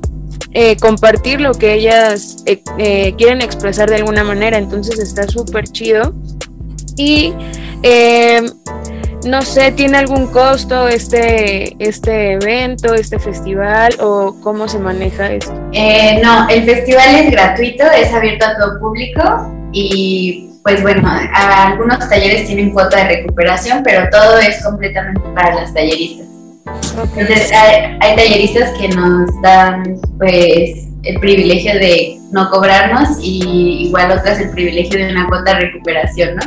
eh, 0.54 0.78
compartir 0.78 1.42
lo 1.42 1.56
que 1.56 1.74
ellas 1.74 2.44
eh, 2.46 2.62
eh, 2.78 3.16
quieren 3.18 3.42
expresar 3.42 3.90
de 3.90 3.96
alguna 3.96 4.24
manera, 4.24 4.60
entonces 4.60 5.00
está 5.00 5.28
súper 5.28 5.64
chido. 5.64 6.14
Y 6.96 7.34
no 9.26 9.42
sé, 9.42 9.72
¿tiene 9.72 9.98
algún 9.98 10.28
costo 10.28 10.88
este, 10.88 11.76
este 11.84 12.34
evento, 12.34 12.94
este 12.94 13.18
festival 13.18 13.96
o 14.00 14.36
cómo 14.44 14.68
se 14.68 14.78
maneja 14.78 15.32
esto? 15.32 15.54
Eh, 15.72 16.20
no, 16.24 16.48
el 16.50 16.66
festival 16.66 17.16
es 17.16 17.32
gratuito, 17.32 17.84
es 17.86 18.14
abierto 18.14 18.46
a 18.46 18.58
todo 18.58 18.80
público 18.80 19.61
y 19.72 20.52
pues 20.64 20.82
bueno, 20.82 21.10
algunos 21.34 21.98
talleres 22.08 22.46
tienen 22.46 22.72
cuota 22.72 22.98
de 22.98 23.16
recuperación, 23.16 23.82
pero 23.84 24.08
todo 24.12 24.38
es 24.38 24.64
completamente 24.64 25.22
para 25.34 25.56
las 25.56 25.74
talleristas. 25.74 26.28
Entonces 27.16 27.52
hay, 27.52 27.98
hay, 28.00 28.16
talleristas 28.16 28.70
que 28.78 28.88
nos 28.90 29.30
dan 29.42 29.96
pues 30.20 30.88
el 31.04 31.20
privilegio 31.20 31.74
de 31.74 32.20
no 32.32 32.50
cobrarnos 32.52 33.18
y 33.20 33.88
igual 33.88 34.12
otras 34.12 34.40
el 34.40 34.52
privilegio 34.52 35.00
de 35.00 35.12
una 35.12 35.28
cuota 35.28 35.56
de 35.56 35.62
recuperación, 35.62 36.36
¿no? 36.36 36.42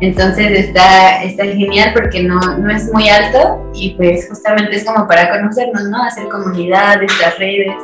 Entonces 0.00 0.50
está, 0.50 1.22
está 1.22 1.44
genial 1.44 1.92
porque 1.94 2.24
no, 2.24 2.40
no 2.58 2.74
es 2.74 2.92
muy 2.92 3.08
alto 3.08 3.70
y 3.72 3.90
pues 3.90 4.28
justamente 4.28 4.76
es 4.76 4.84
como 4.84 5.06
para 5.06 5.30
conocernos, 5.30 5.84
¿no? 5.84 6.02
Hacer 6.02 6.28
comunidad, 6.28 7.00
estas 7.00 7.38
redes 7.38 7.76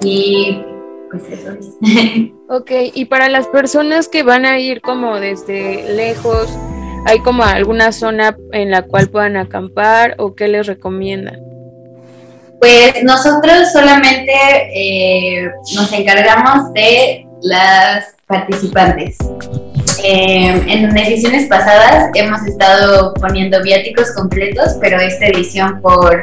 y 0.00 0.62
pues 1.10 1.22
eso 1.30 1.52
es. 1.52 2.32
Ok, 2.50 2.70
y 2.94 3.04
para 3.04 3.28
las 3.28 3.46
personas 3.46 4.08
que 4.08 4.22
van 4.22 4.46
a 4.46 4.58
ir 4.58 4.80
como 4.80 5.20
desde 5.20 5.92
lejos, 5.94 6.48
¿hay 7.04 7.18
como 7.18 7.42
alguna 7.42 7.92
zona 7.92 8.38
en 8.52 8.70
la 8.70 8.82
cual 8.82 9.10
puedan 9.10 9.36
acampar 9.36 10.14
o 10.16 10.34
qué 10.34 10.48
les 10.48 10.66
recomiendan? 10.66 11.40
Pues 12.58 13.04
nosotros 13.04 13.70
solamente 13.70 14.32
eh, 14.74 15.50
nos 15.74 15.92
encargamos 15.92 16.72
de 16.72 17.26
las 17.42 18.16
participantes. 18.26 19.18
Eh, 20.02 20.62
en 20.66 20.96
ediciones 20.96 21.48
pasadas 21.48 22.10
hemos 22.14 22.46
estado 22.46 23.12
poniendo 23.14 23.62
viáticos 23.62 24.12
completos, 24.12 24.76
pero 24.80 24.98
esta 25.00 25.26
edición 25.26 25.80
por 25.80 26.22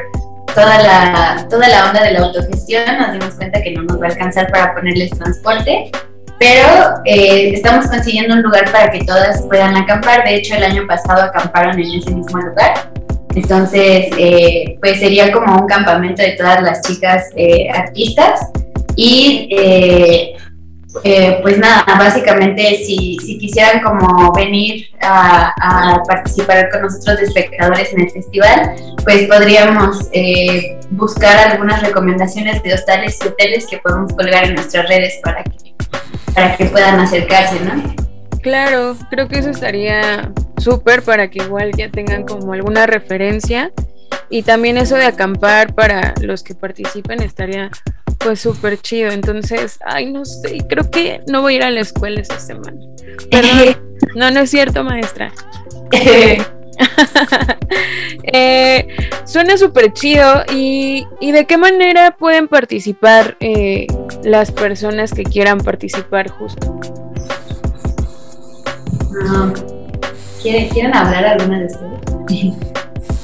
toda 0.56 0.82
la, 0.82 1.46
toda 1.50 1.68
la 1.68 1.88
onda 1.88 2.02
de 2.02 2.12
la 2.12 2.20
autogestión 2.20 2.82
nos 2.98 3.12
dimos 3.12 3.34
cuenta 3.34 3.62
que 3.62 3.72
no 3.72 3.82
nos 3.82 4.00
va 4.00 4.06
a 4.06 4.08
alcanzar 4.08 4.50
para 4.50 4.74
ponerles 4.74 5.10
transporte, 5.10 5.90
pero 6.38 6.66
eh, 7.04 7.50
estamos 7.52 7.86
consiguiendo 7.88 8.34
un 8.34 8.42
lugar 8.42 8.72
para 8.72 8.90
que 8.90 9.04
todas 9.04 9.42
puedan 9.42 9.76
acampar. 9.76 10.24
De 10.24 10.36
hecho, 10.36 10.54
el 10.54 10.64
año 10.64 10.86
pasado 10.86 11.24
acamparon 11.24 11.78
en 11.78 11.98
ese 11.98 12.10
mismo 12.10 12.38
lugar. 12.38 12.90
Entonces, 13.34 14.06
eh, 14.18 14.78
pues 14.80 14.98
sería 14.98 15.30
como 15.30 15.60
un 15.60 15.66
campamento 15.66 16.22
de 16.22 16.32
todas 16.32 16.62
las 16.62 16.80
chicas 16.80 17.26
artistas 17.74 18.50
y 18.96 20.35
eh, 21.04 21.38
pues 21.42 21.58
nada, 21.58 21.84
básicamente 21.98 22.76
si, 22.84 23.16
si 23.20 23.38
quisieran 23.38 23.82
como 23.82 24.32
venir 24.32 24.88
a, 25.00 26.02
participar 26.06 26.70
con 26.70 26.82
nosotros 26.82 27.18
de 27.18 27.24
espectadores 27.24 27.92
en 27.92 28.02
el 28.02 28.10
festival, 28.10 28.74
pues 29.04 29.26
podríamos 29.26 30.08
eh, 30.12 30.78
buscar 30.90 31.50
algunas 31.50 31.82
recomendaciones 31.82 32.62
de 32.62 32.74
hostales 32.74 33.18
y 33.22 33.28
hoteles 33.28 33.66
que 33.66 33.78
podemos 33.78 34.12
colgar 34.12 34.44
en 34.44 34.54
nuestras 34.54 34.88
redes 34.88 35.18
para 35.22 35.42
que, 35.44 35.74
para 36.34 36.56
que 36.56 36.66
puedan 36.66 37.00
acercarse, 37.00 37.60
¿no? 37.60 37.94
Claro, 38.42 38.96
creo 39.10 39.26
que 39.28 39.38
eso 39.40 39.50
estaría 39.50 40.30
súper 40.58 41.02
para 41.02 41.28
que 41.28 41.42
igual 41.42 41.72
ya 41.76 41.90
tengan 41.90 42.24
como 42.24 42.52
alguna 42.52 42.86
referencia 42.86 43.72
y 44.30 44.42
también 44.42 44.76
eso 44.76 44.96
de 44.96 45.04
acampar 45.04 45.74
para 45.74 46.14
los 46.20 46.42
que 46.42 46.54
participen 46.54 47.22
estaría 47.22 47.70
pues 48.26 48.40
súper 48.40 48.80
chido. 48.80 49.12
Entonces, 49.12 49.78
ay, 49.84 50.12
no 50.12 50.24
sé, 50.24 50.58
creo 50.68 50.90
que 50.90 51.20
no 51.28 51.42
voy 51.42 51.54
a 51.54 51.56
ir 51.56 51.62
a 51.62 51.70
la 51.70 51.80
escuela 51.80 52.20
esta 52.20 52.40
semana. 52.40 52.76
Perdón. 53.30 53.76
no, 54.16 54.30
no 54.32 54.40
es 54.40 54.50
cierto, 54.50 54.82
maestra. 54.84 55.32
Eh, 58.32 58.88
suena 59.24 59.56
súper 59.56 59.92
chido. 59.92 60.42
Y, 60.52 61.06
de 61.20 61.46
qué 61.46 61.56
manera 61.56 62.16
pueden 62.18 62.48
participar 62.48 63.36
eh, 63.40 63.86
las 64.24 64.50
personas 64.50 65.12
que 65.12 65.22
quieran 65.22 65.58
participar 65.58 66.28
justo? 66.30 66.78
Ah, 69.22 69.52
¿quieren, 70.42 70.94
hablar 70.94 71.24
alguna 71.24 71.60
de 71.60 71.66
ustedes? 71.66 72.54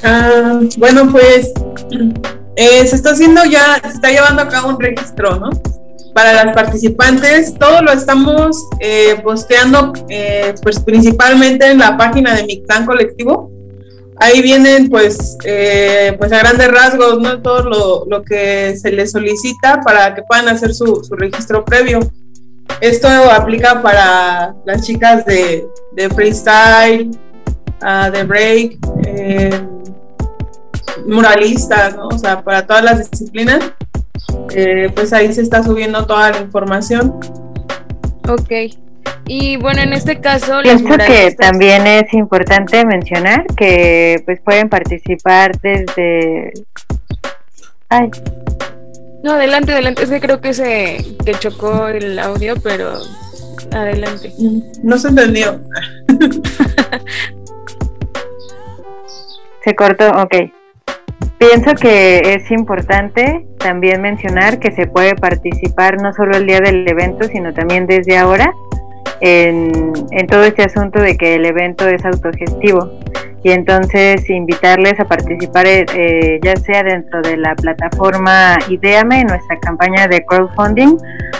Ah, 0.04 0.60
bueno, 0.78 1.10
pues 1.10 1.52
eh, 2.56 2.86
se 2.86 2.96
está 2.96 3.10
haciendo 3.10 3.44
ya, 3.44 3.80
se 3.82 3.88
está 3.88 4.10
llevando 4.10 4.42
a 4.42 4.48
cabo 4.48 4.70
un 4.70 4.80
registro, 4.80 5.36
¿no? 5.36 5.50
Para 6.14 6.44
las 6.44 6.54
participantes, 6.54 7.54
todo 7.54 7.82
lo 7.82 7.92
estamos 7.92 8.56
eh, 8.80 9.16
posteando, 9.22 9.92
eh, 10.08 10.54
pues 10.62 10.78
principalmente 10.80 11.70
en 11.70 11.78
la 11.78 11.96
página 11.96 12.34
de 12.34 12.44
mi 12.44 12.62
clan 12.62 12.84
colectivo. 12.84 13.50
Ahí 14.16 14.42
vienen, 14.42 14.88
pues, 14.88 15.36
pues 16.18 16.32
a 16.32 16.38
grandes 16.38 16.70
rasgos, 16.70 17.18
¿no? 17.18 17.40
Todo 17.40 17.62
lo, 17.62 18.04
lo, 18.06 18.22
que 18.22 18.76
se 18.76 18.92
les 18.92 19.10
solicita 19.10 19.80
para 19.80 20.14
que 20.14 20.22
puedan 20.22 20.48
hacer 20.48 20.74
su, 20.74 21.02
su 21.02 21.16
registro 21.16 21.64
previo. 21.64 21.98
Esto 22.80 23.08
aplica 23.08 23.80
para 23.80 24.54
las 24.64 24.86
chicas 24.86 25.24
de, 25.24 25.66
de 25.92 26.10
freestyle, 26.10 27.10
uh, 27.82 28.10
de 28.10 28.24
break, 28.24 28.78
muralistas, 31.06 31.96
¿no? 31.96 32.08
O 32.08 32.18
sea, 32.18 32.42
para 32.42 32.66
todas 32.66 32.84
las 32.84 33.10
disciplinas, 33.10 33.72
eh, 34.54 34.90
pues 34.94 35.12
ahí 35.12 35.32
se 35.32 35.42
está 35.42 35.62
subiendo 35.62 36.06
toda 36.06 36.30
la 36.30 36.38
información. 36.40 37.20
Ok. 38.28 38.50
Y 39.26 39.56
bueno, 39.56 39.80
en 39.82 39.92
este 39.92 40.20
caso... 40.20 40.60
Pienso 40.62 40.96
que 40.98 41.34
también 41.38 41.86
es 41.86 42.12
importante 42.12 42.84
mencionar 42.84 43.46
que 43.56 44.22
pues 44.24 44.40
pueden 44.40 44.68
participar 44.68 45.58
desde... 45.60 46.52
Ay. 47.88 48.10
No, 49.22 49.32
adelante, 49.32 49.72
adelante. 49.72 50.02
Es 50.02 50.10
que 50.10 50.20
creo 50.20 50.40
que 50.40 50.52
se 50.52 51.16
que 51.24 51.34
chocó 51.34 51.88
el 51.88 52.18
audio, 52.18 52.54
pero 52.62 52.94
adelante. 53.70 54.32
No 54.82 54.98
se 54.98 55.08
entendió. 55.08 55.60
se 59.64 59.74
cortó, 59.76 60.10
ok. 60.10 60.34
Pienso 61.50 61.74
que 61.74 62.20
es 62.20 62.48
importante 62.52 63.44
también 63.58 64.00
mencionar 64.00 64.60
que 64.60 64.70
se 64.70 64.86
puede 64.86 65.16
participar 65.16 66.00
no 66.00 66.12
solo 66.12 66.36
el 66.36 66.46
día 66.46 66.60
del 66.60 66.86
evento, 66.88 67.26
sino 67.26 67.52
también 67.52 67.88
desde 67.88 68.16
ahora 68.16 68.54
en, 69.20 69.92
todo 70.28 70.44
este 70.44 70.62
asunto 70.62 71.00
de 71.00 71.16
que 71.16 71.34
el 71.34 71.44
evento 71.44 71.88
es 71.88 72.04
autogestivo. 72.04 72.92
Y 73.42 73.50
entonces 73.50 74.30
invitarles 74.30 75.00
a 75.00 75.04
participar 75.04 75.66
eh, 75.66 76.38
ya 76.44 76.54
sea 76.54 76.84
dentro 76.84 77.20
de 77.22 77.36
la 77.36 77.56
plataforma 77.56 78.56
Ideame, 78.68 79.24
nuestra 79.24 79.58
campaña 79.58 80.06
de 80.06 80.24
crowdfunding, 80.24 80.96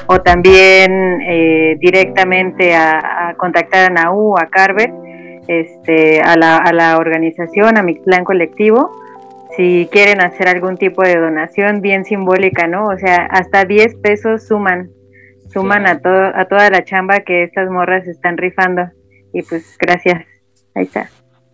o 0.09 0.21
también 0.21 1.21
eh, 1.29 1.77
directamente 1.79 2.75
a, 2.75 3.37
contactar 3.37 3.93
a 3.93 3.95
NAU, 3.95 4.37
a 4.37 4.47
Carver, 4.47 4.93
este, 5.47 6.21
a, 6.23 6.37
la, 6.37 6.57
a 6.57 6.73
la 6.73 6.99
organización, 6.99 7.79
a 7.79 7.85
mi 7.85 7.95
plan 7.95 8.25
colectivo, 8.25 8.91
si 9.57 9.89
quieren 9.91 10.21
hacer 10.21 10.49
algún 10.49 10.77
tipo 10.77 11.03
de 11.03 11.17
donación 11.17 11.81
bien 11.81 12.05
simbólica, 12.05 12.67
¿no? 12.67 12.87
O 12.87 12.99
sea, 12.99 13.27
hasta 13.31 13.65
10 13.65 13.97
pesos 13.97 14.47
suman, 14.47 14.91
suman 15.53 15.87
a, 15.87 16.01
todo, 16.01 16.33
a 16.35 16.47
toda 16.47 16.71
la 16.71 16.85
chamba 16.85 17.21
que 17.21 17.45
estas 17.45 17.69
morras 17.71 18.07
están 18.07 18.37
rifando. 18.37 18.91
Y 19.33 19.43
pues 19.43 19.77
gracias, 19.79 20.25
ahí 20.75 20.85
está. 20.85 21.11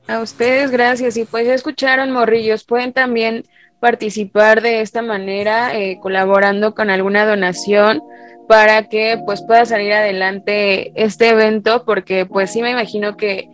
A 0.06 0.20
ustedes 0.20 0.70
gracias. 0.70 1.16
Y 1.16 1.24
pues 1.24 1.48
escucharon, 1.48 2.12
morrillos, 2.12 2.64
pueden 2.64 2.92
también 2.92 3.44
participar 3.80 4.62
de 4.62 4.80
esta 4.80 5.02
manera, 5.02 5.76
eh, 5.76 5.98
colaborando 6.00 6.74
con 6.74 6.90
alguna 6.90 7.26
donación 7.26 8.02
para 8.48 8.84
que 8.84 9.20
pues 9.24 9.42
pueda 9.42 9.66
salir 9.66 9.92
adelante 9.92 10.92
este 10.94 11.28
evento, 11.28 11.84
porque 11.84 12.26
pues 12.26 12.50
sí 12.50 12.62
me 12.62 12.70
imagino 12.70 13.16
que 13.16 13.48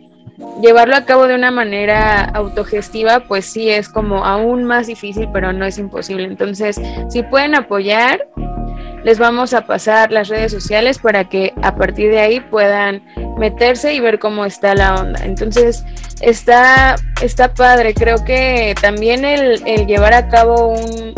llevarlo 0.61 0.95
a 0.95 1.05
cabo 1.05 1.27
de 1.27 1.35
una 1.35 1.51
manera 1.51 2.23
autogestiva, 2.23 3.21
pues 3.21 3.45
sí 3.45 3.69
es 3.69 3.89
como 3.89 4.25
aún 4.25 4.63
más 4.63 4.87
difícil, 4.87 5.29
pero 5.31 5.53
no 5.53 5.65
es 5.65 5.77
imposible. 5.77 6.25
Entonces, 6.25 6.79
si 7.09 7.23
pueden 7.23 7.55
apoyar, 7.55 8.27
les 9.03 9.19
vamos 9.19 9.53
a 9.53 9.67
pasar 9.67 10.11
las 10.11 10.29
redes 10.29 10.51
sociales 10.51 10.97
para 10.97 11.29
que 11.29 11.53
a 11.61 11.75
partir 11.75 12.09
de 12.09 12.19
ahí 12.19 12.39
puedan 12.39 13.03
meterse 13.37 13.93
y 13.93 13.99
ver 13.99 14.17
cómo 14.17 14.45
está 14.45 14.73
la 14.73 14.95
onda. 14.95 15.23
Entonces, 15.23 15.85
está, 16.21 16.95
está 17.21 17.53
padre. 17.53 17.93
Creo 17.93 18.23
que 18.25 18.73
también 18.81 19.23
el, 19.23 19.61
llevar 19.85 20.13
a 20.13 20.27
cabo 20.27 20.69
un, 20.69 21.13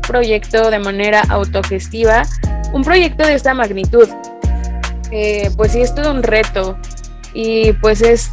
proyecto 0.00 0.70
de 0.70 0.78
manera 0.78 1.22
autogestiva, 1.28 2.24
un 2.72 2.82
proyecto 2.82 3.24
de 3.24 3.34
esta 3.34 3.54
magnitud, 3.54 4.08
eh, 5.10 5.48
pues 5.56 5.72
sí 5.72 5.80
es 5.80 5.94
todo 5.94 6.10
un 6.10 6.22
reto 6.22 6.76
y 7.34 7.72
pues 7.74 8.02
es, 8.02 8.30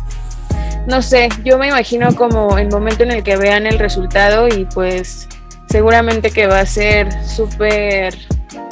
no 0.87 1.01
sé, 1.01 1.29
yo 1.43 1.57
me 1.57 1.67
imagino 1.67 2.15
como 2.15 2.57
el 2.57 2.69
momento 2.69 3.03
en 3.03 3.11
el 3.11 3.23
que 3.23 3.37
vean 3.37 3.65
el 3.65 3.79
resultado 3.79 4.47
y 4.47 4.65
pues 4.65 5.27
seguramente 5.69 6.31
que 6.31 6.47
va 6.47 6.61
a 6.61 6.65
ser 6.65 7.07
súper, 7.25 8.17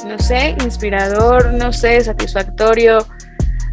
no 0.06 0.18
sé, 0.18 0.56
inspirador, 0.64 1.52
no 1.54 1.72
sé, 1.72 2.00
satisfactorio. 2.00 3.06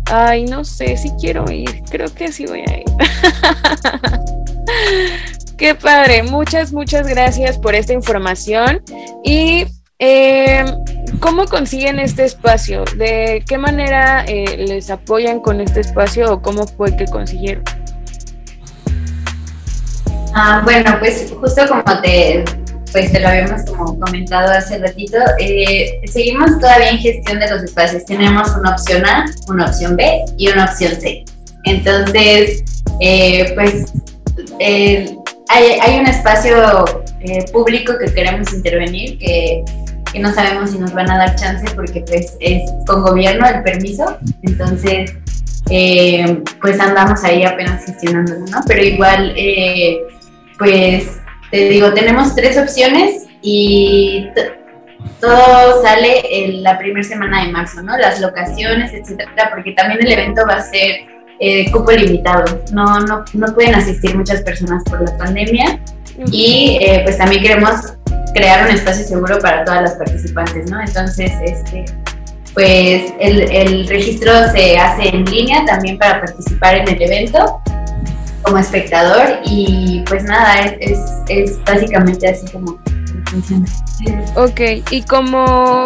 Ay, 0.08 0.46
no 0.46 0.64
sé 0.64 0.98
si 0.98 1.10
quiero 1.20 1.50
ir, 1.52 1.82
creo 1.90 2.14
que 2.14 2.32
sí 2.32 2.46
voy 2.46 2.62
a 2.62 2.78
ir. 2.78 2.86
Qué 5.58 5.74
padre, 5.74 6.22
muchas, 6.22 6.72
muchas 6.74 7.08
gracias 7.08 7.58
por 7.58 7.74
esta 7.76 7.94
información. 7.94 8.84
Y 9.24 9.66
eh, 10.00 10.66
¿cómo 11.20 11.46
consiguen 11.46 12.00
este 12.00 12.26
espacio? 12.26 12.84
¿De 12.98 13.44
qué 13.48 13.58
manera 13.58 14.26
eh, 14.28 14.66
les 14.68 14.90
apoyan 14.90 15.40
con 15.40 15.62
este 15.62 15.82
espacio 15.82 16.34
o 16.34 16.42
cómo 16.42 16.68
fue 16.68 16.96
que 16.96 17.06
consiguieron? 17.06 17.64
Ah, 20.34 20.62
bueno, 20.64 20.98
pues 21.00 21.34
justo 21.40 21.62
como 21.68 22.02
te, 22.02 22.44
pues 22.92 23.12
te 23.12 23.20
lo 23.20 23.30
habíamos 23.30 23.64
como 23.64 24.00
comentado 24.00 24.52
hace 24.52 24.80
ratito, 24.80 25.18
eh, 25.40 26.02
seguimos 26.06 26.60
todavía 26.60 26.90
en 26.90 26.98
gestión 26.98 27.40
de 27.40 27.50
los 27.50 27.64
espacios. 27.64 28.06
Tenemos 28.06 28.50
una 28.58 28.72
opción 28.72 29.06
A, 29.06 29.26
una 29.48 29.68
opción 29.68 29.96
B 29.96 30.26
y 30.38 30.50
una 30.50 30.66
opción 30.66 30.94
C. 31.00 31.24
Entonces, 31.64 32.64
pues 33.56 33.92
hay, 35.50 36.00
un 36.00 36.08
espacio 36.08 36.86
eh, 37.22 37.46
público 37.52 37.94
que 37.98 38.14
queremos 38.14 38.54
intervenir, 38.54 39.18
que, 39.18 39.64
no 40.20 40.34
sabemos 40.34 40.72
si 40.72 40.80
nos 40.80 40.94
van 40.94 41.10
a 41.10 41.18
dar 41.18 41.36
chance 41.36 41.66
porque 41.76 42.02
pues 42.02 42.36
es 42.40 42.64
con 42.86 43.02
gobierno 43.02 43.48
el 43.48 43.64
permiso, 43.64 44.18
entonces 44.42 45.14
eh, 45.70 46.44
pues 46.62 46.80
andamos 46.80 47.24
ahí 47.24 47.44
apenas 47.44 47.86
gestionándolo, 47.86 48.46
¿no? 48.46 48.60
Pero 48.68 48.84
igual, 48.84 49.34
eh, 49.36 50.00
pues 50.60 51.20
te 51.50 51.70
digo, 51.70 51.94
tenemos 51.94 52.36
tres 52.36 52.58
opciones 52.58 53.24
y 53.42 54.28
todo 55.20 55.82
sale 55.82 56.22
en 56.30 56.62
la 56.62 56.78
primera 56.78 57.04
semana 57.04 57.44
de 57.44 57.52
marzo, 57.52 57.82
¿no? 57.82 57.98
Las 57.98 58.22
locaciones, 58.22 58.94
etcétera, 58.94 59.50
porque 59.52 59.72
también 59.72 60.00
el 60.06 60.12
evento 60.12 60.44
va 60.48 60.58
a 60.58 60.62
ser 60.62 61.02
eh, 61.40 61.72
cupo 61.72 61.92
limitado. 61.92 62.62
No, 62.72 63.00
no, 63.00 63.26
no 63.34 63.54
pueden 63.56 63.74
asistir 63.76 64.16
muchas 64.16 64.42
personas 64.42 64.84
por 64.84 65.02
la 65.02 65.18
pandemia 65.18 65.80
y 66.32 66.80
pues 67.04 67.18
también 67.18 67.42
queremos 67.42 67.96
crear 68.36 68.68
un 68.68 68.76
espacio 68.76 69.06
seguro 69.06 69.40
para 69.40 69.64
todas 69.64 69.82
las 69.82 69.94
participantes, 69.94 70.70
¿no? 70.70 70.82
Entonces, 70.82 71.32
este, 71.42 71.86
pues 72.54 73.14
el, 73.20 73.50
el 73.52 73.88
registro 73.88 74.32
se 74.52 74.78
hace 74.78 75.08
en 75.08 75.24
línea 75.26 75.66
también 75.66 75.98
para 75.98 76.20
participar 76.20 76.76
en 76.76 76.90
el 76.90 77.02
evento 77.02 77.62
como 78.44 78.58
espectador 78.58 79.40
y 79.46 80.04
pues 80.08 80.24
nada, 80.26 80.66
es, 80.66 80.76
es, 80.82 81.00
es 81.30 81.64
básicamente 81.64 82.28
así 82.28 82.46
como 82.52 82.78
funciona. 83.26 83.66
Ok, 84.36 84.60
y 84.92 85.02
como 85.04 85.86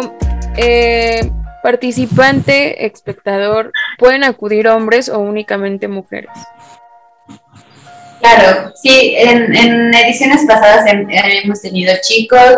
eh, 0.56 1.30
participante, 1.62 2.84
espectador, 2.84 3.72
¿pueden 3.96 4.24
acudir 4.24 4.68
hombres 4.68 5.08
o 5.08 5.20
únicamente 5.20 5.88
mujeres? 5.88 6.30
Claro, 8.20 8.72
sí, 8.74 9.14
en, 9.16 9.94
ediciones 9.94 10.44
pasadas 10.46 10.84
hemos 11.42 11.62
tenido 11.62 11.92
chicos, 12.02 12.54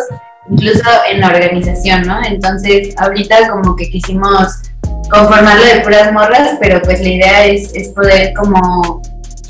incluso 0.51 0.83
en 1.09 1.21
la 1.21 1.29
organización, 1.29 2.03
¿no? 2.03 2.21
Entonces, 2.25 2.95
ahorita 2.99 3.49
como 3.49 3.77
que 3.77 3.89
quisimos 3.89 4.63
conformarlo 5.11 5.65
de 5.65 5.81
puras 5.81 6.13
morras, 6.13 6.57
pero 6.61 6.83
pues 6.83 7.01
la 7.01 7.09
idea 7.09 7.47
es, 7.47 7.73
es 7.75 7.89
poder 7.89 8.35
como 8.35 9.03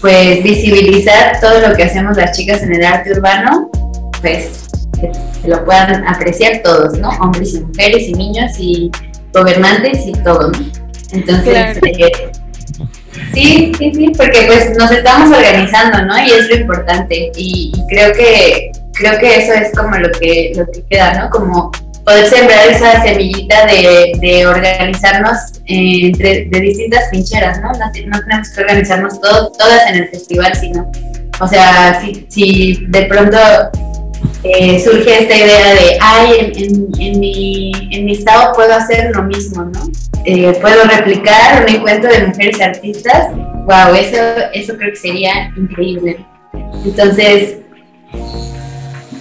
pues 0.03 0.43
visibilizar 0.43 1.41
todo 1.41 1.67
lo 1.67 1.75
que 1.75 1.85
hacemos 1.85 2.17
las 2.17 2.37
chicas 2.37 2.63
en 2.63 2.75
el 2.75 2.85
arte 2.85 3.13
urbano, 3.13 3.71
pues 4.21 4.69
que 5.01 5.49
lo 5.49 5.65
puedan 5.65 6.07
apreciar 6.07 6.61
todos, 6.63 6.99
¿no? 6.99 7.09
Hombres 7.21 7.55
y 7.55 7.61
mujeres 7.61 8.09
y 8.09 8.13
niños 8.13 8.53
y 8.59 8.91
gobernantes 9.33 10.07
y 10.07 10.13
todo, 10.13 10.51
¿no? 10.51 10.59
Entonces, 11.13 11.79
eh, 11.83 12.32
sí, 13.35 13.72
sí, 13.78 13.93
sí, 13.95 14.12
porque 14.16 14.45
pues 14.47 14.76
nos 14.78 14.91
estamos 14.91 15.37
organizando, 15.37 16.03
¿no? 16.05 16.18
Y 16.18 16.30
es 16.30 16.49
lo 16.49 16.57
importante. 16.57 17.30
Y, 17.37 17.72
creo 17.89 18.12
que 18.12 18.72
creo 18.95 19.18
que 19.18 19.37
eso 19.37 19.53
es 19.55 19.72
como 19.76 19.97
lo 19.97 20.11
que, 20.11 20.53
lo 20.55 20.66
que 20.66 20.85
queda, 20.89 21.14
¿no? 21.14 21.30
Como 21.30 21.70
poder 22.05 22.26
sembrar 22.26 22.68
esa 22.68 23.03
semillita 23.03 23.66
de, 23.66 24.47
organizarnos 24.47 25.62
entre, 25.66 26.47
de 26.47 26.61
distintas 26.61 27.09
trincheras, 27.11 27.61
¿no? 27.61 27.72
¿no? 27.72 27.93
tenemos 27.93 28.51
que 28.51 28.61
organizarnos 28.61 29.20
todas 29.20 29.89
en 29.89 29.97
el 29.97 30.09
festival, 30.09 30.55
sino, 30.57 30.91
o 31.41 31.47
sea, 31.47 32.01
si, 32.01 32.26
si 32.28 32.87
de 32.89 33.03
pronto 33.03 33.39
eh, 34.45 34.81
surge 34.81 35.23
esta 35.23 35.37
idea 35.37 35.75
de, 35.75 35.99
ay, 36.01 36.53
en, 36.99 37.20
mi, 37.20 38.12
estado 38.12 38.53
puedo 38.55 38.75
hacer 38.75 39.11
lo 39.14 39.23
mismo, 39.25 39.64
¿no? 39.64 39.81
Eh, 40.25 40.53
puedo 40.61 40.85
replicar 40.85 41.62
un 41.62 41.75
encuentro 41.75 42.11
de 42.11 42.27
mujeres 42.27 42.61
artistas, 42.61 43.29
wow, 43.64 43.95
eso, 43.95 44.16
eso 44.53 44.77
creo 44.77 44.91
que 44.91 44.97
sería 44.97 45.53
increíble. 45.57 46.25
Entonces, 46.85 47.59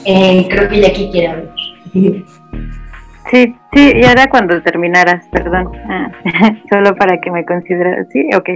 eh, 0.05 0.47
creo 0.49 0.69
que 0.69 0.81
ya 0.81 0.87
aquí 0.87 1.09
quiero 1.11 1.31
hablar. 1.33 1.55
Sí, 3.31 3.55
sí, 3.73 3.93
y 3.95 4.05
ahora 4.05 4.27
cuando 4.29 4.61
terminaras, 4.61 5.25
perdón, 5.29 5.71
ah, 5.89 6.11
solo 6.69 6.93
para 6.97 7.21
que 7.21 7.31
me 7.31 7.45
consideras, 7.45 8.07
sí, 8.11 8.29
ok. 8.35 8.49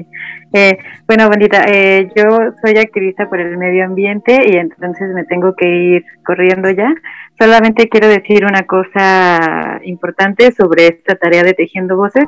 Eh, 0.52 0.78
bueno, 1.08 1.30
Bandita, 1.30 1.64
eh, 1.66 2.10
yo 2.14 2.24
soy 2.62 2.78
activista 2.78 3.30
por 3.30 3.40
el 3.40 3.58
medio 3.58 3.86
ambiente 3.86 4.38
y 4.46 4.58
entonces 4.58 5.14
me 5.14 5.24
tengo 5.24 5.56
que 5.56 5.70
ir 5.70 6.06
corriendo 6.26 6.70
ya. 6.72 6.94
Solamente 7.40 7.88
quiero 7.88 8.10
decir 8.10 8.44
una 8.44 8.64
cosa 8.64 9.80
importante 9.84 10.52
sobre 10.52 10.88
esta 10.88 11.16
tarea 11.16 11.44
de 11.44 11.54
Tejiendo 11.54 11.96
Voces 11.96 12.26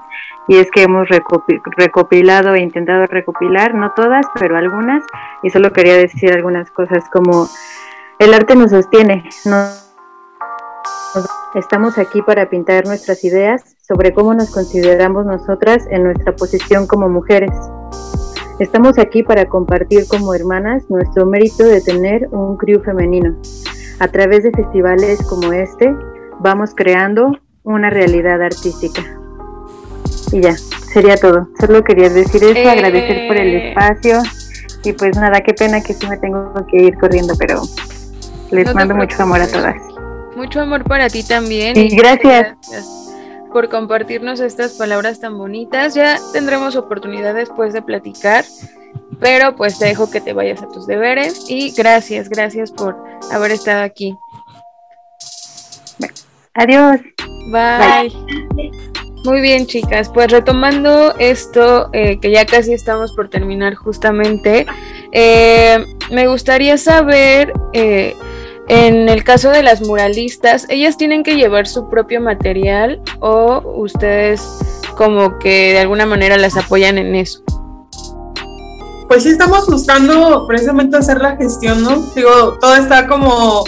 y 0.48 0.56
es 0.56 0.72
que 0.72 0.84
hemos 0.84 1.10
recopilado 1.78 2.56
e 2.56 2.62
intentado 2.62 3.08
recopilar, 3.08 3.74
no 3.76 3.92
todas, 3.92 4.26
pero 4.40 4.56
algunas, 4.56 5.04
y 5.44 5.50
solo 5.50 5.74
quería 5.74 5.98
decir 5.98 6.32
algunas 6.32 6.72
cosas 6.72 7.04
como 7.12 7.48
el 8.20 8.34
arte 8.34 8.56
nos 8.56 8.72
sostiene, 8.72 9.26
no 9.46 9.87
Estamos 11.56 11.98
aquí 11.98 12.22
para 12.22 12.50
pintar 12.50 12.86
nuestras 12.86 13.24
ideas 13.24 13.64
sobre 13.88 14.14
cómo 14.14 14.34
nos 14.34 14.52
consideramos 14.52 15.26
nosotras 15.26 15.88
en 15.90 16.04
nuestra 16.04 16.36
posición 16.36 16.88
como 16.88 17.08
mujeres. 17.08 17.52
Estamos 18.60 19.00
aquí 19.00 19.24
para 19.24 19.46
compartir 19.46 20.08
como 20.08 20.34
hermanas 20.34 20.84
nuestro 20.90 21.26
mérito 21.26 21.64
de 21.64 21.80
tener 21.80 22.28
un 22.32 22.58
crew 22.58 22.82
femenino. 22.84 23.38
A 24.00 24.10
través 24.10 24.44
de 24.44 24.52
festivales 24.52 25.24
como 25.24 25.54
este, 25.54 25.96
vamos 26.40 26.72
creando 26.76 27.32
una 27.64 27.90
realidad 27.90 28.42
artística. 28.42 29.02
Y 30.34 30.42
ya, 30.42 30.56
sería 30.92 31.16
todo. 31.16 31.48
Solo 31.62 31.82
quería 31.84 32.10
decir 32.10 32.44
eso, 32.44 32.70
agradecer 32.70 33.28
por 33.28 33.38
el 33.38 33.56
eh. 33.56 33.70
espacio. 33.70 34.20
Y 34.84 34.92
pues 34.94 35.16
nada, 35.16 35.40
qué 35.42 35.54
pena 35.54 35.82
que 35.82 35.94
sí 35.94 36.08
me 36.08 36.18
tengo 36.18 36.54
que 36.70 36.84
ir 36.84 36.98
corriendo, 36.98 37.36
pero 37.40 37.62
les 38.52 38.76
mando 38.76 38.96
mucho 38.96 39.24
amor 39.24 39.40
a 39.40 39.48
todas. 39.48 39.97
Mucho 40.38 40.62
amor 40.62 40.84
para 40.84 41.10
ti 41.10 41.24
también. 41.24 41.76
y 41.76 41.90
gracias. 41.96 42.56
por 43.52 43.70
compartirnos 43.70 44.40
estas 44.40 44.74
palabras 44.74 45.20
tan 45.20 45.36
bonitas. 45.36 45.96
Ya 45.96 46.20
tendremos 46.32 46.76
oportunidad 46.76 47.34
después 47.34 47.74
de 47.74 47.82
platicar, 47.82 48.46
pero 49.20 49.56
pues 49.56 49.80
te 49.80 49.86
dejo 49.86 50.12
que 50.12 50.22
te 50.22 50.34
vayas 50.34 50.62
a 50.62 50.68
tus 50.68 50.86
deberes 50.86 51.50
y 51.50 51.72
gracias, 51.72 52.30
gracias 52.30 52.72
por 52.72 52.96
haber 53.32 53.50
estado 53.50 53.82
aquí. 53.82 54.16
Adiós. 56.54 57.00
Bye. 57.52 58.14
Muy 59.24 59.42
bien, 59.42 59.66
chicas. 59.66 60.12
Pues 60.14 60.32
retomando 60.32 61.16
esto, 61.18 61.90
eh, 61.94 62.20
que 62.20 62.30
ya 62.30 62.46
casi 62.46 62.74
estamos 62.74 63.12
por 63.16 63.28
terminar 63.30 63.74
justamente, 63.74 64.68
eh, 65.14 65.84
me 66.12 66.28
gustaría 66.28 66.78
saber 66.78 67.54
eh, 67.74 68.14
en 68.68 69.08
el 69.08 69.24
caso 69.24 69.50
de 69.50 69.64
las 69.64 69.82
muralistas, 69.82 70.66
¿ellas 70.70 70.98
tienen 70.98 71.24
que 71.24 71.36
llevar 71.36 71.68
su 71.68 71.90
propio 71.90 72.20
material 72.20 73.02
o 73.22 73.62
ustedes 73.78 74.42
como 74.98 75.40
que 75.40 75.74
de 75.74 75.80
alguna 75.80 76.06
manera 76.06 76.38
las 76.38 76.58
apoyan 76.58 76.98
en 76.98 77.16
eso? 77.16 77.42
Pues 79.08 79.24
sí, 79.24 79.30
estamos 79.30 79.68
buscando 79.68 80.46
precisamente 80.48 80.98
hacer 80.98 81.22
la 81.22 81.38
gestión, 81.38 81.82
¿no? 81.82 81.96
Digo, 82.14 82.58
todo 82.60 82.76
está 82.76 83.08
como, 83.08 83.64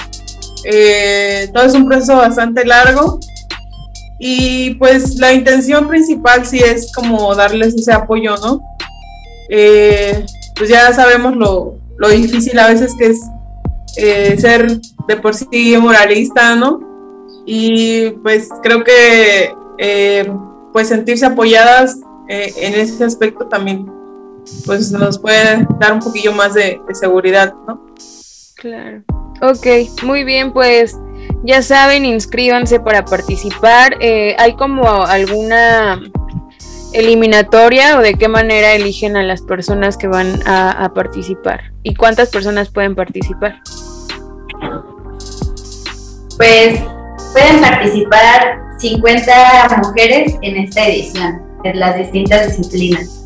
eh, 0.65 1.49
todo 1.53 1.63
es 1.63 1.73
un 1.75 1.87
proceso 1.87 2.17
bastante 2.17 2.65
largo 2.65 3.19
y 4.19 4.71
pues 4.75 5.15
la 5.15 5.31
intención 5.31 5.87
principal 5.87 6.45
sí 6.45 6.59
es 6.59 6.91
como 6.91 7.33
darles 7.35 7.73
ese 7.73 7.93
apoyo, 7.93 8.35
¿no? 8.37 8.61
Eh, 9.49 10.25
pues 10.55 10.69
ya 10.69 10.91
sabemos 10.93 11.37
lo, 11.37 11.75
lo 11.97 12.09
difícil 12.09 12.59
a 12.59 12.67
veces 12.67 12.93
que 12.99 13.07
es 13.07 13.21
eh, 13.97 14.35
ser 14.39 14.79
de 15.07 15.15
por 15.17 15.35
sí 15.35 15.75
moralista, 15.77 16.55
¿no? 16.55 16.79
Y 17.45 18.11
pues 18.21 18.49
creo 18.61 18.83
que 18.83 19.53
eh, 19.77 20.31
pues 20.71 20.89
sentirse 20.89 21.25
apoyadas 21.25 21.99
eh, 22.27 22.53
en 22.57 22.75
ese 22.75 23.03
aspecto 23.03 23.47
también 23.47 23.91
pues 24.65 24.91
nos 24.91 25.19
puede 25.19 25.65
dar 25.79 25.93
un 25.93 25.99
poquillo 25.99 26.33
más 26.33 26.53
de, 26.53 26.79
seguridad, 26.93 27.53
¿no? 27.67 27.85
Claro. 28.55 29.03
Ok, 29.41 30.03
muy 30.03 30.23
bien, 30.23 30.51
pues 30.51 30.97
ya 31.43 31.61
saben, 31.61 32.03
inscríbanse 32.05 32.79
para 32.79 33.05
participar. 33.05 33.97
hay 34.01 34.55
como 34.55 35.05
alguna 35.05 36.01
eliminatoria 36.93 37.97
o 37.97 38.01
de 38.01 38.15
qué 38.15 38.27
manera 38.27 38.73
eligen 38.73 39.17
a 39.17 39.23
las 39.23 39.41
personas 39.41 39.97
que 39.97 40.07
van 40.07 40.41
a, 40.45 40.91
participar? 40.93 41.71
¿Y 41.83 41.95
cuántas 41.95 42.29
personas 42.29 42.69
pueden 42.69 42.95
participar? 42.95 43.61
Pues 46.37 46.79
pueden 47.33 47.61
participar 47.61 48.59
50 48.79 49.81
mujeres 49.83 50.35
en 50.41 50.57
esta 50.57 50.87
edición, 50.87 51.41
de 51.63 51.73
las 51.73 51.97
distintas 51.97 52.47
disciplinas. 52.47 53.19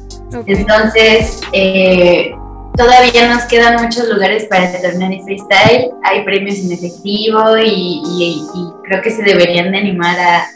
Entonces, 0.47 1.41
eh, 1.53 2.33
todavía 2.75 3.33
nos 3.33 3.43
quedan 3.43 3.81
muchos 3.83 4.09
lugares 4.09 4.45
para 4.45 4.71
el 4.71 4.81
torneo 4.81 5.09
de 5.09 5.21
freestyle. 5.23 5.91
Hay 6.03 6.23
premios 6.23 6.59
en 6.59 6.71
efectivo 6.71 7.57
y, 7.63 8.43
creo 8.83 9.01
que 9.01 9.11
se 9.11 9.23
deberían 9.23 9.71
de 9.71 9.77
animar 9.77 10.17
a, 10.19 10.47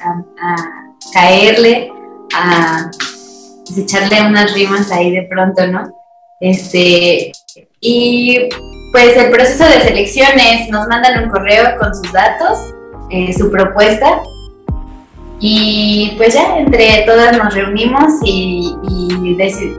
caerle, 1.13 1.91
a 2.37 2.91
pues, 3.65 3.77
echarle 3.77 4.21
unas 4.27 4.53
rimas 4.53 4.91
ahí 4.91 5.11
de 5.11 5.23
pronto, 5.23 5.65
¿no? 5.67 5.91
Este, 6.39 7.31
y 7.81 8.49
pues 8.91 9.17
el 9.17 9.31
proceso 9.31 9.65
de 9.65 9.81
selecciones, 9.81 10.69
nos 10.69 10.87
mandan 10.87 11.23
un 11.23 11.29
correo 11.29 11.77
con 11.79 11.93
sus 11.93 12.11
datos, 12.11 12.57
eh, 13.09 13.33
su 13.33 13.51
propuesta 13.51 14.21
y 15.39 16.13
pues 16.17 16.33
ya 16.33 16.57
entre 16.57 17.03
todas 17.05 17.37
nos 17.37 17.53
reunimos 17.53 18.13
y, 18.23 18.75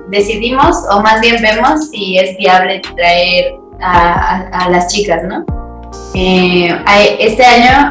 decidimos, 0.08 0.76
o 0.90 1.00
más 1.00 1.20
bien 1.20 1.42
vemos 1.42 1.90
si 1.90 2.16
es 2.16 2.36
viable 2.36 2.80
traer 2.94 3.54
a, 3.80 4.68
las 4.70 4.86
chicas, 4.92 5.22
¿no? 5.24 5.44
Eh, 6.14 6.70
este 7.18 7.44
año 7.44 7.90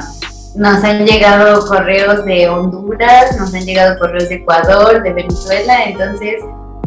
nos 0.58 0.84
han 0.84 1.06
llegado 1.06 1.66
correos 1.68 2.26
de 2.26 2.50
Honduras, 2.50 3.38
nos 3.40 3.54
han 3.54 3.66
llegado 3.66 3.98
correos 4.00 4.30
de 4.30 4.36
Ecuador, 4.36 5.04
de 5.04 5.14
Venezuela, 5.14 5.86
entonces 5.86 6.36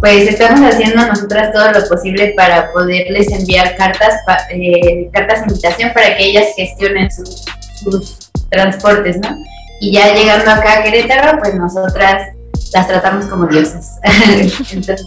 pues 0.01 0.29
estamos 0.29 0.61
haciendo 0.61 1.07
nosotras 1.07 1.53
todo 1.53 1.73
lo 1.73 1.87
posible 1.87 2.33
para 2.35 2.73
poderles 2.73 3.31
enviar 3.33 3.77
cartas, 3.77 4.15
eh, 4.51 5.11
cartas 5.13 5.41
de 5.41 5.49
invitación 5.49 5.93
para 5.93 6.17
que 6.17 6.25
ellas 6.25 6.47
gestionen 6.57 7.11
sus, 7.11 7.45
sus 7.83 8.31
transportes, 8.49 9.19
¿no? 9.19 9.37
y 9.81 9.93
ya 9.93 10.15
llegando 10.15 10.51
acá 10.51 10.79
a 10.79 10.83
Querétaro, 10.83 11.39
pues 11.39 11.55
nosotras 11.55 12.35
las 12.75 12.87
tratamos 12.87 13.25
como 13.27 13.47
diosas. 13.47 13.99
Entonces, 14.73 15.07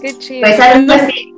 qué 0.00 0.18
chido. 0.18 0.40
Pues 0.40 0.60
algo 0.60 0.92
así. 0.92 1.34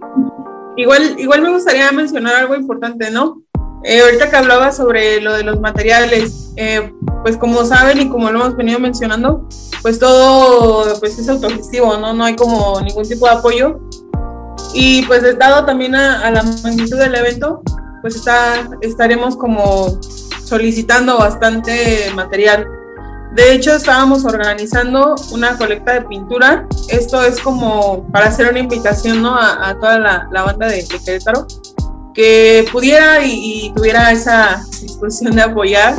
Igual, 0.76 1.16
igual 1.18 1.42
me 1.42 1.50
gustaría 1.50 1.92
mencionar 1.92 2.36
algo 2.36 2.54
importante, 2.54 3.10
¿no? 3.10 3.42
Eh, 3.84 4.00
ahorita 4.00 4.30
que 4.30 4.36
hablaba 4.36 4.72
sobre 4.72 5.20
lo 5.20 5.34
de 5.34 5.44
los 5.44 5.60
materiales, 5.60 6.50
eh, 6.56 6.92
pues 7.22 7.36
como 7.36 7.64
saben 7.64 8.00
y 8.00 8.08
como 8.08 8.30
lo 8.30 8.40
hemos 8.40 8.56
venido 8.56 8.78
mencionando, 8.78 9.46
pues 9.82 9.98
todo 9.98 10.98
pues 10.98 11.18
es 11.18 11.28
autogestivo, 11.28 11.96
¿no? 11.96 12.12
No 12.12 12.24
hay 12.24 12.36
como 12.36 12.80
ningún 12.80 13.06
tipo 13.08 13.26
de 13.26 13.32
apoyo. 13.32 13.80
Y 14.74 15.02
pues 15.02 15.22
dado 15.38 15.64
también 15.64 15.94
a, 15.94 16.20
a 16.20 16.30
la 16.30 16.42
magnitud 16.42 16.98
del 16.98 17.14
evento, 17.14 17.62
pues 18.02 18.16
está, 18.16 18.68
estaremos 18.80 19.36
como 19.36 19.98
solicitando 20.44 21.18
bastante 21.18 22.10
material. 22.14 22.66
De 23.32 23.52
hecho, 23.52 23.74
estábamos 23.74 24.24
organizando 24.24 25.14
una 25.32 25.56
colecta 25.56 25.92
de 25.92 26.02
pintura. 26.02 26.66
Esto 26.88 27.22
es 27.22 27.40
como 27.40 28.10
para 28.10 28.26
hacer 28.26 28.48
una 28.48 28.58
invitación 28.58 29.22
¿no? 29.22 29.36
a, 29.38 29.76
toda 29.78 29.98
la, 29.98 30.42
banda 30.42 30.66
de, 30.66 30.86
Querétaro 31.04 31.46
que 32.14 32.66
pudiera 32.72 33.24
y, 33.24 33.72
tuviera 33.74 34.10
esa 34.12 34.62
disposición 34.80 35.36
de 35.36 35.42
apoyar. 35.42 35.94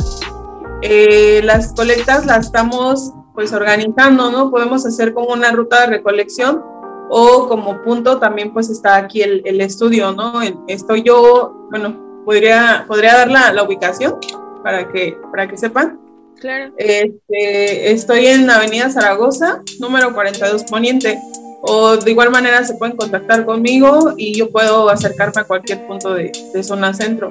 Eh, 0.82 1.40
las 1.44 1.72
colectas 1.72 2.26
las 2.26 2.46
estamos 2.46 3.12
pues 3.34 3.52
organizando, 3.52 4.30
¿no? 4.30 4.50
Podemos 4.50 4.84
hacer 4.86 5.14
como 5.14 5.32
una 5.32 5.50
ruta 5.50 5.82
de 5.82 5.86
recolección 5.86 6.62
o 7.10 7.48
como 7.48 7.82
punto 7.82 8.18
también 8.18 8.52
pues 8.52 8.70
está 8.70 8.96
aquí 8.96 9.22
el, 9.22 9.42
el 9.44 9.60
estudio, 9.60 10.12
¿no? 10.12 10.40
Estoy 10.68 11.02
yo, 11.02 11.66
bueno, 11.70 12.22
podría, 12.24 12.84
podría 12.86 13.14
dar 13.14 13.30
la, 13.30 13.52
la 13.52 13.62
ubicación 13.62 14.16
para 14.62 14.90
que, 14.90 15.16
para 15.30 15.48
que 15.48 15.56
sepan. 15.56 15.98
Claro. 16.40 16.72
Este, 16.76 17.92
estoy 17.92 18.26
en 18.26 18.48
Avenida 18.48 18.88
Zaragoza, 18.90 19.62
número 19.78 20.14
42 20.14 20.64
Poniente. 20.64 21.18
O 21.62 21.96
de 21.96 22.10
igual 22.10 22.30
manera 22.30 22.64
se 22.64 22.74
pueden 22.74 22.96
contactar 22.96 23.44
conmigo 23.44 24.14
y 24.16 24.36
yo 24.38 24.50
puedo 24.50 24.88
acercarme 24.88 25.42
a 25.42 25.44
cualquier 25.44 25.86
punto 25.86 26.14
de, 26.14 26.32
de 26.54 26.62
zona 26.62 26.94
centro. 26.94 27.30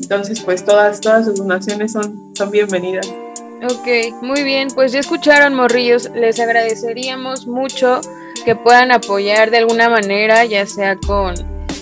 Entonces, 0.00 0.40
pues 0.40 0.64
todas, 0.64 1.00
todas 1.00 1.26
sus 1.26 1.36
donaciones 1.36 1.92
son, 1.92 2.34
son 2.36 2.50
bienvenidas. 2.50 3.06
Ok, 3.62 4.22
muy 4.22 4.42
bien, 4.42 4.68
pues 4.74 4.90
ya 4.90 4.98
escucharon, 4.98 5.54
morrillos, 5.54 6.10
les 6.14 6.40
agradeceríamos 6.40 7.46
mucho 7.46 8.00
que 8.44 8.56
puedan 8.56 8.90
apoyar 8.90 9.52
de 9.52 9.58
alguna 9.58 9.88
manera, 9.88 10.44
ya 10.44 10.66
sea 10.66 10.96
con 10.96 11.34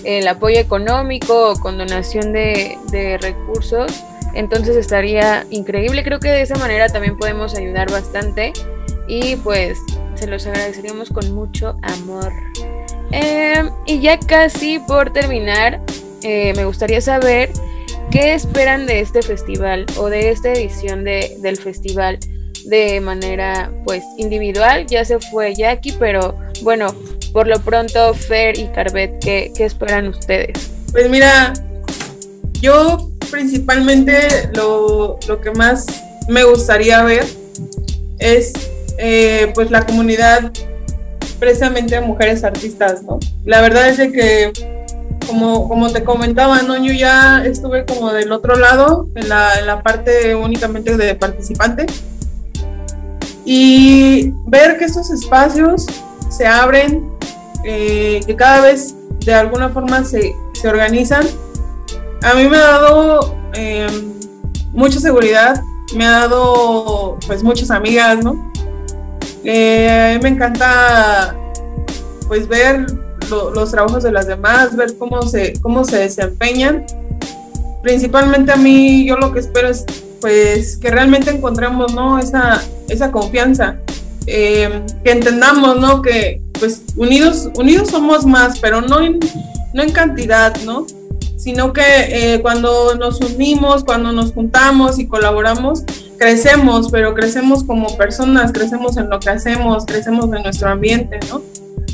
el 0.03 0.27
apoyo 0.27 0.59
económico 0.59 1.51
o 1.51 1.59
con 1.59 1.79
donación 1.79 2.33
de, 2.33 2.77
de 2.91 3.17
recursos 3.17 3.91
entonces 4.33 4.75
estaría 4.75 5.45
increíble. 5.49 6.03
Creo 6.03 6.19
que 6.19 6.29
de 6.29 6.41
esa 6.41 6.55
manera 6.55 6.87
también 6.87 7.17
podemos 7.17 7.55
ayudar 7.55 7.91
bastante. 7.91 8.53
Y 9.07 9.35
pues 9.37 9.79
se 10.21 10.27
los 10.27 10.45
agradeceríamos 10.45 11.09
con 11.09 11.31
mucho 11.33 11.75
amor. 11.81 12.31
Em, 13.11 13.69
y 13.87 13.99
ya 13.99 14.19
casi 14.19 14.79
por 14.79 15.11
terminar, 15.11 15.81
eh, 16.21 16.53
me 16.55 16.65
gustaría 16.65 17.01
saber 17.01 17.49
qué 18.11 18.33
esperan 18.35 18.85
de 18.85 18.99
este 18.99 19.21
festival 19.23 19.85
o 19.97 20.09
de 20.09 20.29
esta 20.29 20.53
edición 20.53 21.03
de, 21.03 21.35
del 21.39 21.57
festival 21.57 22.19
de 22.65 23.01
manera 23.01 23.71
pues 23.83 24.03
individual. 24.17 24.85
Ya 24.85 25.03
se 25.03 25.19
fue 25.19 25.55
Jackie, 25.55 25.93
pero 25.93 26.37
bueno, 26.61 26.95
por 27.33 27.47
lo 27.47 27.59
pronto 27.59 28.13
Fer 28.13 28.59
y 28.59 28.67
Carvet, 28.67 29.19
¿qué, 29.23 29.51
qué 29.55 29.65
esperan 29.65 30.07
ustedes? 30.07 30.71
Pues 30.91 31.09
mira, 31.09 31.53
yo 32.61 33.09
principalmente 33.31 34.51
lo, 34.53 35.17
que 35.41 35.51
más 35.51 35.87
me 36.27 36.43
gustaría 36.43 37.01
ver 37.03 37.25
es 38.19 38.53
eh, 39.01 39.51
pues 39.53 39.71
la 39.71 39.85
comunidad 39.85 40.51
precisamente 41.39 41.95
de 41.95 42.01
mujeres 42.01 42.43
artistas, 42.43 43.03
¿no? 43.03 43.19
La 43.45 43.61
verdad 43.61 43.89
es 43.89 43.97
de 43.97 44.11
que 44.11 44.53
como, 45.27 45.67
como 45.67 45.89
te 45.91 46.03
comentaba, 46.03 46.61
¿no? 46.61 46.77
Yo 46.77 46.93
ya 46.93 47.43
estuve 47.43 47.85
como 47.85 48.13
del 48.13 48.31
otro 48.31 48.55
lado, 48.55 49.07
en 49.15 49.27
la, 49.27 49.59
en 49.59 49.65
la 49.65 49.81
parte 49.81 50.35
únicamente 50.35 50.95
de 50.95 51.15
participante. 51.15 51.85
Y 53.43 54.31
ver 54.47 54.77
que 54.77 54.85
estos 54.85 55.09
espacios 55.09 55.85
se 56.29 56.45
abren, 56.45 57.09
eh, 57.65 58.21
que 58.25 58.35
cada 58.35 58.61
vez 58.61 58.95
de 59.25 59.33
alguna 59.33 59.69
forma 59.69 60.03
se, 60.03 60.33
se 60.53 60.67
organizan 60.67 61.25
a 62.23 62.35
mí 62.35 62.47
me 62.47 62.57
ha 62.57 62.61
dado 62.61 63.35
em, 63.53 64.13
mucha 64.73 64.99
seguridad, 64.99 65.61
me 65.95 66.05
ha 66.05 66.11
dado 66.11 67.17
pues 67.25 67.43
muchas 67.43 67.71
amigas, 67.71 68.23
¿no? 68.23 68.50
Eh, 69.43 69.89
a 69.89 70.17
mí 70.17 70.23
me 70.23 70.29
encanta 70.29 71.35
pues 72.27 72.47
ver 72.47 72.85
los 73.29 73.71
trabajos 73.71 74.03
de 74.03 74.11
las 74.11 74.27
demás, 74.27 74.75
ver 74.75 74.97
cómo 74.97 75.21
se, 75.23 75.53
cómo 75.61 75.83
se 75.83 75.99
desempeñan. 75.99 76.85
Principalmente 77.81 78.51
a 78.51 78.57
mí 78.57 79.05
yo 79.07 79.17
lo 79.17 79.33
que 79.33 79.39
espero 79.39 79.69
es 79.69 79.85
pues 80.19 80.77
que 80.77 80.91
realmente 80.91 81.31
encontremos 81.31 81.93
¿no? 81.93 82.19
esa, 82.19 82.61
esa 82.89 83.11
confianza, 83.11 83.77
em, 84.27 84.85
que 85.03 85.11
entendamos 85.11 85.79
¿no? 85.79 86.01
que 86.01 86.41
pues 86.59 86.83
unidos, 86.95 87.49
unidos 87.57 87.89
somos 87.89 88.25
más, 88.25 88.59
pero 88.59 88.81
no 88.81 88.99
no 89.73 89.83
en 89.83 89.91
cantidad, 89.91 90.55
¿no? 90.65 90.85
Sino 91.41 91.73
que 91.73 91.81
eh, 92.35 92.41
cuando 92.43 92.93
nos 92.93 93.19
unimos, 93.19 93.83
cuando 93.83 94.11
nos 94.11 94.31
juntamos 94.31 94.99
y 94.99 95.07
colaboramos, 95.07 95.83
crecemos, 96.19 96.89
pero 96.91 97.15
crecemos 97.15 97.63
como 97.63 97.97
personas, 97.97 98.51
crecemos 98.51 98.95
en 98.97 99.09
lo 99.09 99.19
que 99.19 99.31
hacemos, 99.31 99.87
crecemos 99.87 100.25
en 100.25 100.43
nuestro 100.43 100.69
ambiente, 100.69 101.19
¿no? 101.29 101.41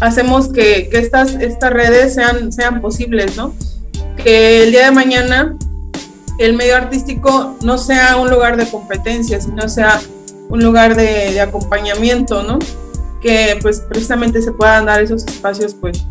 Hacemos 0.01 0.49
que, 0.49 0.89
que 0.89 0.97
estas, 0.97 1.35
estas 1.35 1.71
redes 1.71 2.13
sean, 2.13 2.51
sean 2.51 2.81
posibles, 2.81 3.37
¿no? 3.37 3.53
Que 4.17 4.63
el 4.63 4.71
día 4.71 4.83
de 4.83 4.91
mañana 4.91 5.55
el 6.39 6.53
medio 6.53 6.75
artístico 6.75 7.55
no 7.61 7.77
sea 7.77 8.17
un 8.17 8.29
lugar 8.29 8.57
de 8.57 8.69
competencia, 8.69 9.39
sino 9.39 9.69
sea 9.69 10.01
un 10.49 10.61
lugar 10.61 10.97
de, 10.97 11.31
de 11.31 11.39
acompañamiento, 11.39 12.43
¿no? 12.43 12.59
Que 13.21 13.57
pues 13.61 13.79
precisamente 13.79 14.41
se 14.41 14.51
puedan 14.51 14.87
dar 14.87 15.01
esos 15.01 15.25
espacios 15.25 15.73
pues 15.73 16.03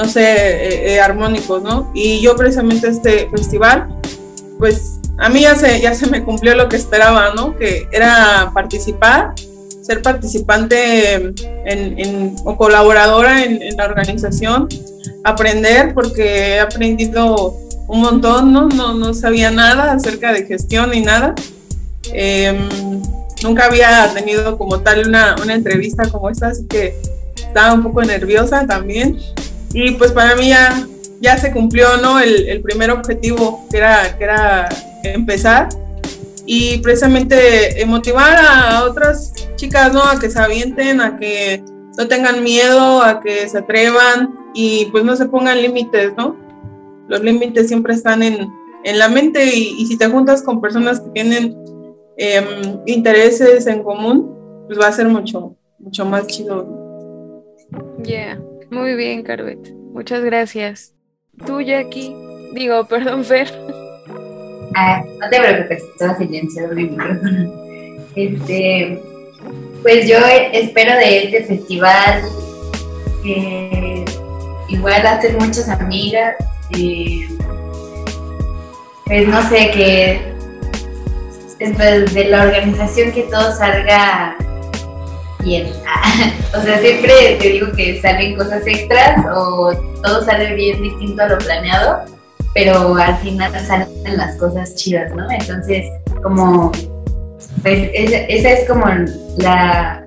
no 0.00 0.08
sé, 0.08 0.22
eh, 0.22 0.94
eh, 0.94 1.00
armónicos, 1.00 1.62
¿no? 1.62 1.90
Y 1.94 2.22
yo 2.22 2.34
precisamente 2.34 2.88
este 2.88 3.28
festival, 3.28 4.00
pues 4.58 4.98
a 5.18 5.28
mí 5.28 5.42
ya 5.42 5.54
se, 5.54 5.78
ya 5.78 5.94
se 5.94 6.06
me 6.06 6.24
cumplió 6.24 6.54
lo 6.54 6.70
que 6.70 6.76
esperaba, 6.76 7.34
¿no? 7.36 7.54
Que 7.54 7.86
era 7.92 8.50
participar, 8.54 9.34
ser 9.82 10.00
participante 10.00 11.34
en, 11.66 12.34
o 12.46 12.56
colaboradora 12.56 13.44
en, 13.44 13.76
la 13.76 13.84
organización, 13.84 14.68
aprender, 15.22 15.92
porque 15.92 16.54
he 16.54 16.60
aprendido 16.60 17.54
un 17.86 18.00
montón, 18.00 18.54
¿no? 18.54 18.68
No, 18.68 18.94
no 18.94 19.12
sabía 19.12 19.50
nada 19.50 19.92
acerca 19.92 20.32
de 20.32 20.46
gestión 20.46 20.92
ni 20.92 21.02
nada. 21.02 21.34
Em, 22.14 23.02
nunca 23.42 23.66
había 23.66 24.10
tenido 24.14 24.56
como 24.56 24.80
tal 24.80 25.06
una, 25.06 25.36
una 25.42 25.52
entrevista 25.52 26.08
como 26.08 26.30
esta, 26.30 26.46
así 26.48 26.66
que 26.66 26.94
estaba 27.36 27.74
un 27.74 27.82
poco 27.82 28.02
nerviosa 28.02 28.66
también. 28.66 29.18
Y 29.72 29.92
pues 29.92 30.12
para 30.12 30.34
mí 30.36 30.48
ya, 30.48 30.86
ya 31.20 31.38
se 31.38 31.52
cumplió 31.52 31.96
¿no? 31.98 32.18
el, 32.18 32.48
el 32.48 32.60
primer 32.60 32.90
objetivo, 32.90 33.66
que 33.70 33.78
era, 33.78 34.16
que 34.18 34.24
era 34.24 34.68
empezar 35.04 35.68
y 36.52 36.78
precisamente 36.78 37.84
motivar 37.86 38.36
a 38.36 38.84
otras 38.84 39.32
chicas, 39.56 39.92
¿no? 39.92 40.02
A 40.02 40.18
que 40.18 40.30
se 40.30 40.38
avienten, 40.40 41.00
a 41.00 41.16
que 41.16 41.62
no 41.96 42.08
tengan 42.08 42.42
miedo, 42.42 43.02
a 43.02 43.20
que 43.20 43.48
se 43.48 43.58
atrevan 43.58 44.34
y 44.54 44.86
pues 44.86 45.04
no 45.04 45.14
se 45.14 45.26
pongan 45.26 45.62
límites, 45.62 46.12
¿no? 46.16 46.36
Los 47.08 47.20
límites 47.22 47.68
siempre 47.68 47.94
están 47.94 48.22
en, 48.22 48.48
en 48.84 48.98
la 48.98 49.08
mente 49.08 49.44
y, 49.44 49.86
si 49.86 49.96
te 49.96 50.08
juntas 50.08 50.42
con 50.42 50.60
personas 50.60 51.00
que 51.00 51.10
tienen 51.10 51.56
em, 52.16 52.80
intereses 52.86 53.66
en 53.66 53.82
común, 53.82 54.34
pues 54.66 54.78
va 54.80 54.88
a 54.88 54.92
ser 54.92 55.08
mucho, 55.08 55.54
mucho 55.78 56.04
más 56.04 56.26
chido. 56.26 56.78
Yeah, 58.02 58.40
muy 58.70 58.94
bien, 58.94 59.22
Carvet. 59.22 59.72
Muchas 59.92 60.22
gracias. 60.22 60.94
Tú, 61.46 61.60
Jackie. 61.60 62.14
Digo, 62.54 62.84
perdón, 62.88 63.24
Fer. 63.24 63.48
Ah, 64.76 65.02
no 65.20 65.28
te 65.28 65.40
preocupes, 65.40 65.82
estaba 65.82 66.16
silenciado 66.16 66.74
mi 66.74 66.84
micrófono. 66.84 67.52
Este, 68.14 69.00
pues 69.82 70.08
yo 70.08 70.18
espero 70.52 70.94
de 70.96 71.24
este 71.24 71.44
festival 71.44 72.22
que 73.22 74.04
igual 74.68 75.06
hacer 75.06 75.38
muchas 75.38 75.68
amigas. 75.68 76.36
Eh, 76.76 77.26
pues 79.06 79.26
no 79.26 79.42
sé, 79.48 79.70
que 79.72 80.34
después 81.58 82.14
de 82.14 82.24
la 82.26 82.44
organización 82.44 83.12
que 83.12 83.22
todo 83.24 83.52
salga 83.52 84.36
bien. 85.42 85.68
o 86.58 86.62
sea, 86.62 86.78
siempre 86.80 87.36
te 87.40 87.48
digo 87.48 87.72
que 87.72 88.00
salen 88.00 88.36
cosas 88.36 88.66
extras 88.66 89.24
o 89.34 89.72
todo 90.02 90.24
sale 90.24 90.54
bien 90.54 90.82
distinto 90.82 91.22
a 91.22 91.28
lo 91.28 91.38
planeado, 91.38 92.04
pero 92.54 92.94
al 92.96 93.16
final 93.18 93.52
salen 93.66 94.16
las 94.16 94.36
cosas 94.36 94.74
chidas, 94.74 95.14
¿no? 95.14 95.30
Entonces, 95.30 95.86
como, 96.22 96.72
pues 97.62 97.90
esa, 97.94 98.50
es 98.50 98.68
como 98.68 98.86
la, 99.38 100.04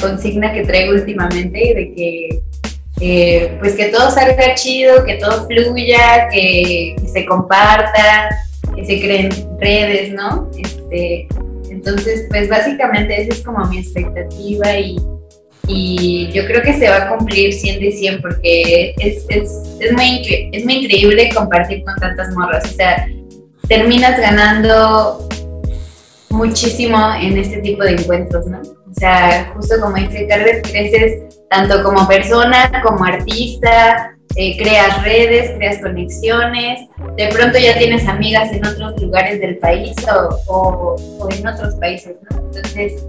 consigna 0.00 0.52
que 0.52 0.64
traigo 0.64 0.94
últimamente 0.94 1.58
de 1.58 1.94
que 1.94 2.42
eh, 3.00 3.56
pues 3.58 3.74
que 3.74 3.86
todo 3.86 4.08
salga 4.10 4.54
chido, 4.54 5.04
que 5.04 5.16
todo 5.16 5.46
fluya, 5.46 6.28
que, 6.30 6.94
se 7.12 7.26
comparta, 7.26 8.28
que 8.76 8.84
se 8.84 9.00
creen 9.00 9.30
redes, 9.58 10.12
¿no? 10.12 10.48
Este, 10.56 11.26
entonces, 11.84 12.26
pues 12.30 12.48
básicamente 12.48 13.20
esa 13.20 13.34
es 13.34 13.42
como 13.42 13.62
mi 13.66 13.78
expectativa 13.78 14.78
y, 14.78 14.96
y 15.66 16.30
yo 16.32 16.46
creo 16.46 16.62
que 16.62 16.72
se 16.72 16.88
va 16.88 16.96
a 16.96 17.16
cumplir 17.16 17.52
100 17.52 17.80
de 17.80 17.92
100 17.92 18.22
porque 18.22 18.94
es, 18.98 19.26
es, 19.28 19.50
es, 19.80 19.92
muy, 19.92 20.48
es 20.52 20.64
muy 20.64 20.76
increíble 20.76 21.30
compartir 21.34 21.84
con 21.84 21.94
tantas 21.96 22.34
morras, 22.34 22.64
o 22.64 22.74
sea, 22.74 23.06
terminas 23.68 24.18
ganando 24.18 25.28
muchísimo 26.30 26.98
en 27.20 27.36
este 27.36 27.58
tipo 27.58 27.84
de 27.84 27.92
encuentros, 27.92 28.46
¿no? 28.46 28.60
O 28.60 28.94
sea, 28.94 29.52
justo 29.54 29.74
como 29.78 29.96
dice 29.96 30.26
Carver, 30.26 30.62
creces 30.62 31.38
tanto 31.50 31.82
como 31.82 32.08
persona, 32.08 32.80
como 32.82 33.04
artista, 33.04 34.13
eh, 34.36 34.56
creas 34.56 35.02
redes, 35.04 35.52
creas 35.56 35.78
conexiones, 35.78 36.88
de 37.16 37.28
pronto 37.28 37.56
ya 37.56 37.78
tienes 37.78 38.06
amigas 38.08 38.50
en 38.52 38.66
otros 38.66 39.00
lugares 39.00 39.40
del 39.40 39.58
país 39.58 39.94
o, 40.48 40.96
en 41.30 41.46
otros 41.46 41.74
países, 41.76 42.16
¿no? 42.30 42.38
Entonces, 42.38 43.04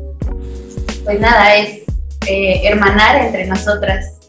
pues 1.03 1.19
nada, 1.19 1.55
es 1.55 1.81
eh, 2.27 2.61
hermanar 2.65 3.25
entre 3.25 3.47
nosotras. 3.47 4.19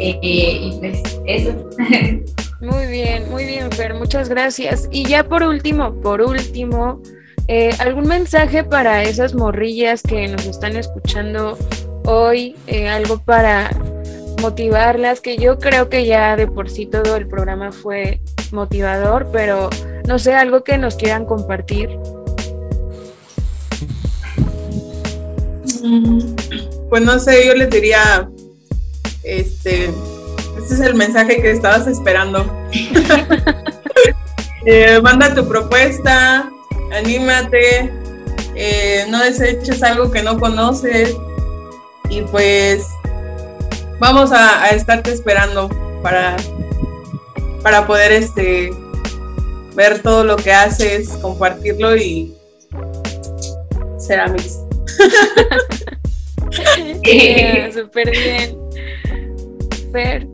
Eh, 0.00 0.18
y 0.22 0.78
pues 0.78 1.02
eso. 1.26 1.52
Muy 2.60 2.86
bien, 2.86 3.30
muy 3.30 3.44
bien, 3.44 3.70
Fer, 3.70 3.94
muchas 3.94 4.28
gracias. 4.28 4.88
Y 4.90 5.04
ya 5.04 5.22
por 5.22 5.44
último, 5.44 5.94
por 6.00 6.20
último, 6.20 7.00
¿algún 7.78 8.08
mensaje 8.08 8.64
para 8.64 9.04
esas 9.04 9.32
morrillas 9.32 10.02
que 10.02 10.26
nos 10.26 10.44
están 10.44 10.74
escuchando 10.74 11.56
hoy? 12.04 12.56
Algo 12.90 13.18
para 13.20 13.70
motivarlas, 14.38 15.20
que 15.20 15.36
yo 15.36 15.58
creo 15.58 15.88
que 15.88 16.06
ya 16.06 16.36
de 16.36 16.46
por 16.46 16.70
sí 16.70 16.86
todo 16.86 17.16
el 17.16 17.28
programa 17.28 17.72
fue 17.72 18.20
motivador, 18.52 19.28
pero 19.32 19.68
no 20.06 20.18
sé, 20.18 20.34
algo 20.34 20.64
que 20.64 20.78
nos 20.78 20.96
quieran 20.96 21.24
compartir. 21.24 21.90
Mm, 25.82 26.34
pues 26.88 27.02
no 27.02 27.18
sé, 27.18 27.46
yo 27.46 27.54
les 27.54 27.70
diría, 27.70 28.28
este, 29.22 29.90
este 30.58 30.74
es 30.74 30.80
el 30.80 30.94
mensaje 30.94 31.40
que 31.40 31.50
estabas 31.50 31.86
esperando. 31.86 32.44
eh, 34.66 35.00
manda 35.02 35.34
tu 35.34 35.46
propuesta, 35.46 36.50
anímate, 36.92 37.92
eh, 38.54 39.06
no 39.08 39.22
deseches 39.22 39.82
algo 39.82 40.10
que 40.10 40.22
no 40.22 40.38
conoces 40.38 41.16
y 42.10 42.22
pues 42.22 42.86
vamos 43.98 44.30
a, 44.32 44.68
estarte 44.70 45.12
esperando 45.12 45.68
para, 46.02 46.36
para 47.62 47.86
poder 47.86 48.12
este, 48.12 48.70
ver 49.74 50.02
todo 50.02 50.24
lo 50.24 50.36
que 50.36 50.52
haces, 50.52 51.08
compartirlo 51.20 51.96
y 51.96 52.34
ser 53.98 54.20
amigos. 54.20 54.60
Súper 57.72 58.10
bien. 58.10 58.58
Fer. 59.92 60.26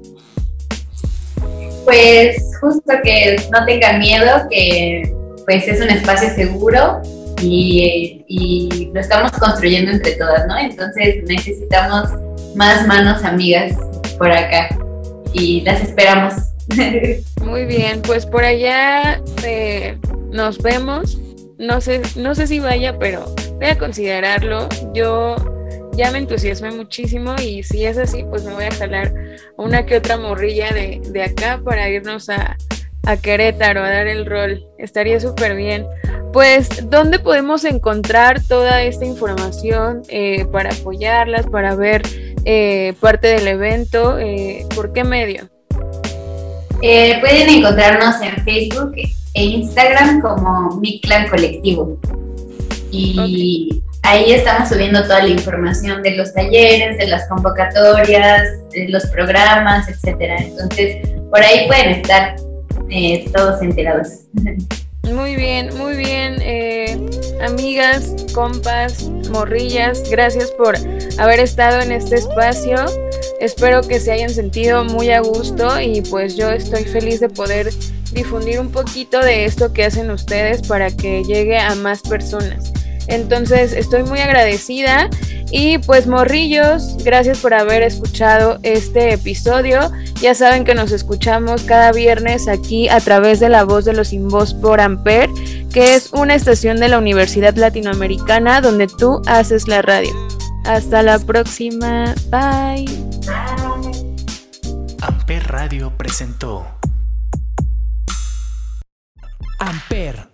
Pues 1.85 2.37
justo 2.61 2.93
que 3.03 3.37
no 3.53 3.65
tengan 3.67 3.99
miedo, 3.99 4.47
que 4.51 5.15
pues 5.45 5.69
es 5.69 5.81
un 5.81 5.91
espacio 5.91 6.31
seguro 6.35 7.03
y, 7.43 8.25
y, 8.27 8.91
lo 8.95 9.01
estamos 9.01 9.33
construyendo 9.33 9.91
entre 9.91 10.13
todas, 10.13 10.47
¿no? 10.47 10.57
Entonces 10.57 11.23
necesitamos 11.25 12.09
más 12.55 12.87
manos 12.87 13.25
amigas 13.25 13.77
por 14.19 14.31
acá 14.31 14.69
y 15.33 15.63
las 15.63 15.83
esperamos. 15.83 16.35
Muy 17.43 17.65
bien, 17.65 18.01
pues 18.03 18.27
por 18.27 18.45
allá 18.45 19.21
eh, 19.45 19.99
nos 20.31 20.59
vemos. 20.59 21.19
No 21.59 21.81
sé, 21.81 22.03
no 22.17 22.35
sé 22.35 22.47
si 22.47 22.61
vaya, 22.61 22.99
pero 22.99 23.27
voy 23.57 23.67
a 23.67 23.79
considerarlo. 23.79 24.69
Yo 24.93 25.37
ya 25.93 26.11
me 26.11 26.19
entusiasmé 26.19 26.73
muchísimo 26.73 27.35
y 27.41 27.63
si 27.63 27.85
es 27.85 27.99
así, 27.99 28.25
pues 28.25 28.45
me 28.45 28.53
voy 28.53 28.65
a 28.65 28.75
jalar 28.75 29.13
una 29.57 29.87
que 29.87 29.97
otra 29.97 30.17
morrilla 30.17 30.73
de, 30.73 31.01
de 31.11 31.23
acá 31.23 31.61
para 31.65 31.89
irnos 31.89 32.29
a, 32.29 32.57
a 33.07 33.17
Querétaro 33.17 33.83
a 33.83 33.91
dar 33.91 34.07
el 34.07 34.27
rol. 34.27 34.67
Estaría 34.79 35.21
súper 35.21 35.55
bien. 35.55 35.87
Pues, 36.33 36.91
¿dónde 36.91 37.21
podemos 37.21 37.65
encontrar 37.65 38.43
toda 38.43 38.83
esta 38.83 39.05
información 39.05 40.03
eh, 40.09 40.45
para 40.47 40.71
apoyarlas, 40.71 41.47
para 41.47 41.77
ver 41.77 42.03
eh, 42.45 42.95
parte 43.01 43.29
del 43.29 43.49
evento? 43.49 44.19
Eh, 44.19 44.67
¿Por 44.75 44.93
qué 44.93 45.05
medio? 45.05 45.49
pueden 46.81 47.49
encontrarnos 47.49 48.17
en 48.21 48.45
Facebook 48.45 48.93
e 49.33 49.43
Instagram 49.43 50.21
como 50.21 50.79
Mi 50.81 51.01
Clan 51.01 51.29
Colectivo. 51.29 51.99
Y 52.91 53.83
ahí 54.05 54.33
estamos 54.33 54.69
subiendo 54.69 55.03
toda 55.03 55.23
la 55.23 55.31
información 55.31 56.03
de 56.03 56.13
los 56.13 56.33
talleres, 56.33 56.99
de 56.99 57.07
las 57.07 57.27
convocatorias, 57.29 58.43
de 58.71 58.89
los 58.89 59.07
programas, 59.07 59.89
etcétera. 59.89 60.37
Entonces, 60.39 61.09
por 61.31 61.43
ahí 61.43 61.67
pueden 61.67 61.89
estar 61.91 62.37
eh, 62.91 63.25
todos 63.35 63.61
enterados. 63.63 64.09
Muy 65.13 65.37
bien, 65.37 65.77
muy 65.77 65.97
bien. 65.97 66.37
Eh, 66.41 66.99
amigas, 67.43 68.15
compas, 68.33 69.05
morrillas, 69.31 70.09
gracias 70.11 70.51
por 70.53 70.77
haber 71.19 71.41
estado 71.41 71.81
en 71.81 71.93
este 71.93 72.17
espacio. 72.17 72.77
Espero 73.41 73.83
que 73.83 74.01
se 74.01 74.13
hayan 74.13 74.31
sentido 74.31 74.85
muy 74.85 75.11
a 75.11 75.21
gusto 75.21 75.81
y 75.81 76.01
pues 76.03 76.37
yo 76.37 76.51
estoy 76.51 76.85
feliz 76.85 77.21
de 77.21 77.29
poder 77.29 77.71
difundir 78.13 78.61
un 78.61 78.71
poquito 78.71 79.21
de 79.21 79.45
esto 79.45 79.73
que 79.73 79.85
hacen 79.85 80.11
ustedes 80.11 80.67
para 80.67 80.91
que 80.91 81.23
llegue 81.25 81.59
a 81.59 81.75
más 81.75 82.01
personas. 82.03 82.73
Entonces 83.07 83.73
estoy 83.73 84.03
muy 84.05 84.21
agradecida 84.21 85.11
y 85.51 85.79
pues 85.79 86.07
morrillos, 86.07 86.97
gracias 87.05 87.39
por 87.39 87.55
haber 87.55 87.83
escuchado 87.83 88.59
este 88.63 89.13
episodio. 89.13 89.91
Ya 90.21 90.35
saben 90.35 90.65
que 90.65 90.75
nos 90.75 90.91
escuchamos 90.91 91.63
cada 91.63 91.93
viernes 91.93 92.49
aquí 92.49 92.89
a 92.89 93.01
través 93.01 93.41
de 93.41 93.49
la 93.49 93.65
voz 93.65 93.85
de 93.85 93.93
los 93.93 94.09
sin 94.09 94.29
voz 94.29 94.55
por 94.55 94.81
Amper, 94.81 95.29
que 95.73 95.95
es 95.95 96.13
una 96.13 96.35
estación 96.35 96.79
de 96.79 96.89
la 96.89 96.99
Universidad 96.99 97.55
Latinoamericana 97.55 98.61
donde 98.61 98.87
tú 98.87 99.23
haces 99.27 99.69
la 99.69 99.83
radio. 99.83 100.13
Hasta 100.65 101.03
la 101.03 101.19
próxima. 101.19 102.15
Bye. 102.31 102.87
Amper 105.03 105.47
Radio 105.47 105.93
presentó 105.97 106.67
Amper 109.59 110.34